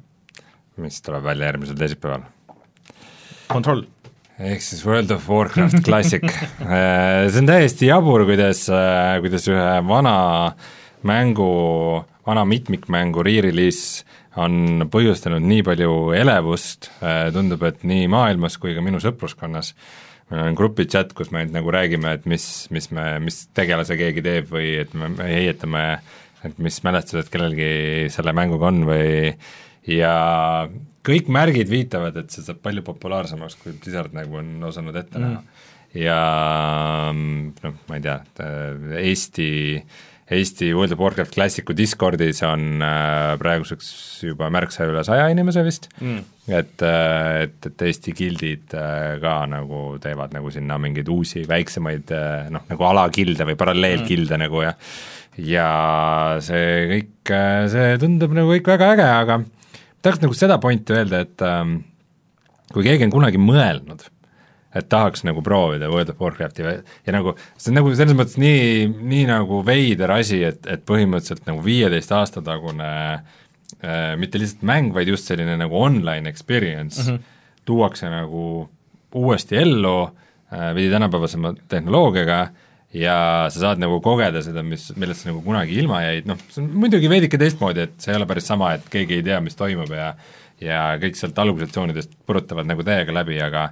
[0.78, 2.24] mis tuleb välja järgmisel teisipäeval.
[3.48, 3.82] Control
[4.38, 6.24] ehk siis World of Warcraft Classic.
[6.68, 10.18] Äh, see on täiesti jabur, kuidas, äh, kuidas ühe vana
[11.06, 11.48] mängu,
[12.26, 14.04] vana mitmikmängu re-release
[14.38, 19.72] on põhjustanud nii palju elevust, äh, tundub, et nii maailmas kui ka minu sõpruskonnas,
[20.30, 22.44] meil on grupi chat, kus me nüüd nagu räägime, et mis,
[22.74, 25.86] mis me, mis tegelase keegi teeb või et me, me heietame,
[26.46, 29.08] et mis mälestused kellelgi selle mänguga on või
[29.88, 30.14] ja
[31.08, 35.40] kõik märgid viitavad, et see saab palju populaarsemaks, kui Blizzard nagu on osanud ette näha
[35.40, 35.64] mm.
[36.04, 36.20] ja
[37.14, 38.20] noh, ma ei tea,
[39.02, 39.48] Eesti
[40.28, 43.86] Eesti World of Warcraft Classicu Discordis on äh, praeguseks
[44.26, 46.18] juba märksa üle saja inimese vist mm.,
[46.52, 52.12] et, äh, et, et Eesti gildid äh, ka nagu teevad nagu sinna mingeid uusi väiksemaid
[52.12, 54.44] äh, noh, nagu alagilde või paralleelgilde mm.
[54.44, 54.74] nagu ja
[55.38, 55.68] ja
[56.44, 59.40] see kõik, äh, see tundub nagu kõik väga äge, aga
[60.08, 61.80] tahaks nagu seda pointi öelda, et ähm,
[62.72, 64.04] kui keegi on kunagi mõelnud,
[64.78, 66.74] et tahaks nagu proovida World of Warcrafti ja,
[67.06, 71.48] ja nagu see on nagu selles mõttes nii, nii nagu veider asi, et, et põhimõtteliselt
[71.48, 77.16] nagu viieteist aasta tagune äh, mitte lihtsalt mäng, vaid just selline nagu online experience mm
[77.16, 77.36] -hmm.
[77.68, 78.68] tuuakse nagu
[79.14, 82.48] uuesti ellu äh, veidi tänapäevasema tehnoloogiaga
[82.96, 83.16] ja
[83.52, 86.70] sa saad nagu kogeda seda, mis, millest sa nagu kunagi ilma jäid, noh, see on
[86.84, 89.92] muidugi veidike teistmoodi, et see ei ole päris sama, et keegi ei tea, mis toimub
[89.94, 90.12] ja
[90.58, 93.68] ja kõik sealt algusetsioonidest purutavad nagu täiega läbi, aga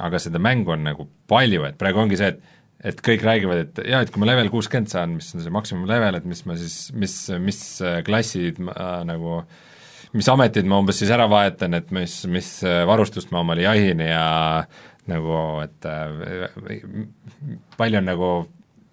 [0.00, 2.54] aga seda mängu on nagu palju, et praegu ongi see, et
[2.86, 5.88] et kõik räägivad, et jaa, et kui ma level kuuskümmend saan, mis on see maksimum
[5.88, 7.60] level, et mis ma siis, mis, mis
[8.06, 9.40] klassid ma äh, nagu
[10.16, 12.50] mis ametid ma umbes siis ära vahetan, et mis, mis
[12.88, 14.26] varustust ma omale jahin ja
[15.10, 16.88] nagu, et äh,
[17.76, 18.30] palju on nagu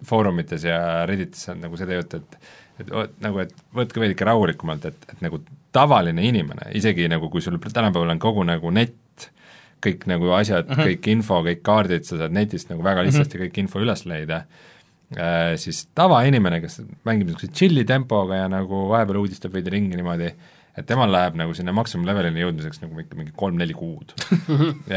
[0.04, 0.78] foorumites ja
[1.08, 2.38] Redditis on nagu seda juttu, et
[2.82, 2.90] et
[3.22, 5.38] nagu, et võtke veidike rahulikumalt, et, et nagu
[5.74, 9.28] tavaline inimene, isegi nagu kui sul tänapäeval on kogu nagu net
[9.84, 10.88] kõik nagu asjad mm, -hmm.
[10.88, 13.52] kõik info, kõik kaardid, sa saad netist nagu väga lihtsasti mm -hmm.
[13.52, 14.44] kõik info üles leida
[15.16, 20.32] äh,, siis tavainimene, kes mängib niisuguse chill'i tempoga ja nagu vahepeal uudistab veidi ringi niimoodi,
[20.74, 24.14] et temal läheb nagu sinna maksimumlevelini jõudmiseks nagu ikka mingi kolm-neli kuud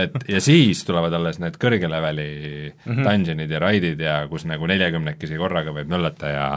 [0.04, 2.30] et ja siis tulevad alles need kõrge leveli
[2.72, 3.04] mm -hmm.
[3.06, 6.48] dungeonid ja raidid ja kus nagu neljakümnekesi korraga võib möllata ja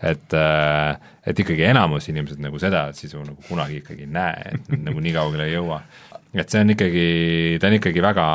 [0.00, 4.72] et äh, et ikkagi enamus inimesed nagu seda sisu nagu kunagi ikkagi ei näe, et
[4.78, 5.82] nagu nii kaugele ei jõua
[6.32, 7.08] et see on ikkagi,
[7.60, 8.28] ta on ikkagi väga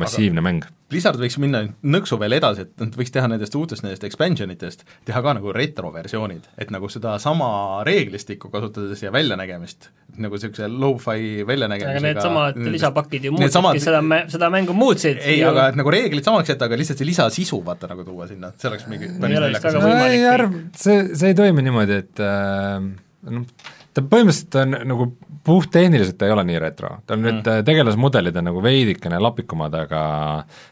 [0.00, 0.68] massiivne Aga mäng.
[0.92, 4.84] Blizzard võiks minna nõksu veel edasi, et nad võiks teha nendest uutest nendest expansion itest,
[5.08, 7.48] teha ka nagu retroversioonid, et nagu sedasama
[7.88, 9.88] reeglistikku kasutades ja väljanägemist,
[10.20, 13.80] nagu niisuguse lo-fi väljanägemisega aga needsamad lisapakid ju muutsidki samad...
[13.84, 15.20] seda, seda mängu muutsid.
[15.24, 18.52] ei, aga et nagu reeglid samaks jätta, aga lihtsalt see lisasisu vaata nagu tuua sinna,
[18.52, 19.80] et see oleks mingi päris naljakas.
[20.08, 22.84] ei arv-, see, see ei toimi niimoodi, et äh,
[23.32, 23.48] noh,
[23.92, 25.06] ta põhimõtteliselt on nagu
[25.44, 27.24] puhttehniliselt ta ei ole nii retro, tal mm.
[27.26, 30.02] nüüd tegelasmudelid on nagu veidikene lapikumad, aga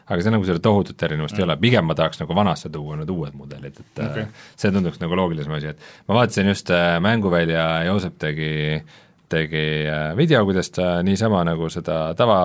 [0.07, 1.41] aga see nagu selle tohutut erinevust mm.
[1.41, 4.27] ei ole, pigem ma tahaks nagu vanasse tuua need uued mudelid, et okay.
[4.55, 8.51] see tunduks nagu loogilisem asi, et ma vaatasin just äh, Mänguvälja, Joosep tegi
[9.31, 12.39] tegi äh, video, kuidas ta niisama nagu seda tava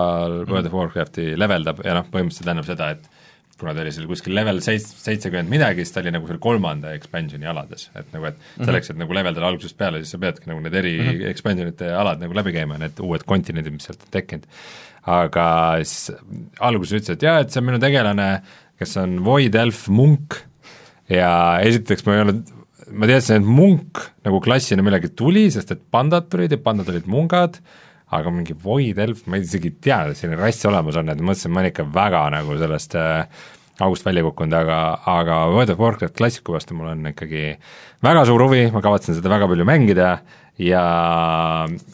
[0.46, 3.25] World of Warcrafti leveldab ja noh, põhimõtteliselt see tähendab seda, et
[3.60, 6.92] kuna ta oli seal kuskil level seits-, seitsekümmend midagi, siis ta oli nagu seal kolmanda
[6.96, 8.66] expansion'i alades, et nagu et mhm.
[8.68, 11.30] selleks, et nagu leveldada algusest peale, siis sa peadki nagu need eri mm -hmm.
[11.32, 14.44] expansion'ite alad nagu läbi käima, need uued kontinendid, mis sealt on tekkinud.
[15.06, 15.46] aga
[15.84, 16.10] siis
[16.58, 18.42] alguses ütles, et jaa, et see on minu tegelane,
[18.78, 20.34] kes on Void Elf Munk
[21.08, 22.42] ja esiteks ma ei olnud,
[22.90, 27.06] ma teadsin, et Munk nagu klassina millegi tuli, sest et pandad tulid ja pandad olid
[27.06, 27.60] mungad,
[28.14, 31.52] aga mingi Void Elf, ma ei isegi tea, et selline rass olemas on, et mõtlesin,
[31.52, 33.26] ma olen ikka väga nagu sellest äh,
[33.82, 34.78] august välja kukkunud, aga,
[35.10, 37.50] aga World of Warcraft klassiku vastu mul on ikkagi
[38.06, 40.10] väga suur huvi, ma kavatsen seda väga palju mängida
[40.62, 40.84] ja,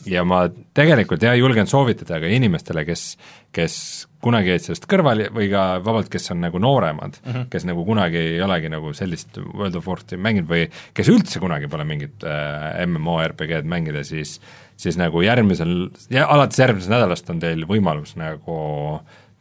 [0.07, 0.45] ja ma
[0.77, 3.07] tegelikult jah, julgen soovitada ka inimestele, kes,
[3.55, 3.77] kes
[4.23, 7.49] kunagi jäid sellest kõrvale või ka vabalt, kes on nagu nooremad mm, -hmm.
[7.51, 11.71] kes nagu kunagi ei olegi nagu sellist World of Warcrafti mänginud või kes üldse kunagi
[11.73, 14.39] pole mingit äh, MMORPG-d mängida, siis
[14.83, 15.89] siis nagu järgmisel,
[16.27, 18.57] alates järgmisest nädalast on teil võimalus nagu,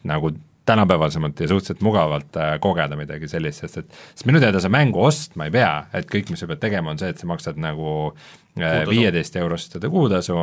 [0.07, 0.33] nagu
[0.65, 5.01] tänapäevasemalt ja suhteliselt mugavalt äh, kogeda midagi sellist, sest et sest minu teada sa mängu
[5.03, 7.93] ostma ei pea, et kõik, mis sa pead tegema, on see, et sa maksad nagu
[8.59, 10.37] äh, viieteist eurost seda kuutasu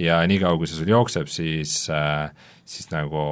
[0.00, 2.28] ja niikaua, kui see sul jookseb, siis äh,
[2.68, 3.24] siis nagu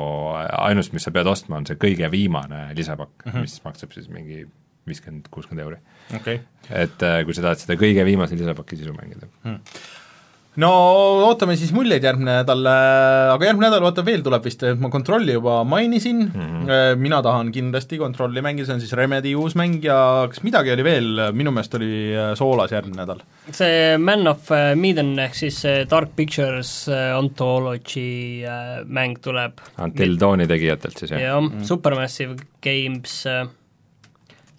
[0.64, 3.46] ainus, mis sa pead ostma, on see kõige viimane lisapakk mm, -hmm.
[3.46, 4.46] mis maksab siis mingi
[4.88, 5.76] viiskümmend, kuuskümmend euri.
[6.16, 6.40] Okay..
[6.74, 9.28] et kui sa tahad seda kõige viimase lisapaki sisu mängida.
[9.44, 9.60] Mm
[10.58, 10.70] no
[11.28, 15.60] ootame siis muljeid järgmine nädal, aga järgmine nädal vaata veel tuleb vist, ma Kontrolli juba
[15.64, 16.98] mainisin mm, -hmm.
[16.98, 20.84] mina tahan kindlasti Kontrolli mängida, see on siis Remedi uus mäng ja kas midagi oli
[20.84, 23.22] veel, minu meelest oli äh, Soolas järgmine nädal?
[23.52, 28.42] see Man of äh, Medan ehk siis Dark Pictures Anthology
[28.86, 29.62] mäng tuleb.
[29.78, 31.20] Until Dawni tegijatelt siis, jah?
[31.20, 33.26] jah mm -hmm., Supermassive Games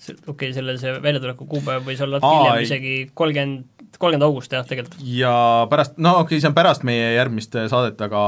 [0.10, 3.68] okei okay,, selle see väljatuleku kuupäev võis olla hiljem isegi kolmkümmend,
[4.00, 5.00] kolmkümmend august jah, tegelikult.
[5.06, 5.34] ja
[5.72, 8.24] pärast, no okei okay,, see on pärast meie järgmist saadet, aga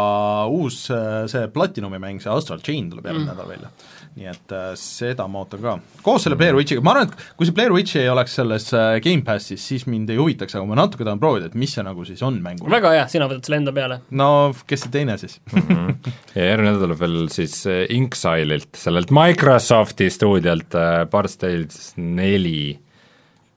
[0.52, 3.36] uus äh, see Platinumi mäng, see Astral Chain tuleb järgmine mm.
[3.36, 3.74] nädal välja.
[4.14, 5.76] nii et äh, seda ma ootan ka.
[6.06, 8.98] koos selle Blair Witchiga, ma arvan, et kui see Blair Witch ei oleks selles äh,
[9.04, 12.22] Gamepassis, siis mind ei huvitaks, aga ma natuke tahan proovida, et mis see nagu siis
[12.26, 12.70] on mängul.
[12.74, 14.02] väga hea, sina võtad selle enda peale.
[14.12, 14.30] no
[14.70, 15.40] kes see teine siis?
[16.38, 17.58] ja järgmine nädal tuleb veel siis
[17.94, 22.80] Inksile'ilt, sellelt Microsofti stuudiolt äh, Bard's Tales neli.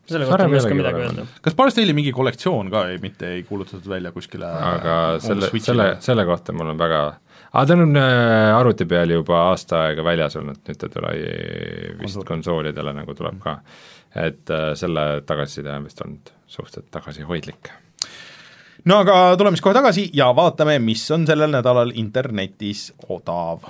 [0.09, 1.27] Selle kohta ei oska midagi öelda.
[1.43, 5.89] kas Bard's Tale'i mingi kollektsioon ka ei, mitte ei kuulutatud välja kuskile aga selle, selle,
[6.05, 7.01] selle kohta mul on väga
[7.53, 12.03] aa, ta on äh, arvuti peal juba aasta aega väljas olnud, nüüd ta tuli vist
[12.03, 12.29] Konsool.
[12.29, 13.59] konsoolidele nagu tuleb ka.
[14.17, 17.73] et äh, selle tagasiside on vist olnud suhteliselt tagasihoidlik.
[18.85, 23.67] no aga tuleme siis kohe tagasi ja vaatame, mis on sellel nädalal internetis odav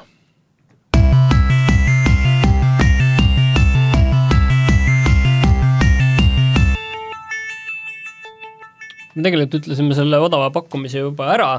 [9.16, 11.50] me tegelikult ütlesime selle odava pakkumise juba ära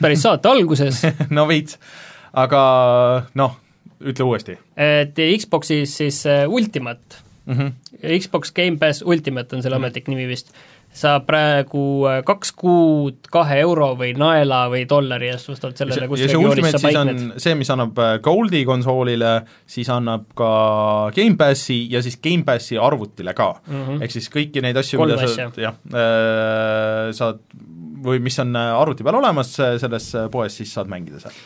[0.00, 1.02] päris saate alguses,
[1.36, 1.78] no veits,
[2.36, 2.62] aga
[3.38, 3.56] noh,
[4.02, 4.56] ütle uuesti.
[4.76, 7.22] Et Xboxis siis äh, Ultimate.
[7.46, 7.54] Mm.
[7.54, 8.18] -hmm.
[8.18, 10.50] Xbox Game Pass Ultimate on selle ametlik nimi vist,
[10.96, 16.24] saab praegu äh, kaks kuud kahe euro või naela või dollari eest, vastavalt sellele, kus
[16.24, 17.42] regioonis sa siis on paikned.
[17.44, 19.34] see, mis annab äh, Goldi konsoolile,
[19.68, 20.50] siis annab ka
[21.16, 23.82] Gamepassi ja siis Gamepassi arvutile ka mm.
[23.82, 24.06] -hmm.
[24.06, 27.44] ehk siis kõiki neid asju, mida sa jah äh,, saad
[28.06, 31.36] või mis on äh, arvuti peal olemas selles poes, siis saad mängida seal.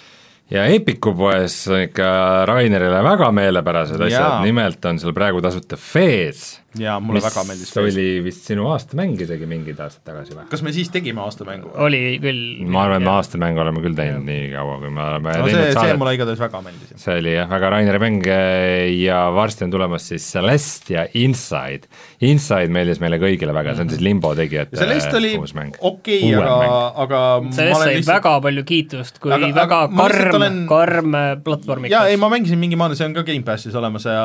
[0.50, 2.10] ja Epiku poes on ikka
[2.50, 7.72] Rainerile väga meelepärased asjad nimelt on seal praegu tasuta Fez, ja mulle mis väga meeldis
[7.72, 7.82] Face.
[7.82, 10.46] oli vist sinu aastamäng isegi mingid aastad tagasi või?
[10.52, 11.72] kas me siis tegime aastamängu?
[11.86, 12.42] oli küll.
[12.70, 15.64] ma arvan, et me aastamängu oleme küll teinud nii kaua, kui me oleme no see,
[15.64, 16.92] teinud see mulle igatahes väga meeldis.
[17.02, 21.90] see oli jah, väga Raineri mäng eh, ja varsti on tulemas siis Celeste ja Inside.
[22.26, 26.80] Inside meeldis meile kõigile väga, see on siis Limbo tegijate Celeste oli okei, Uuem aga
[27.04, 27.20] aga
[27.54, 28.14] sellest sai lihtsalt...
[28.14, 31.94] väga palju kiitust kui Aga- aga, aga väga lihtsalt karm olen- karm äh, platvormikas.
[31.94, 34.24] jaa, ei ma mängisin mingi maani, see on ka Gamepassis olemas ja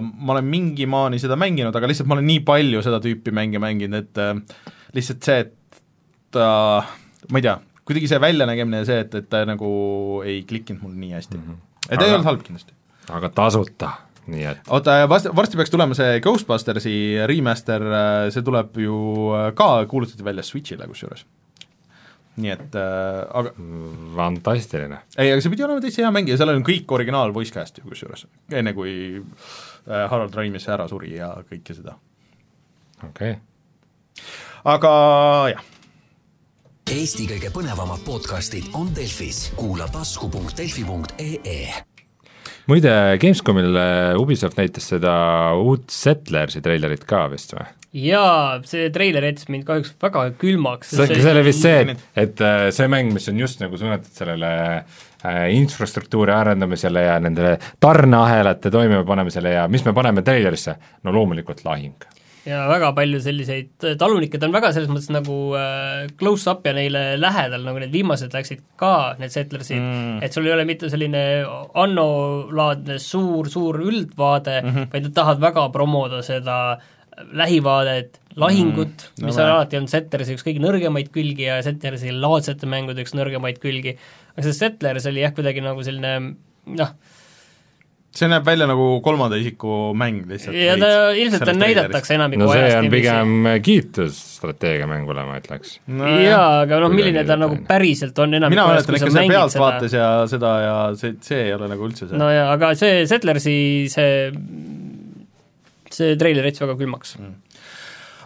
[0.00, 3.60] ma olen mingi maani seda mänginud, aga lihtsalt ma olen nii palju seda tüüpi mänge
[3.62, 4.34] mänginud, et äh,
[4.96, 6.94] lihtsalt see, et äh,
[7.30, 7.58] ma ei tea,
[7.88, 9.72] kuidagi see väljanägemine ja see, et, et ta nagu
[10.26, 11.44] ei klikkinud mul nii hästi mm.
[11.50, 11.60] -hmm.
[11.88, 12.74] et Aga- ei olnud halb kindlasti.
[13.10, 13.92] aga tasuta,
[14.30, 16.96] nii et oota, vast-, varsti peaks tulema see Ghostbustersi
[17.26, 17.84] remaster,
[18.30, 18.96] see tuleb ju
[19.36, 21.26] äh, ka, kuulutati välja Switch'ile kusjuures.
[22.36, 23.50] nii et äh, aga
[24.16, 25.02] fantastiline.
[25.18, 27.78] ei, aga see pidi olema täitsa hea mäng ja seal on kõik originaal voice cast
[27.78, 29.52] ju kusjuures, enne kui äh,
[29.86, 31.96] Harald Raimis ära suri ja kõike seda.
[33.02, 33.40] okei okay.,
[34.72, 34.92] aga
[35.52, 35.70] jah,
[36.92, 41.60] Eesti kõige põnevamad podcastid on Delfis, kuula tasku.delfi.ee
[42.70, 42.92] muide
[43.22, 45.14] Gamescomil eh, Ubisoft näitas seda
[45.58, 47.64] uut Settlersi treilerit ka vist või?
[48.02, 50.94] jaa, see treiler jättis mind kahjuks väga külmaks.
[50.94, 54.12] see, see oli vist see, et, et äh, see mäng, mis on just nagu suunatud
[54.16, 55.02] sellele äh,
[55.48, 61.94] infrastruktuuri arendamisele ja nendele tarneahelate toimepanemisele ja mis me paneme treilerisse, no loomulikult lahing.
[62.46, 67.04] ja väga palju selliseid talunikke, ta on väga selles mõttes nagu äh, close-up ja neile
[67.20, 71.22] lähedal, nagu need viimased läksid ka, need settlersid mm., et sul ei ole mitte selline
[71.78, 74.90] Anno-laadne suur, suur üldvaade mm, -hmm.
[74.92, 76.58] vaid nad tahavad väga promoda seda
[77.32, 82.14] lähivaadet, lahingut mm,, no mis on alati olnud Settlers üks kõige nõrgemaid külgi ja Settlersi
[82.14, 83.96] laadsete mängude üks nõrgemaid külgi,
[84.34, 86.14] aga see Settlers oli jah, kuidagi nagu selline
[86.78, 86.94] noh,
[88.12, 90.56] see näeb välja nagu kolmanda isiku mäng lihtsalt.
[90.56, 95.78] ja ta ilmselt ta näidatakse enamiku no see ajast on pigem kiitus strateegiamängule, ma ütleks.
[95.88, 99.12] no, jaa, aga noh, milline ta nagu päriselt on enamik mina ajast, mäletan kui ikka
[99.12, 102.50] sa seda pealtvaates ja seda ja see, see ei ole nagu üldse see no ja
[102.52, 103.56] aga see Settlersi
[103.92, 104.12] see
[105.92, 107.51] see treiler jättis väga külmaks mm..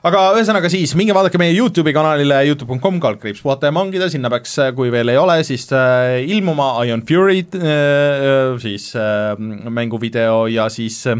[0.06, 4.54] Aga ühesõnaga siis, minge vaadake meie YouTube'i kanalile youtube.com kaldkriips puhata ja mangida, sinna peaks,
[4.76, 11.02] kui veel ei ole, siis äh, ilmuma Ion Fury äh, siis äh, mänguvideo ja siis
[11.10, 11.18] äh,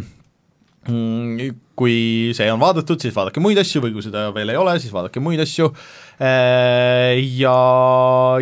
[1.76, 1.96] kui
[2.36, 5.20] see on vaadatud, siis vaadake muid asju või kui seda veel ei ole, siis vaadake
[5.20, 5.68] muid asju.
[6.16, 7.56] Äh, ja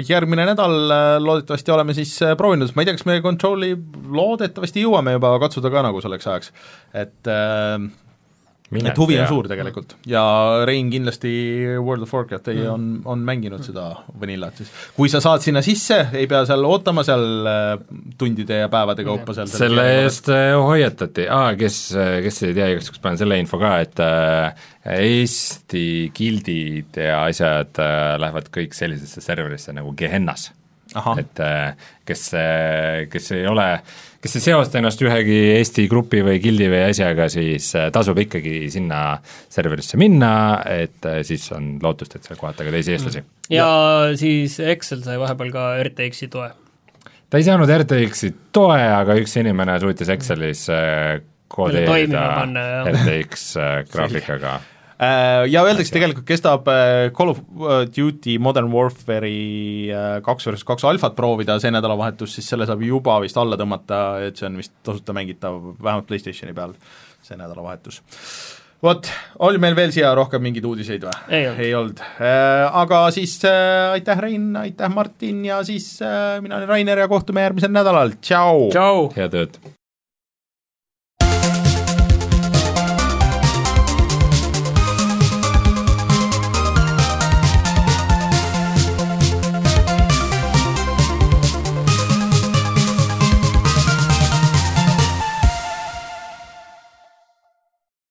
[0.05, 3.73] järgmine nädal äh, loodetavasti oleme siis äh, proovinud, ma ei tea, kas me Control'i
[4.15, 6.55] loodetavasti jõuame juba katsuda ka nagu selleks ajaks,
[7.01, 7.89] et äh,
[8.83, 10.25] et huvi on suur tegelikult ja
[10.67, 11.33] Rein kindlasti
[11.79, 12.73] World of Warcrafti mm.
[12.73, 13.91] on, on mänginud seda
[14.21, 14.73] Vanillat siis.
[14.97, 17.71] kui sa saad sinna sisse, ei pea seal ootama seal äh,
[18.19, 21.81] tundide ja päevade kaupa seal selle eest äh, hoiatati ah,, kes,
[22.25, 27.81] kes ei tea, igaks juhuks panen selle info ka, et äh, Eesti gildid ja asjad
[27.81, 30.51] äh, lähevad kõik sellisesse serverisse nagu Gehennas.
[31.19, 31.73] Et äh,
[32.07, 32.29] kes,
[33.11, 33.67] kes ei ole,
[34.25, 38.71] kes ei seosta ennast ühegi Eesti grupi või gildi või asjaga, siis äh, tasub ikkagi
[38.73, 39.19] sinna
[39.53, 40.33] serverisse minna,
[40.71, 43.31] et äh, siis on lootust, et seal kohata ka teisi eestlasi mm.
[43.53, 46.49] ja, ja siis Excel sai vahepeal ka RTX-i toe.
[47.29, 51.19] ta ei saanud RTX-i toe, aga üks inimene suutis Excelis äh,
[51.55, 52.25] kodeerida.
[52.89, 53.51] RTX
[53.93, 54.61] graafikaga
[55.51, 57.41] ja öeldakse, tegelikult kestab äh, Call of
[57.95, 63.19] Duty Modern Warfare'i äh, kaks versus kaks alfat proovida see nädalavahetus, siis selle saab juba
[63.25, 66.77] vist alla tõmmata, et see on vist tasuta mängitav, vähemalt PlayStationi peal,
[67.27, 68.01] see nädalavahetus.
[68.85, 69.11] vot,
[69.47, 71.21] oli meil veel siia rohkem mingeid uudiseid või?
[71.33, 72.03] Ei olnud.
[72.85, 77.47] Aga siis äh, aitäh, Rein, aitäh, Martin ja siis äh, mina olen Rainer ja kohtume
[77.49, 78.69] järgmisel nädalal, tšau!
[78.75, 79.09] tšau!
[79.17, 79.59] head ööd!